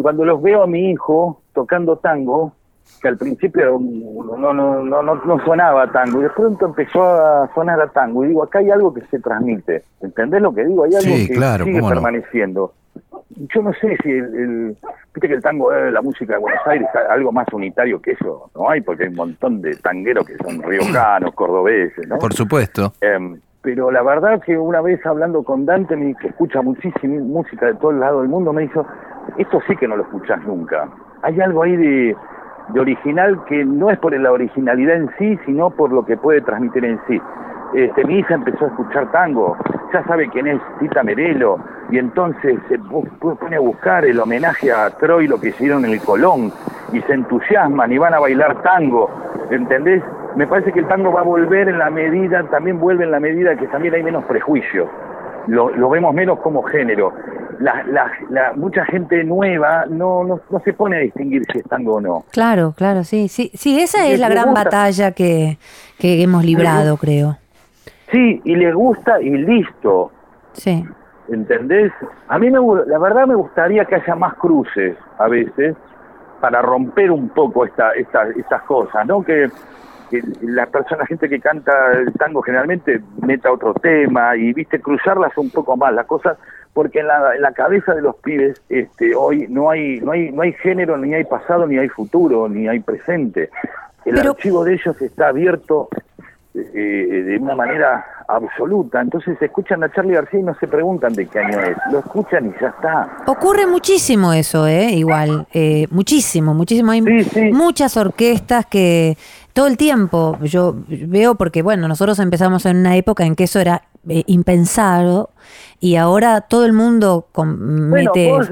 Cuando 0.01 0.25
los 0.25 0.41
veo 0.41 0.63
a 0.63 0.67
mi 0.67 0.91
hijo 0.91 1.41
tocando 1.53 1.97
tango, 1.99 2.53
que 3.01 3.07
al 3.09 3.17
principio 3.17 3.79
no, 3.79 4.37
no, 4.37 4.53
no, 4.53 5.03
no, 5.03 5.15
no, 5.15 5.45
sonaba 5.45 5.91
tango, 5.91 6.19
y 6.19 6.23
de 6.23 6.29
pronto 6.29 6.65
empezó 6.67 7.03
a 7.03 7.49
sonar 7.53 7.81
a 7.81 7.87
tango, 7.87 8.23
y 8.23 8.29
digo, 8.29 8.43
acá 8.43 8.59
hay 8.59 8.71
algo 8.71 8.93
que 8.93 9.01
se 9.07 9.19
transmite. 9.19 9.83
¿Entendés 10.01 10.41
lo 10.41 10.53
que 10.53 10.63
digo? 10.65 10.83
Hay 10.85 10.95
algo 10.95 11.15
Sí, 11.15 11.27
que 11.27 11.33
claro, 11.33 11.65
sigue 11.65 11.81
permaneciendo. 11.81 12.73
Yo 13.35 13.61
no 13.63 13.73
sé 13.73 13.97
si 14.03 14.11
el, 14.11 14.35
el- 14.35 14.77
viste 15.13 15.27
que 15.27 15.33
el 15.33 15.41
tango 15.41 15.73
es 15.73 15.91
la 15.91 16.01
música 16.01 16.33
de 16.35 16.39
Buenos 16.39 16.61
Aires, 16.67 16.87
algo 17.09 17.31
más 17.31 17.47
unitario 17.51 17.99
que 18.01 18.11
eso, 18.11 18.49
no 18.55 18.69
hay, 18.69 18.81
porque 18.81 19.03
hay 19.03 19.09
un 19.09 19.15
montón 19.15 19.61
de 19.61 19.75
tangueros 19.77 20.25
que 20.25 20.37
son 20.37 20.61
riojanos, 20.61 21.33
cordobeses, 21.33 22.07
¿no? 22.07 22.19
Por 22.19 22.33
supuesto. 22.33 22.93
Em, 23.01 23.39
pero 23.61 23.89
la 23.91 24.03
verdad 24.03 24.41
que 24.45 24.57
una 24.57 24.81
vez 24.81 25.03
hablando 25.05 25.41
con 25.43 25.65
Dante, 25.65 25.95
que 26.21 26.27
escucha 26.27 26.61
muchísima 26.61 27.23
música 27.23 27.65
de 27.65 27.73
todo 27.75 27.91
el 27.91 27.99
lado 28.01 28.19
del 28.21 28.29
mundo, 28.29 28.53
me 28.53 28.63
dijo, 28.63 28.85
esto 29.37 29.59
sí 29.67 29.75
que 29.77 29.87
no 29.87 29.95
lo 29.95 30.03
escuchás 30.03 30.41
nunca. 30.45 30.87
Hay 31.23 31.39
algo 31.41 31.63
ahí 31.63 31.75
de, 31.77 32.15
de 32.69 32.79
original 32.79 33.43
que 33.45 33.65
no 33.65 33.89
es 33.89 33.99
por 33.99 34.17
la 34.17 34.31
originalidad 34.31 34.95
en 34.95 35.09
sí, 35.17 35.39
sino 35.45 35.69
por 35.69 35.91
lo 35.91 36.05
que 36.05 36.17
puede 36.17 36.41
transmitir 36.41 36.85
en 36.85 36.99
sí. 37.07 37.21
Este, 37.73 38.05
mi 38.05 38.19
hija 38.19 38.35
empezó 38.35 38.65
a 38.65 38.67
escuchar 38.67 39.11
tango, 39.11 39.57
ya 39.91 40.03
sabe 40.03 40.29
quién 40.29 40.47
es 40.47 40.61
Tita 40.79 41.03
Merelo, 41.03 41.57
y 41.89 41.97
entonces 41.97 42.59
se 42.69 42.77
pone 42.79 43.55
a 43.55 43.59
buscar 43.59 44.05
el 44.05 44.19
homenaje 44.19 44.71
a 44.71 44.89
Troy, 44.91 45.27
lo 45.27 45.39
que 45.39 45.49
hicieron 45.49 45.83
en 45.85 45.91
el 45.91 46.01
Colón, 46.01 46.51
y 46.91 47.01
se 47.01 47.13
entusiasman 47.13 47.91
y 47.91 47.97
van 47.97 48.13
a 48.13 48.19
bailar 48.19 48.61
tango, 48.61 49.09
¿entendés? 49.49 50.03
me 50.35 50.47
parece 50.47 50.71
que 50.71 50.79
el 50.79 50.87
tango 50.87 51.11
va 51.11 51.21
a 51.21 51.23
volver 51.23 51.69
en 51.69 51.77
la 51.77 51.89
medida, 51.89 52.43
también 52.49 52.79
vuelve 52.79 53.03
en 53.03 53.11
la 53.11 53.19
medida 53.19 53.55
que 53.55 53.67
también 53.67 53.93
hay 53.93 54.03
menos 54.03 54.23
prejuicio. 54.25 54.89
Lo, 55.47 55.69
lo 55.69 55.89
vemos 55.89 56.13
menos 56.13 56.39
como 56.39 56.63
género. 56.63 57.13
La, 57.59 57.83
la, 57.83 58.11
la- 58.29 58.53
mucha 58.53 58.85
gente 58.85 59.23
nueva 59.23 59.85
no, 59.89 60.23
no, 60.23 60.39
no 60.49 60.59
se 60.61 60.73
pone 60.73 60.97
a 60.97 60.99
distinguir 60.99 61.43
si 61.51 61.59
es 61.59 61.65
tango 61.65 61.95
o 61.95 62.01
no. 62.01 62.23
Claro, 62.31 62.73
claro, 62.77 63.03
sí, 63.03 63.27
sí, 63.27 63.51
sí, 63.53 63.79
esa 63.79 64.07
es 64.07 64.19
la 64.19 64.29
gran 64.29 64.45
gusta. 64.47 64.63
batalla 64.65 65.11
que, 65.11 65.57
que 65.99 66.21
hemos 66.23 66.43
librado, 66.43 66.97
creo. 66.97 67.37
Sí, 68.11 68.41
y 68.43 68.55
les 68.55 68.73
gusta 68.73 69.21
y 69.21 69.29
listo. 69.29 70.11
Sí. 70.53 70.85
¿Entendés? 71.29 71.91
A 72.27 72.37
mí 72.37 72.49
me, 72.51 72.59
la 72.85 72.99
verdad 72.99 73.25
me 73.25 73.35
gustaría 73.35 73.85
que 73.85 73.95
haya 73.95 74.15
más 74.15 74.33
cruces 74.35 74.97
a 75.17 75.27
veces 75.27 75.75
para 76.41 76.61
romper 76.61 77.09
un 77.11 77.29
poco 77.29 77.63
esta, 77.65 77.91
esta, 77.91 78.27
estas 78.35 78.61
cosas, 78.63 79.05
¿no? 79.05 79.23
Que, 79.23 79.49
que 80.13 80.21
la 80.41 80.67
persona, 80.67 81.05
gente 81.07 81.27
que 81.27 81.39
canta 81.39 81.71
el 81.93 82.13
tango 82.13 82.41
generalmente 82.43 83.01
meta 83.25 83.51
otro 83.51 83.73
tema 83.73 84.35
y, 84.35 84.53
viste, 84.53 84.79
cruzarlas 84.79 85.35
un 85.37 85.49
poco 85.49 85.75
más 85.75 85.91
las 85.93 86.05
cosas, 86.05 86.37
porque 86.73 86.99
en 86.99 87.07
la, 87.07 87.35
en 87.35 87.41
la 87.41 87.51
cabeza 87.51 87.95
de 87.95 88.01
los 88.01 88.15
pibes 88.17 88.61
este, 88.69 89.15
hoy 89.15 89.47
no 89.49 89.71
hay, 89.71 89.99
no, 90.01 90.11
hay, 90.11 90.31
no 90.31 90.43
hay 90.43 90.53
género, 90.53 90.97
ni 90.97 91.13
hay 91.13 91.23
pasado, 91.23 91.65
ni 91.65 91.77
hay 91.77 91.89
futuro, 91.89 92.47
ni 92.47 92.67
hay 92.67 92.79
presente. 92.79 93.49
El 94.05 94.15
Pero- 94.15 94.31
archivo 94.31 94.63
de 94.63 94.73
ellos 94.73 95.01
está 95.01 95.29
abierto 95.29 95.89
eh, 96.55 97.23
de 97.25 97.37
una 97.37 97.55
manera 97.55 98.05
absoluta. 98.27 99.01
Entonces 99.01 99.41
escuchan 99.41 99.83
a 99.83 99.91
Charlie 99.91 100.13
García 100.13 100.39
y 100.39 100.43
no 100.43 100.55
se 100.55 100.67
preguntan 100.67 101.13
de 101.13 101.25
qué 101.27 101.39
año 101.39 101.59
es. 101.59 101.75
Lo 101.91 101.99
escuchan 101.99 102.47
y 102.47 102.61
ya 102.61 102.67
está. 102.69 103.09
Ocurre 103.27 103.65
muchísimo 103.67 104.33
eso, 104.33 104.67
¿eh? 104.67 104.91
Igual, 104.91 105.47
eh, 105.53 105.87
muchísimo, 105.91 106.53
muchísimo. 106.53 106.91
Hay 106.91 107.01
Sí, 107.01 107.23
sí. 107.23 107.51
muchas 107.51 107.97
orquestas 107.97 108.65
que 108.67 109.17
todo 109.53 109.67
el 109.67 109.77
tiempo 109.77 110.37
yo 110.41 110.75
veo, 110.87 111.35
porque 111.35 111.61
bueno, 111.61 111.87
nosotros 111.87 112.17
empezamos 112.19 112.65
en 112.65 112.77
una 112.77 112.95
época 112.95 113.25
en 113.25 113.35
que 113.35 113.43
eso 113.45 113.59
era 113.59 113.81
eh, 114.07 114.23
impensado 114.27 115.29
y 115.79 115.95
ahora 115.95 116.41
todo 116.41 116.65
el 116.65 116.73
mundo 116.73 117.27
con- 117.31 117.89
mete 117.89 118.29
vos, 118.29 118.49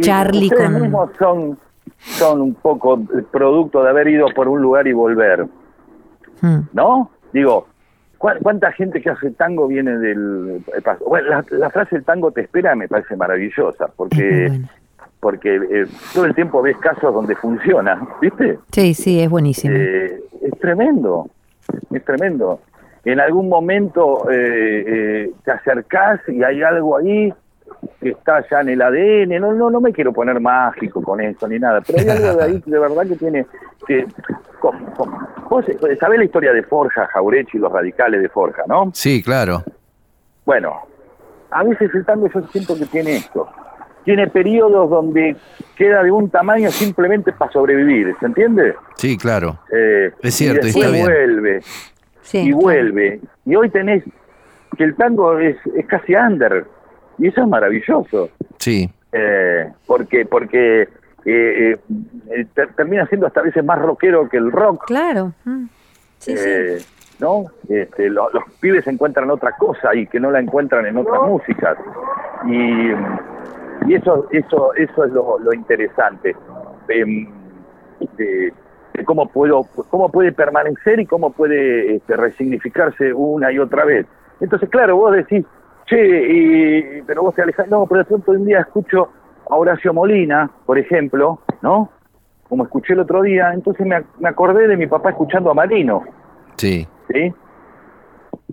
Charlie 0.00 0.50
con... 0.50 0.80
mismos 0.82 1.10
son, 1.18 1.58
son 1.98 2.40
un 2.40 2.54
poco 2.54 3.00
el 3.14 3.24
producto 3.24 3.82
de 3.82 3.90
haber 3.90 4.08
ido 4.08 4.26
por 4.34 4.48
un 4.48 4.60
lugar 4.62 4.86
y 4.86 4.92
volver, 4.92 5.46
Mm. 6.42 6.68
¿no? 6.74 7.10
Digo, 7.36 7.66
¿cuá- 8.16 8.38
¿cuánta 8.42 8.72
gente 8.72 9.00
que 9.02 9.10
hace 9.10 9.30
tango 9.32 9.66
viene 9.68 9.98
del 9.98 10.62
el 10.74 10.82
paso? 10.82 11.04
Bueno, 11.04 11.28
la, 11.28 11.44
la 11.50 11.68
frase 11.70 11.96
el 11.96 12.04
tango 12.04 12.30
te 12.30 12.40
espera 12.40 12.74
me 12.74 12.88
parece 12.88 13.14
maravillosa, 13.14 13.88
porque 13.94 14.50
porque 15.20 15.56
eh, 15.56 15.86
todo 16.14 16.24
el 16.24 16.34
tiempo 16.34 16.62
ves 16.62 16.76
casos 16.78 17.12
donde 17.12 17.34
funciona, 17.36 18.00
¿viste? 18.22 18.58
Sí, 18.72 18.94
sí, 18.94 19.20
es 19.20 19.28
buenísimo. 19.28 19.74
Eh, 19.76 20.18
es 20.42 20.58
tremendo, 20.60 21.28
es 21.92 22.04
tremendo. 22.04 22.60
En 23.04 23.20
algún 23.20 23.48
momento 23.48 24.30
eh, 24.30 24.84
eh, 24.86 25.30
te 25.44 25.50
acercás 25.50 26.20
y 26.28 26.42
hay 26.42 26.62
algo 26.62 26.96
ahí 26.96 27.32
que 28.00 28.10
está 28.10 28.44
ya 28.50 28.60
en 28.60 28.68
el 28.70 28.82
ADN. 28.82 29.40
No, 29.40 29.52
no, 29.52 29.70
no 29.70 29.80
me 29.80 29.92
quiero 29.92 30.12
poner 30.12 30.40
mágico 30.40 31.02
con 31.02 31.20
esto 31.20 31.46
ni 31.48 31.58
nada, 31.58 31.80
pero 31.86 31.98
hay 32.00 32.08
algo 32.08 32.34
de 32.38 32.44
ahí 32.44 32.60
que 32.60 32.70
de 32.70 32.78
verdad 32.78 33.06
que 33.06 33.16
tiene 33.16 33.46
que. 33.86 34.06
vos 35.48 35.64
sabés 36.00 36.18
la 36.18 36.24
historia 36.24 36.52
de 36.52 36.62
Forja, 36.62 37.06
Jaurechi 37.06 37.56
y 37.58 37.60
los 37.60 37.72
radicales 37.72 38.22
de 38.22 38.28
Forja, 38.28 38.62
¿no? 38.66 38.90
Sí, 38.92 39.22
claro. 39.22 39.62
Bueno, 40.44 40.74
a 41.50 41.62
veces 41.64 41.90
el 41.94 42.04
tango 42.04 42.28
yo 42.32 42.42
siento 42.48 42.76
que 42.76 42.86
tiene 42.86 43.16
esto. 43.16 43.48
Tiene 44.04 44.28
periodos 44.28 44.88
donde 44.88 45.34
queda 45.76 46.02
de 46.04 46.12
un 46.12 46.30
tamaño 46.30 46.70
simplemente 46.70 47.32
para 47.32 47.50
sobrevivir, 47.50 48.14
¿se 48.20 48.26
entiende? 48.26 48.74
Sí, 48.96 49.16
claro. 49.18 49.58
Eh, 49.72 50.12
Es 50.22 50.34
cierto, 50.34 50.60
y 50.66 50.70
después 50.70 50.84
está 50.86 50.92
bien. 50.94 51.06
vuelve 51.06 51.60
Sí, 52.22 52.38
y 52.38 52.52
vuelve. 52.52 53.20
Y 53.44 53.56
hoy 53.56 53.68
tenés 53.70 54.04
que 54.76 54.84
el 54.84 54.94
tango 54.94 55.38
es, 55.38 55.56
es 55.76 55.86
casi 55.86 56.14
under. 56.14 56.66
Y 57.18 57.28
eso 57.28 57.42
es 57.42 57.48
maravilloso. 57.48 58.30
Sí. 58.58 58.88
Eh, 59.12 59.70
porque 59.86 60.26
porque 60.26 60.82
eh, 60.82 60.88
eh, 61.24 61.76
eh, 62.30 62.46
ter- 62.54 62.72
termina 62.74 63.06
siendo 63.06 63.26
hasta 63.26 63.40
a 63.40 63.44
veces 63.44 63.64
más 63.64 63.80
rockero 63.80 64.28
que 64.28 64.36
el 64.36 64.52
rock. 64.52 64.84
Claro. 64.86 65.32
Mm. 65.44 65.64
Sí, 66.18 66.36
sí. 66.36 66.48
Eh, 66.48 66.78
¿no? 67.18 67.44
Este, 67.68 68.08
lo- 68.10 68.30
los 68.30 68.44
pibes 68.60 68.86
encuentran 68.86 69.30
otra 69.30 69.52
cosa 69.52 69.94
y 69.94 70.06
que 70.06 70.20
no 70.20 70.30
la 70.30 70.40
encuentran 70.40 70.84
en 70.86 70.96
otras 70.98 71.22
músicas. 71.22 71.78
Y, 72.46 72.90
y 73.86 73.94
eso 73.94 74.26
eso 74.30 74.74
eso 74.74 75.04
es 75.04 75.12
lo, 75.12 75.38
lo 75.38 75.52
interesante. 75.54 76.36
Em, 76.88 77.28
de, 78.18 78.52
de 78.92 79.04
cómo 79.04 79.28
puedo 79.28 79.62
cómo 79.90 80.10
puede 80.10 80.32
permanecer 80.32 81.00
y 81.00 81.06
cómo 81.06 81.30
puede 81.32 81.96
este, 81.96 82.16
resignificarse 82.16 83.12
una 83.12 83.50
y 83.52 83.58
otra 83.58 83.84
vez. 83.84 84.06
Entonces, 84.40 84.68
claro, 84.68 84.96
vos 84.96 85.14
decís, 85.16 85.44
che, 85.86 86.32
y- 86.32 87.02
pero 87.06 87.22
vos 87.22 87.34
te 87.34 87.42
alejás, 87.42 87.68
no, 87.68 87.86
pero 87.86 88.00
de 88.00 88.04
pronto 88.04 88.32
un 88.32 88.44
día 88.44 88.60
escucho 88.60 89.08
a 89.48 89.54
Horacio 89.56 89.92
Molina, 89.94 90.50
por 90.66 90.78
ejemplo, 90.78 91.40
¿no? 91.62 91.90
Como 92.48 92.64
escuché 92.64 92.92
el 92.94 93.00
otro 93.00 93.22
día, 93.22 93.52
entonces 93.52 93.86
me, 93.86 93.96
ac- 93.96 94.04
me 94.18 94.28
acordé 94.28 94.68
de 94.68 94.76
mi 94.76 94.86
papá 94.86 95.10
escuchando 95.10 95.50
a 95.50 95.54
Marino, 95.54 96.02
Sí. 96.56 96.86
¿sí? 97.12 97.32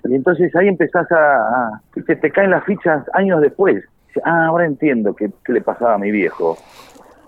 Y 0.05 0.15
entonces 0.15 0.53
ahí 0.55 0.67
empezás 0.67 1.09
a, 1.11 1.35
a- 1.35 1.81
te 2.05 2.31
caen 2.31 2.51
las 2.51 2.63
fichas 2.65 3.03
años 3.13 3.41
después. 3.41 3.83
Ah, 4.23 4.45
ahora 4.47 4.65
entiendo 4.65 5.15
qué, 5.15 5.31
qué 5.43 5.53
le 5.53 5.61
pasaba 5.61 5.95
a 5.95 5.97
mi 5.97 6.11
viejo, 6.11 6.55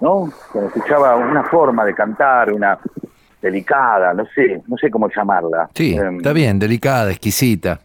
¿no? 0.02 0.30
Cuando 0.52 0.68
escuchaba 0.70 1.16
una 1.16 1.44
forma 1.44 1.84
de 1.86 1.96
cantar, 1.96 2.52
una 2.54 2.78
delicada, 3.42 4.14
no 4.14 4.26
sé, 4.36 4.62
no 4.68 4.78
sé 4.78 4.92
cómo 4.92 5.10
llamarla. 5.10 5.70
Sí, 5.74 5.96
Em, 5.96 6.18
está 6.18 6.32
bien, 6.34 6.60
delicada, 6.60 7.10
exquisita. 7.12 7.80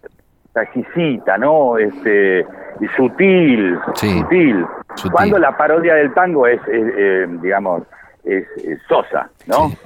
Exquisita, 0.56 1.38
¿no? 1.38 1.78
Este, 1.78 2.40
y 2.40 2.86
sutil, 2.96 3.78
Sí, 3.94 4.18
sutil. 4.20 4.64
sutil. 4.96 5.12
Cuando 5.12 5.38
la 5.38 5.56
parodia 5.56 5.94
del 5.94 6.12
tango 6.14 6.46
es, 6.46 6.60
es, 6.68 6.92
eh, 6.96 7.26
digamos, 7.42 7.82
es, 8.24 8.44
es 8.64 8.78
sosa, 8.88 9.30
¿no? 9.46 9.68
Sí. 9.70 9.76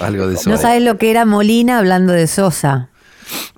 Algo 0.00 0.26
de 0.28 0.34
eso. 0.34 0.50
No 0.50 0.56
sabes 0.56 0.82
lo 0.82 0.96
que 0.98 1.10
era 1.10 1.24
Molina 1.24 1.78
hablando 1.78 2.12
de 2.12 2.26
Sosa. 2.26 2.88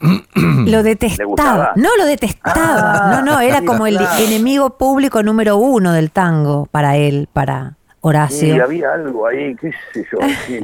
lo 0.66 0.82
detestaba. 0.82 1.72
No, 1.76 1.88
lo 1.96 2.04
detestaba. 2.04 2.56
Ah, 2.56 3.10
no, 3.16 3.22
no, 3.22 3.40
era 3.40 3.60
sí, 3.60 3.64
como 3.64 3.86
el 3.86 3.96
claro. 3.96 4.22
enemigo 4.24 4.76
público 4.76 5.22
número 5.22 5.56
uno 5.56 5.92
del 5.92 6.10
tango 6.10 6.66
para 6.66 6.96
él, 6.96 7.28
para 7.32 7.72
Y 7.72 7.96
Horacio. 8.02 8.62
había 8.62 8.92
algo 8.92 9.26
ahí, 9.26 9.56
qué 9.56 9.70
sé 9.92 10.04
yo. 10.12 10.18
sí. 10.46 10.60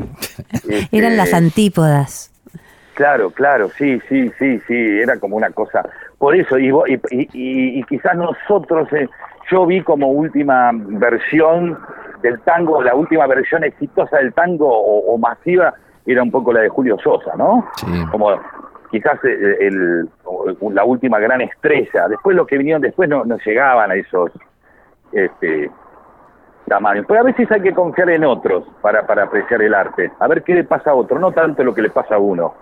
Este, 0.53 0.89
Eran 0.97 1.17
las 1.17 1.33
antípodas. 1.33 2.30
Claro, 3.01 3.31
claro, 3.31 3.71
sí, 3.71 3.99
sí, 4.11 4.31
sí, 4.39 4.59
sí, 4.67 5.01
era 5.01 5.19
como 5.19 5.35
una 5.35 5.49
cosa. 5.49 5.89
Por 6.19 6.37
eso, 6.37 6.59
y, 6.59 6.69
y, 6.69 7.01
y- 7.33 7.79
y- 7.81 7.85
quizás 7.85 8.15
nosotros, 8.15 8.93
eh, 8.93 9.09
yo 9.51 9.65
vi 9.65 9.81
como 9.83 10.09
última 10.09 10.71
versión 10.75 11.79
del 12.21 12.39
tango, 12.41 12.83
la 12.83 12.95
última 12.95 13.27
versión 13.27 13.65
exitosa 13.65 14.19
del 14.19 14.35
tango 14.35 14.69
o, 14.69 15.15
o 15.15 15.17
masiva, 15.17 15.73
era 16.05 16.23
un 16.23 16.31
poco 16.31 16.53
la 16.53 16.61
de 16.61 16.69
Julio 16.69 16.99
Sosa, 17.03 17.33
¿no? 17.39 17.67
Sí. 17.77 17.87
Como 18.11 18.39
quizás 18.91 19.19
eh, 19.25 19.57
el, 19.61 20.07
la 20.75 20.85
última 20.85 21.19
gran 21.21 21.41
estrella. 21.41 22.07
Después 22.07 22.37
los 22.37 22.47
que 22.47 22.59
vinieron 22.59 22.83
después 22.83 23.09
no, 23.09 23.25
no 23.25 23.39
llegaban 23.39 23.91
a 23.91 23.95
esos 23.95 24.31
este, 25.13 25.71
tamaños. 26.67 27.07
Pero 27.09 27.21
a 27.21 27.25
veces 27.25 27.51
hay 27.51 27.63
que 27.63 27.73
confiar 27.73 28.11
en 28.11 28.25
otros 28.25 28.65
para, 28.83 29.07
para 29.07 29.23
apreciar 29.23 29.63
el 29.63 29.73
arte. 29.73 30.13
A 30.19 30.29
ver 30.29 30.43
qué 30.43 30.53
le 30.55 30.65
pasa 30.65 30.91
a 30.91 30.95
otro, 30.95 31.19
no 31.19 31.33
tanto 31.33 31.65
lo 31.65 31.75
que 31.75 31.81
le 31.81 31.89
pasa 31.89 32.17
a 32.17 32.19
uno. 32.19 32.53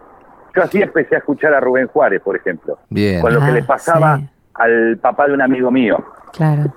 Yo 0.58 0.64
así 0.64 0.82
empecé 0.82 1.14
a 1.14 1.18
escuchar 1.18 1.54
a 1.54 1.60
Rubén 1.60 1.86
Juárez, 1.86 2.20
por 2.20 2.34
ejemplo. 2.36 2.78
Bien. 2.90 3.20
Con 3.20 3.32
lo 3.32 3.38
que 3.40 3.46
Ah, 3.46 3.50
le 3.52 3.62
pasaba 3.62 4.16
sí. 4.18 4.28
al 4.54 4.98
papá 4.98 5.26
de 5.28 5.34
un 5.34 5.42
amigo 5.42 5.70
mío. 5.70 6.04
Claro. 6.32 6.74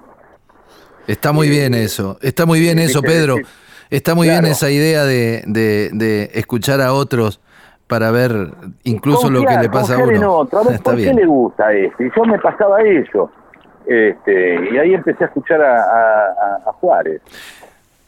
Está 1.07 1.31
muy 1.31 1.49
bien 1.49 1.73
eso. 1.73 2.17
Está 2.21 2.45
muy 2.45 2.59
bien 2.59 2.77
sí, 2.77 2.83
eso, 2.85 3.01
Pedro. 3.01 3.37
Está 3.89 4.13
muy 4.13 4.27
Claro. 4.27 4.41
bien 4.43 4.51
esa 4.51 4.69
idea 4.69 5.03
de, 5.03 5.43
de- 5.47 5.89
de 5.93 6.29
escuchar 6.35 6.79
a 6.79 6.93
otros 6.93 7.41
para 7.87 8.11
ver 8.11 8.31
incluso 8.83 9.29
lo 9.31 9.43
que 9.43 9.57
le 9.57 9.69
pasa 9.69 9.95
a 9.95 9.97
confiar 9.97 10.15
en 10.15 10.23
uno. 10.23 10.33
otro. 10.37 10.59
A 10.59 10.63
ver, 10.63 10.73
Está 10.75 10.91
¿por 10.91 10.99
qué 10.99 11.13
le 11.13 11.25
gusta 11.25 11.67
a 11.67 11.73
este? 11.73 12.05
Y 12.05 12.11
yo 12.15 12.23
me 12.23 12.37
pasaba 12.39 12.81
eso. 12.83 13.31
Este, 13.87 14.73
y 14.73 14.77
ahí 14.77 14.93
empecé 14.93 15.23
a 15.23 15.27
escuchar 15.27 15.59
a, 15.61 15.75
a- 15.75 15.85
a- 15.85 16.69
a 16.69 16.73
Juárez. 16.73 17.19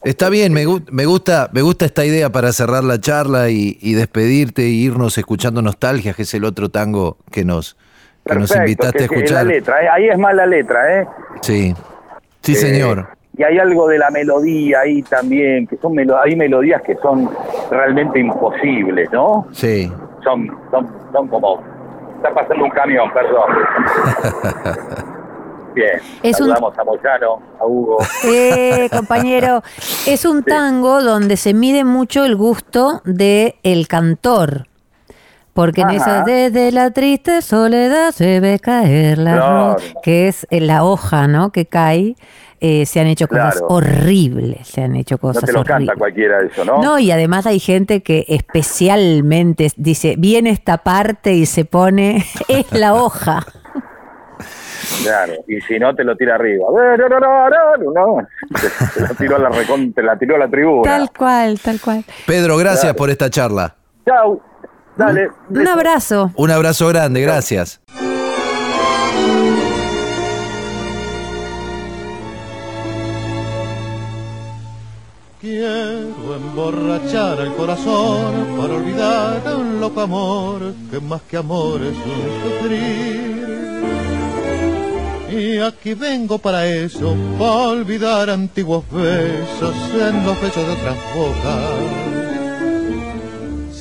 Está 0.04 0.30
bien, 0.30 0.52
me, 0.54 0.66
me 0.92 1.06
gusta, 1.06 1.50
me 1.54 1.62
gusta 1.62 1.86
esta 1.86 2.04
idea 2.06 2.30
para 2.30 2.52
cerrar 2.52 2.84
la 2.84 3.00
charla 3.00 3.50
y, 3.50 3.78
y 3.82 3.94
despedirte 3.94 4.64
e 4.64 4.68
irnos 4.70 5.18
escuchando 5.18 5.62
Nostalgia, 5.62 6.14
que 6.14 6.24
es 6.24 6.34
el 6.34 6.44
otro 6.44 6.70
tango 6.70 7.18
que 7.32 7.46
nos, 7.46 7.78
que 8.26 8.36
nos 8.36 8.54
invitaste 8.56 8.98
que- 8.98 9.04
a 9.04 9.06
escuchar. 9.18 9.46
La 9.46 9.54
letra, 9.54 9.82
¿eh? 9.84 9.88
ahí 9.90 10.10
es 10.10 10.18
más 10.18 10.36
la 10.36 10.46
letra, 10.46 11.02
¿eh? 11.02 11.08
Sí, 11.42 11.74
sí 12.42 12.52
Eh, 12.52 12.56
señor. 12.56 13.08
Y 13.38 13.44
hay 13.44 13.58
algo 13.58 13.88
de 13.88 13.98
la 13.98 14.10
melodía 14.12 14.82
ahí 14.82 15.02
también, 15.04 15.66
que 15.68 15.78
son 15.78 15.94
melo- 15.94 16.20
hay 16.22 16.36
melodías 16.36 16.82
que 16.84 16.96
son 16.98 17.30
realmente 17.72 18.20
imposibles, 18.20 19.10
¿no? 19.12 19.48
Sí. 19.54 19.92
Son, 20.24 20.48
son, 20.70 20.88
son 21.14 21.28
como... 21.30 21.64
Está 22.18 22.34
pasando 22.34 22.64
un 22.66 22.70
camión, 22.72 23.10
perdón. 23.14 23.50
Bien, 25.74 26.00
Es 26.22 26.40
un- 26.40 26.52
a 26.52 26.56
Moyano, 26.60 27.42
a 27.60 27.66
Hugo. 27.66 27.98
Eh, 28.26 28.90
compañero, 28.92 29.64
es 30.08 30.26
un 30.26 30.44
tango 30.44 31.02
donde 31.02 31.36
se 31.38 31.54
mide 31.54 31.84
mucho 31.84 32.26
el 32.26 32.36
gusto 32.36 33.02
del 33.06 33.56
el 33.64 33.88
cantor. 33.88 34.68
Porque 35.54 35.82
en 35.82 35.92
esa 35.92 36.24
desde 36.24 36.72
la 36.72 36.90
triste 36.92 37.44
soledad 37.44 38.12
se 38.12 38.40
ve 38.40 38.58
caer 38.60 39.20
la 39.20 39.76
que 40.02 40.28
es 40.28 40.48
eh, 40.50 40.60
la 40.60 40.84
hoja, 40.84 41.28
¿no? 41.28 41.52
Que 41.52 41.66
cae. 41.68 42.16
eh, 42.66 42.86
se 42.86 43.02
han 43.02 43.08
hecho 43.08 43.28
cosas 43.28 43.56
Claro. 43.56 43.68
horribles, 43.68 44.66
se 44.70 44.82
han 44.84 44.96
hecho 44.96 45.16
No 45.16 45.20
cosas 45.20 45.44
te 45.44 45.52
lo 45.52 45.60
canta 45.66 45.74
horribles. 45.76 45.98
cualquiera 45.98 46.36
eso, 46.50 46.64
¿no? 46.64 46.82
No, 46.82 46.98
y 46.98 47.12
además 47.12 47.46
hay 47.46 47.60
gente 47.60 48.02
que 48.02 48.24
especialmente 48.30 49.70
dice, 49.76 50.16
viene 50.18 50.50
esta 50.50 50.78
parte 50.78 51.34
y 51.34 51.46
se 51.46 51.66
pone, 51.66 52.24
es 52.48 52.72
la 52.72 52.94
hoja. 52.94 53.46
Claro, 55.04 55.34
y 55.48 55.60
si 55.62 55.78
no 55.80 55.94
te 55.96 56.04
lo 56.04 56.16
tira 56.16 56.36
arriba. 56.36 56.66
No, 56.72 56.98
no, 57.10 57.20
no, 57.20 57.94
no. 57.94 58.28
Te, 59.08 59.16
tiró 59.16 59.36
a 59.36 59.40
la 59.40 59.50
recon- 59.50 59.94
te 59.94 60.02
la 60.04 60.18
tiró 60.18 60.36
a 60.36 60.40
la 60.40 60.48
tribuna. 60.50 60.84
Tal 60.90 61.10
cual, 61.12 61.60
tal 61.60 61.80
cual. 61.82 62.04
Pedro, 62.26 62.58
gracias 62.58 62.82
Claro. 62.84 62.96
por 62.98 63.10
esta 63.10 63.30
charla. 63.30 63.76
Chau. 64.06 64.42
Dale. 64.96 65.30
Un 65.50 65.68
abrazo. 65.68 66.32
Un 66.36 66.52
abrazo 66.52 66.88
grande, 66.90 67.22
gracias. 67.22 67.82
Quiero 75.42 76.36
emborrachar 76.36 77.40
el 77.42 77.54
corazón 77.54 78.56
para 78.58 78.76
olvidar 78.76 79.42
un 79.58 79.80
loco 79.82 80.02
amor 80.02 80.74
que 80.90 81.00
más 81.02 81.22
que 81.24 81.36
amor 81.38 81.82
es 81.82 81.98
un 81.98 82.62
sufrir. 82.62 83.53
Y 85.36 85.58
aquí 85.58 85.96
vengo 85.96 86.38
para 86.38 86.68
eso, 86.68 87.16
para 87.40 87.70
olvidar 87.70 88.30
antiguos 88.30 88.84
besos 88.92 89.76
en 89.96 90.24
los 90.24 90.40
besos 90.40 90.68
de 90.68 90.74
otras 90.74 90.98
bocas. 91.16 91.72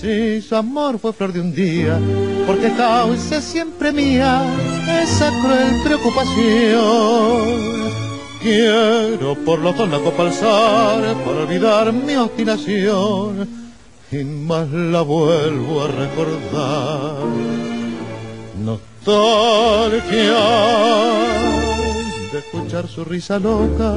Si 0.01 0.41
su 0.41 0.57
amor 0.57 0.99
fue 0.99 1.13
flor 1.13 1.35
de 1.35 1.41
un 1.41 1.55
día, 1.55 1.99
porque 2.47 2.73
causa 2.73 3.43
siempre 3.43 3.93
mía 3.93 4.43
esa 5.03 5.29
cruel 5.43 5.83
preocupación. 5.85 6.33
Quiero 8.43 9.35
por 9.45 9.59
los 9.59 9.77
dos 9.77 9.91
la 9.91 9.99
copa 9.99 10.31
para 10.41 11.43
olvidar 11.43 11.93
mi 11.93 12.17
obstinación 12.17 13.47
y 14.11 14.25
más 14.25 14.71
la 14.71 15.03
vuelvo 15.03 15.83
a 15.83 15.89
recordar. 15.89 17.52
De 22.33 22.39
escuchar 22.39 22.87
su 22.87 23.05
risa 23.05 23.39
loca 23.39 23.97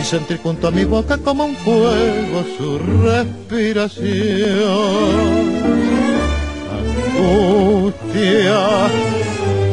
y 0.00 0.04
sentir 0.04 0.38
junto 0.38 0.68
a 0.68 0.70
mi 0.70 0.84
boca 0.84 1.18
como 1.18 1.44
un 1.44 1.56
fuego 1.56 2.44
su 2.56 2.78
respiración. 2.78 4.06
Angustia 7.16 8.60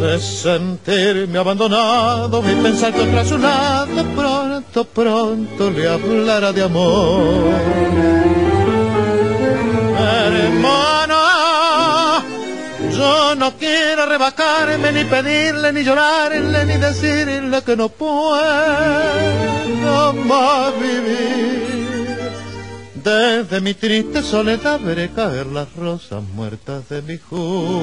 de 0.01 0.19
sentirme 0.19 1.37
abandonado 1.37 2.41
y 2.49 2.55
pensar 2.63 2.93
que 2.93 3.01
otra 3.01 3.23
su 3.25 3.37
lado 3.37 4.03
pronto, 4.15 4.85
pronto 4.85 5.69
le 5.69 5.87
hablará 5.87 6.51
de 6.51 6.63
amor. 6.63 8.44
Yo 12.97 13.35
no 13.35 13.51
quiero 13.57 14.05
rebajarme, 14.05 14.91
ni 14.91 15.03
pedirle, 15.05 15.71
ni 15.73 15.83
llorarle, 15.83 16.65
ni 16.65 16.77
decirle 16.77 17.61
que 17.63 17.75
no 17.75 17.89
puedo 17.89 18.13
más 20.13 20.73
vivir. 20.79 21.65
Desde 23.03 23.61
mi 23.61 23.73
triste 23.75 24.23
soledad 24.23 24.79
veré 24.79 25.09
caer 25.11 25.45
las 25.47 25.71
rosas 25.75 26.23
muertas 26.33 26.89
de 26.89 27.01
mi 27.03 27.17
juventud. 27.17 27.75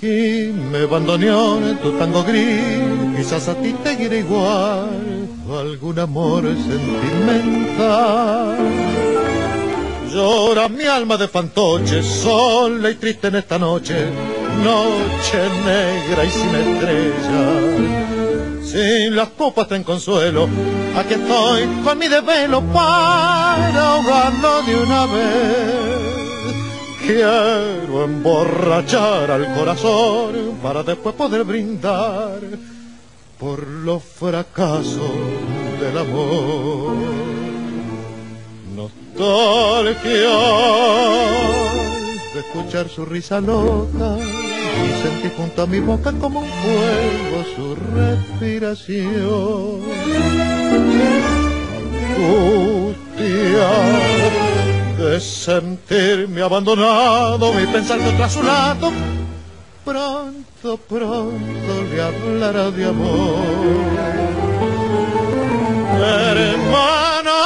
Y 0.00 0.52
me 0.70 0.84
abandoneó 0.84 1.58
en 1.58 1.76
tu 1.78 1.90
tango 1.98 2.22
gris, 2.22 2.87
quizás 3.18 3.48
a 3.48 3.54
ti 3.54 3.72
te 3.82 3.94
irá 3.94 4.14
igual, 4.14 5.28
algún 5.50 5.98
amor 5.98 6.44
sentimental. 6.70 8.56
Llora 10.12 10.68
mi 10.68 10.84
alma 10.84 11.16
de 11.16 11.26
fantoche, 11.26 12.00
sola 12.04 12.90
y 12.90 12.94
triste 12.94 13.26
en 13.26 13.34
esta 13.34 13.58
noche, 13.58 14.06
noche 14.62 15.40
negra 15.64 16.24
y 16.24 16.30
sin 16.30 16.54
estrellas. 16.64 17.74
Sin 18.70 19.16
las 19.16 19.30
copas 19.30 19.66
ten 19.66 19.82
consuelo, 19.82 20.48
aquí 20.96 21.14
estoy 21.14 21.66
con 21.82 21.98
mi 21.98 22.06
desvelo 22.06 22.62
para 22.72 23.94
ahogarlo 23.94 24.62
de 24.62 24.76
una 24.76 25.06
vez. 25.06 25.98
Quiero 27.04 28.04
emborrachar 28.04 29.28
al 29.32 29.54
corazón 29.54 30.58
para 30.62 30.84
después 30.84 31.16
poder 31.16 31.42
brindar 31.42 32.38
por 33.38 33.66
los 33.66 34.02
fracasos 34.02 35.10
del 35.80 35.98
amor. 35.98 36.94
Nostalgia 38.74 40.38
de 42.34 42.40
escuchar 42.40 42.88
su 42.88 43.04
risa 43.04 43.40
loca 43.40 44.16
y 44.18 45.02
sentir 45.02 45.32
junto 45.36 45.62
a 45.62 45.66
mi 45.66 45.80
boca 45.80 46.12
como 46.12 46.40
un 46.40 46.48
fuego 46.48 47.44
su 47.54 47.76
respiración. 47.94 49.08
Angustia 52.16 53.70
de 54.98 55.20
sentirme 55.20 56.42
abandonado 56.42 57.60
y 57.60 57.66
pensar 57.66 57.98
tras 58.16 58.32
su 58.32 58.42
lado 58.42 58.90
pronto, 59.88 60.76
pronto 60.88 61.72
le 61.90 62.02
hablará 62.02 62.70
de 62.70 62.84
amor. 62.84 63.38
Hermana, 66.36 67.40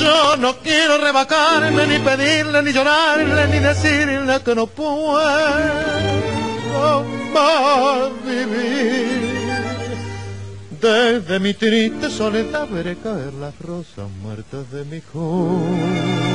yo 0.00 0.36
no 0.36 0.56
quiero 0.58 0.98
rebajarme, 0.98 1.86
ni 1.86 1.98
pedirle, 1.98 2.62
ni 2.62 2.72
llorarle, 2.72 3.48
ni 3.48 3.58
decirle 3.58 4.40
que 4.44 4.54
no 4.54 4.66
puedo 4.66 5.18
más 7.34 8.10
vivir. 8.24 9.34
Desde 10.80 11.40
mi 11.40 11.54
triste 11.54 12.10
soledad 12.10 12.68
veré 12.68 12.94
caer 12.96 13.32
las 13.34 13.58
rosas 13.58 14.08
muertas 14.22 14.70
de 14.70 14.84
mi 14.84 15.00
juventud. 15.00 16.34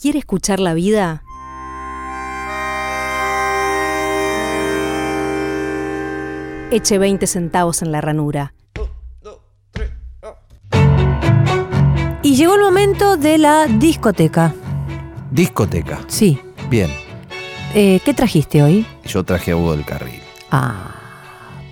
¿Quiere 0.00 0.20
escuchar 0.20 0.60
la 0.60 0.74
vida? 0.74 1.24
Eche 6.70 6.98
20 6.98 7.26
centavos 7.26 7.82
en 7.82 7.90
la 7.90 8.00
ranura. 8.00 8.54
Y 12.22 12.36
llegó 12.36 12.54
el 12.54 12.60
momento 12.60 13.16
de 13.16 13.38
la 13.38 13.66
discoteca. 13.66 14.54
Discoteca. 15.32 15.98
Sí. 16.06 16.38
Bien. 16.70 16.90
Eh, 17.74 18.00
¿Qué 18.04 18.14
trajiste 18.14 18.62
hoy? 18.62 18.86
Yo 19.04 19.24
traje 19.24 19.50
a 19.50 19.56
Hugo 19.56 19.72
del 19.74 19.84
Carril. 19.84 20.20
Ah, 20.52 20.94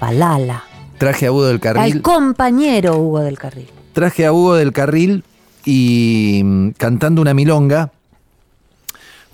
Palala. 0.01 0.65
Traje 0.99 1.27
a 1.27 1.33
Hugo 1.33 1.45
del 1.45 1.61
Carril. 1.61 1.83
Al 1.83 2.03
compañero 2.03 2.97
Hugo 2.97 3.21
del 3.21 3.39
Carril. 3.39 3.69
Traje 3.93 4.27
a 4.27 4.33
Hugo 4.33 4.57
del 4.57 4.73
Carril 4.73 5.23
y 5.65 6.41
mm, 6.45 6.71
cantando 6.71 7.23
una 7.23 7.35
milonga. 7.35 7.93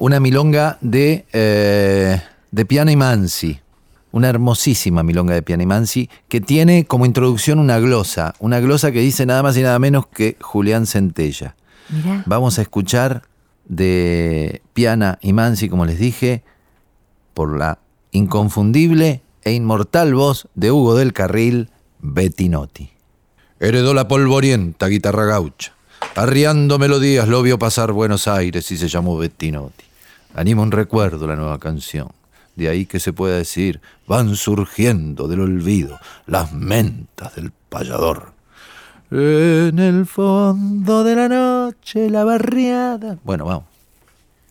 Una 0.02 0.18
milonga 0.18 0.78
de, 0.80 1.26
eh, 1.32 2.20
de 2.50 2.66
Piano 2.66 2.90
y 2.90 2.96
Mansi. 2.96 3.60
Una 4.10 4.30
hermosísima 4.30 5.04
milonga 5.04 5.32
de 5.32 5.42
Piano 5.42 5.62
y 5.62 5.66
Mansi 5.66 6.10
que 6.26 6.40
tiene 6.40 6.86
como 6.86 7.06
introducción 7.06 7.60
una 7.60 7.78
glosa. 7.78 8.34
Una 8.40 8.58
glosa 8.58 8.90
que 8.90 8.98
dice 8.98 9.26
nada 9.26 9.44
más 9.44 9.56
y 9.56 9.62
nada 9.62 9.78
menos 9.78 10.08
que 10.08 10.36
Julián 10.40 10.86
Centella. 10.86 11.54
Mirá. 11.88 12.24
Vamos 12.26 12.58
a 12.58 12.62
escuchar 12.62 13.22
de 13.66 14.60
Piana 14.72 15.20
y 15.22 15.32
Mansi, 15.34 15.68
como 15.68 15.86
les 15.86 16.00
dije, 16.00 16.42
por 17.32 17.56
la 17.56 17.78
inconfundible 18.10 19.22
e 19.44 19.52
inmortal 19.52 20.14
voz 20.14 20.48
de 20.56 20.72
Hugo 20.72 20.96
del 20.96 21.12
Carril, 21.12 21.70
Bettinotti. 22.00 22.90
Heredó 23.60 23.94
la 23.94 24.08
polvorienta 24.08 24.88
guitarra 24.88 25.26
gaucha. 25.26 25.74
Arriando 26.16 26.80
melodías 26.80 27.28
lo 27.28 27.40
vio 27.42 27.56
pasar 27.56 27.92
Buenos 27.92 28.26
Aires 28.26 28.68
y 28.72 28.76
se 28.76 28.88
llamó 28.88 29.16
Bettinotti. 29.16 29.91
Anima 30.34 30.62
un 30.62 30.72
recuerdo 30.72 31.26
la 31.26 31.36
nueva 31.36 31.58
canción. 31.58 32.08
De 32.56 32.68
ahí 32.68 32.86
que 32.86 33.00
se 33.00 33.12
pueda 33.12 33.36
decir, 33.36 33.80
van 34.06 34.34
surgiendo 34.36 35.28
del 35.28 35.40
olvido 35.40 35.98
las 36.26 36.52
mentas 36.52 37.34
del 37.34 37.52
payador. 37.68 38.32
En 39.10 39.78
el 39.78 40.06
fondo 40.06 41.04
de 41.04 41.16
la 41.16 41.28
noche, 41.28 42.08
la 42.08 42.24
barriada. 42.24 43.18
Bueno, 43.24 43.44
vamos. 43.44 43.64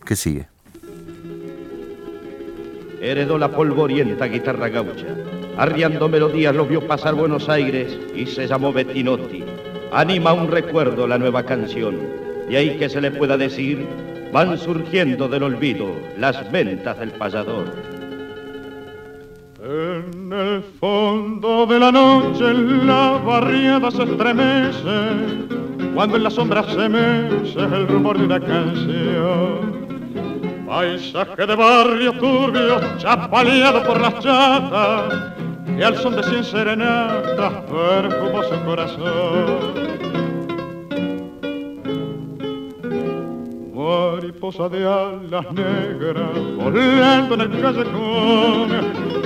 ¿Qué 0.05 0.15
sigue? 0.15 0.47
Heredó 3.01 3.39
la 3.39 3.49
polvorienta 3.49 4.25
guitarra 4.25 4.69
gaucha. 4.69 5.07
Arriando 5.57 6.07
melodías 6.07 6.55
lo 6.55 6.67
vio 6.67 6.87
pasar 6.87 7.15
Buenos 7.15 7.49
Aires 7.49 7.97
y 8.15 8.27
se 8.27 8.47
llamó 8.47 8.71
Bettinotti. 8.71 9.43
Anima 9.91 10.33
un 10.33 10.49
recuerdo 10.49 11.07
la 11.07 11.17
nueva 11.17 11.43
canción. 11.43 11.97
De 12.47 12.57
ahí 12.57 12.77
que 12.77 12.89
se 12.89 13.01
le 13.01 13.09
pueda 13.09 13.37
decir, 13.37 13.87
van 14.31 14.57
surgiendo 14.57 15.27
del 15.27 15.43
olvido 15.43 15.87
las 16.17 16.49
ventas 16.51 16.97
del 16.99 17.11
payador. 17.11 17.65
En 19.63 20.31
el 20.33 20.63
fondo 20.79 21.65
de 21.65 21.79
la 21.79 21.91
noche 21.91 22.53
la 22.53 23.21
barriada 23.23 23.91
se 23.91 24.03
estremece, 24.03 25.49
cuando 25.93 26.17
en 26.17 26.23
la 26.23 26.29
sombra 26.29 26.63
se 26.63 26.89
mece 26.89 27.59
el 27.59 27.87
rumor 27.87 28.17
de 28.17 28.25
una 28.25 28.39
canción. 28.39 29.81
Paisaje 30.65 31.45
de 31.45 31.55
barrio 31.55 32.13
turbio, 32.13 32.79
chapaleado 32.97 33.83
por 33.83 33.99
las 33.99 34.19
chatas, 34.19 35.33
que 35.77 35.83
al 35.83 35.97
son 35.97 36.15
de 36.15 36.23
cien 36.23 36.43
serenatas 36.45 37.53
perfumó 37.69 38.43
su 38.43 38.65
corazón. 38.65 40.10
Mariposa 43.81 44.69
de 44.69 44.85
alas 44.85 45.51
negras, 45.53 46.29
volando 46.55 47.33
en 47.33 47.41
el 47.41 47.61
callejón, 47.61 48.71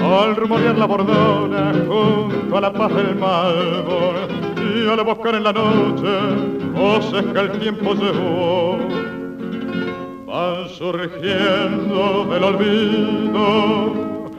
al 0.01 0.35
rumorear 0.37 0.77
la 0.77 0.85
bordona 0.85 1.73
junto 1.73 2.57
a 2.57 2.61
la 2.61 2.71
paz 2.71 2.95
del 2.95 3.15
malbor, 3.15 4.15
y 4.57 4.87
al 4.87 5.03
buscar 5.03 5.35
en 5.35 5.43
la 5.43 5.51
noche 5.51 6.09
voces 6.73 7.25
que 7.33 7.39
el 7.39 7.51
tiempo 7.59 7.93
llevó 7.95 8.77
van 10.25 10.69
surgiendo 10.69 12.25
del 12.29 12.43
olvido 12.43 14.31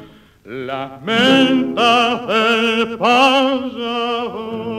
las 0.45 1.03
mentas 1.03 2.27
del 2.27 2.97
payador. 2.97 4.76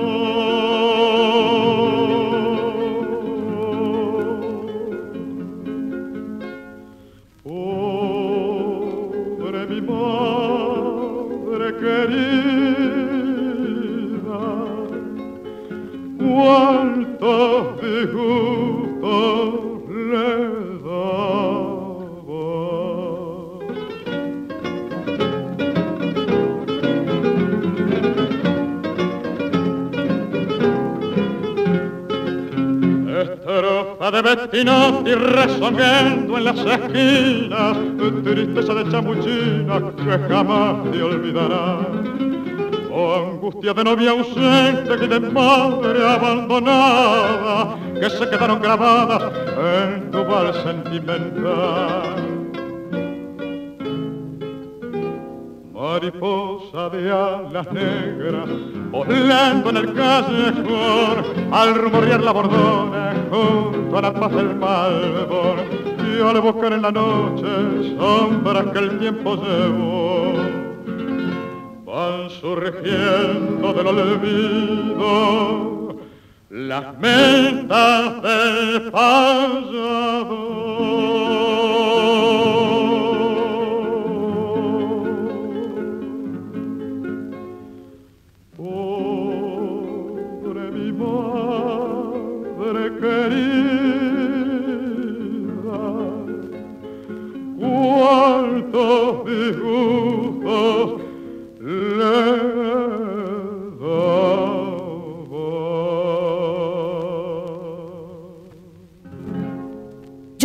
Cuántos 17.97 19.01
disgustos 19.01 19.89
le 19.89 20.79
daba. 20.83 21.77
Estrofa 33.19 34.11
de 34.11 34.21
Bettinotti 34.21 35.13
resonando 35.15 36.37
en 36.37 36.43
las 36.43 36.57
esquinas, 36.57 37.77
tristeza 38.23 38.73
de 38.75 38.91
chamuchina 38.91 39.75
que 39.97 40.19
jamás 40.29 40.91
te 40.91 41.01
olvidará. 41.01 41.79
Oh, 42.99 43.31
angustia 43.31 43.73
de 43.73 43.83
novia 43.83 44.11
ausente 44.11 45.05
y 45.05 45.07
de 45.07 45.19
madre 45.19 46.07
abandonada, 46.07 47.77
que 47.99 48.09
se 48.09 48.29
quedaron 48.29 48.61
grabadas 48.61 49.23
en 49.57 50.11
tu 50.11 50.23
vals 50.25 50.57
sentimental. 50.57 52.15
Mariposa 55.73 56.89
de 56.89 57.11
alas 57.11 57.71
negras, 57.71 58.49
volando 58.91 59.69
en 59.69 59.77
el 59.77 59.93
callejón, 59.93 61.17
al 61.51 61.75
rumorear 61.75 62.21
la 62.21 62.31
bordona 62.31 63.15
junto 63.31 63.97
a 63.97 64.01
la 64.01 64.13
paz 64.13 64.31
del 64.31 64.55
malbor, 64.55 65.57
y 65.97 66.21
al 66.21 66.41
buscar 66.41 66.73
en 66.73 66.81
la 66.81 66.91
noche 66.91 67.95
sombras 67.97 68.65
que 68.73 68.79
el 68.79 68.99
tiempo 68.99 69.35
llevó 69.35 70.33
van 71.85 72.29
surgiendo 72.29 73.73
del 73.73 73.87
olvido 73.87 75.76
las 76.49 76.97
mentas 76.97 78.21
del 78.21 78.91
payador. 78.91 80.86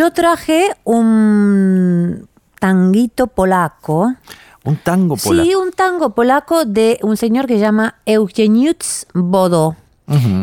Yo 0.03 0.11
traje 0.11 0.75
un 0.83 2.29
tanguito 2.59 3.29
polaco. 3.29 4.13
Un 4.65 4.77
tango 4.79 5.17
polaco. 5.17 5.47
Sí, 5.47 5.55
un 5.55 5.71
tango 5.71 6.11
polaco 6.11 6.65
de 6.65 6.99
un 7.03 7.17
señor 7.17 7.47
que 7.47 7.55
se 7.55 7.61
llama 7.61 7.95
Eugeniusz 8.05 9.05
Bodo, 9.15 9.77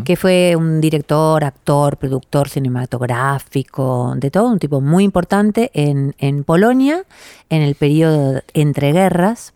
que 0.05 0.16
fue 0.16 0.55
un 0.55 0.80
director, 0.80 1.43
actor, 1.43 1.97
productor 1.97 2.47
cinematográfico, 2.47 4.14
de 4.16 4.32
todo, 4.32 4.47
un 4.47 4.60
tipo 4.60 4.80
muy 4.80 5.03
importante 5.03 5.72
en, 5.74 6.16
en 6.20 6.45
Polonia, 6.45 7.03
en 7.49 7.62
el 7.62 7.76
periodo 7.76 8.41
entre 8.53 8.93
guerras. 8.93 9.53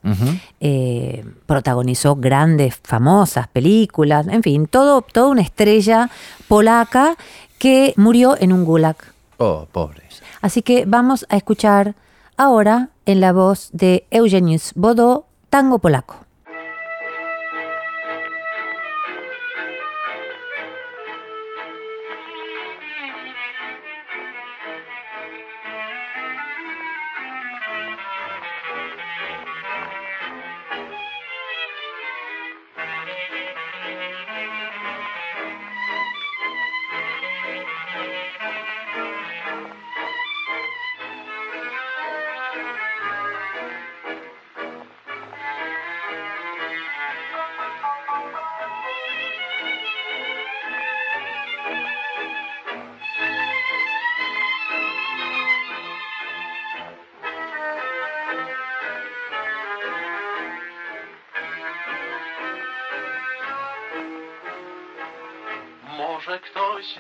Eh, 0.60 1.24
protagonizó 1.46 2.18
grandes, 2.18 2.78
famosas 2.84 3.48
películas, 3.48 4.28
en 4.28 4.44
fin, 4.44 4.68
todo, 4.68 5.02
toda 5.02 5.30
una 5.30 5.44
estrella 5.44 6.10
polaca 6.50 7.16
que 7.58 7.94
murió 7.96 8.36
en 8.38 8.52
un 8.52 8.66
gulag. 8.66 9.13
Oh, 9.46 9.68
pobre. 9.70 10.04
Así 10.42 10.62
que 10.62 10.86
vamos 10.86 11.26
a 11.28 11.36
escuchar 11.36 11.96
ahora 12.38 12.92
en 13.06 13.20
la 13.20 13.34
voz 13.34 13.72
de 13.74 14.08
Eugenius 14.10 14.72
Bodo, 14.74 15.26
tango 15.50 15.80
polaco. 15.80 16.23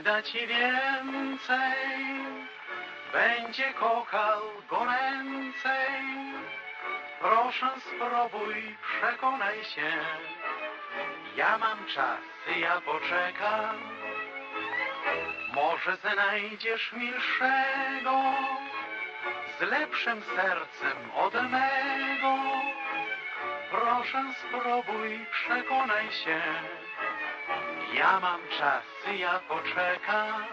Da 0.03 0.21
ci 0.21 0.47
więcej, 0.47 1.77
będzie 3.13 3.73
kochał 3.73 4.41
goręcej. 4.69 6.03
Proszę 7.19 7.69
spróbuj, 7.79 8.77
przekonaj 8.87 9.63
się. 9.63 9.91
Ja 11.35 11.57
mam 11.57 11.85
czas, 11.85 12.19
ja 12.57 12.81
poczekam. 12.81 13.75
Może 15.53 15.95
znajdziesz 15.95 16.93
milszego, 16.93 18.21
z 19.59 19.61
lepszym 19.61 20.21
sercem 20.35 21.11
od 21.15 21.33
mego. 21.33 22.35
Proszę 23.71 24.23
spróbuj, 24.39 25.25
przekonaj 25.31 26.11
się. 26.11 26.41
Ja 27.93 28.19
mam 28.19 28.39
czas, 28.59 28.92
ja 29.11 29.39
poczekam. 29.39 30.43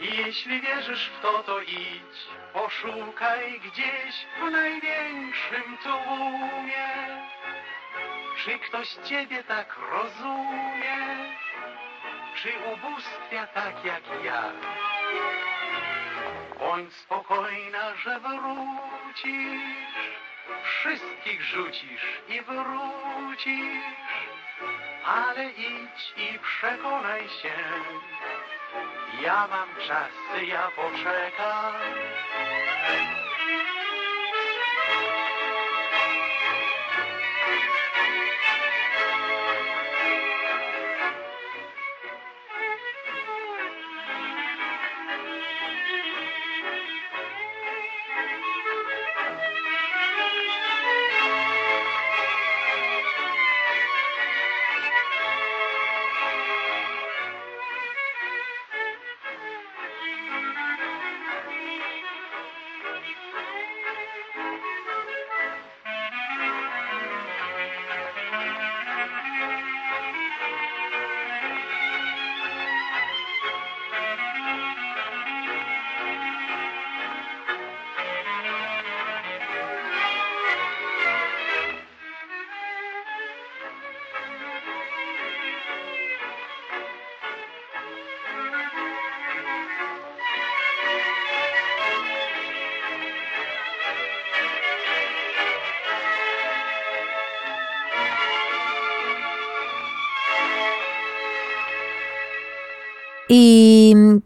I 0.00 0.16
jeśli 0.16 0.60
wierzysz 0.60 1.10
w 1.10 1.22
to, 1.22 1.42
to 1.42 1.60
idź, 1.60 2.28
poszukaj 2.52 3.60
gdzieś 3.60 4.26
w 4.40 4.50
największym 4.50 5.78
tłumie. 5.82 6.88
Czy 8.44 8.58
ktoś 8.58 8.88
ciebie 8.88 9.44
tak 9.44 9.76
rozumie? 9.92 10.98
Czy 12.34 12.52
ubóstwia 12.74 13.46
tak 13.46 13.84
jak 13.84 14.02
ja? 14.24 14.52
Bądź 16.58 16.92
spokojna, 16.92 17.96
że 17.96 18.20
wrócisz, 18.20 19.60
wszystkich 20.64 21.42
rzucisz 21.42 22.20
i 22.28 22.40
wrócisz, 22.42 24.27
ale 25.08 25.44
idź 25.50 26.12
i 26.16 26.38
przekonaj 26.38 27.28
się. 27.28 27.54
Ja 29.22 29.48
mam 29.50 29.68
czas, 29.86 30.12
ja 30.46 30.70
poczekam. 30.76 31.74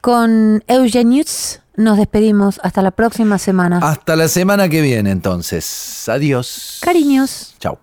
Con 0.02 0.62
Eugenius 0.66 1.60
nos 1.76 1.96
despedimos. 1.96 2.60
Hasta 2.62 2.82
la 2.82 2.90
próxima 2.90 3.38
semana. 3.38 3.78
Hasta 3.82 4.16
la 4.16 4.28
semana 4.28 4.68
que 4.68 4.82
viene, 4.82 5.10
entonces. 5.10 6.06
Adiós. 6.08 6.80
Cariños. 6.82 7.54
Chao. 7.58 7.78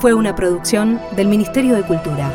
Fue 0.00 0.14
una 0.14 0.34
producción 0.34 1.00
del 1.16 1.28
Ministerio 1.28 1.74
de 1.74 1.82
Cultura. 1.82 2.32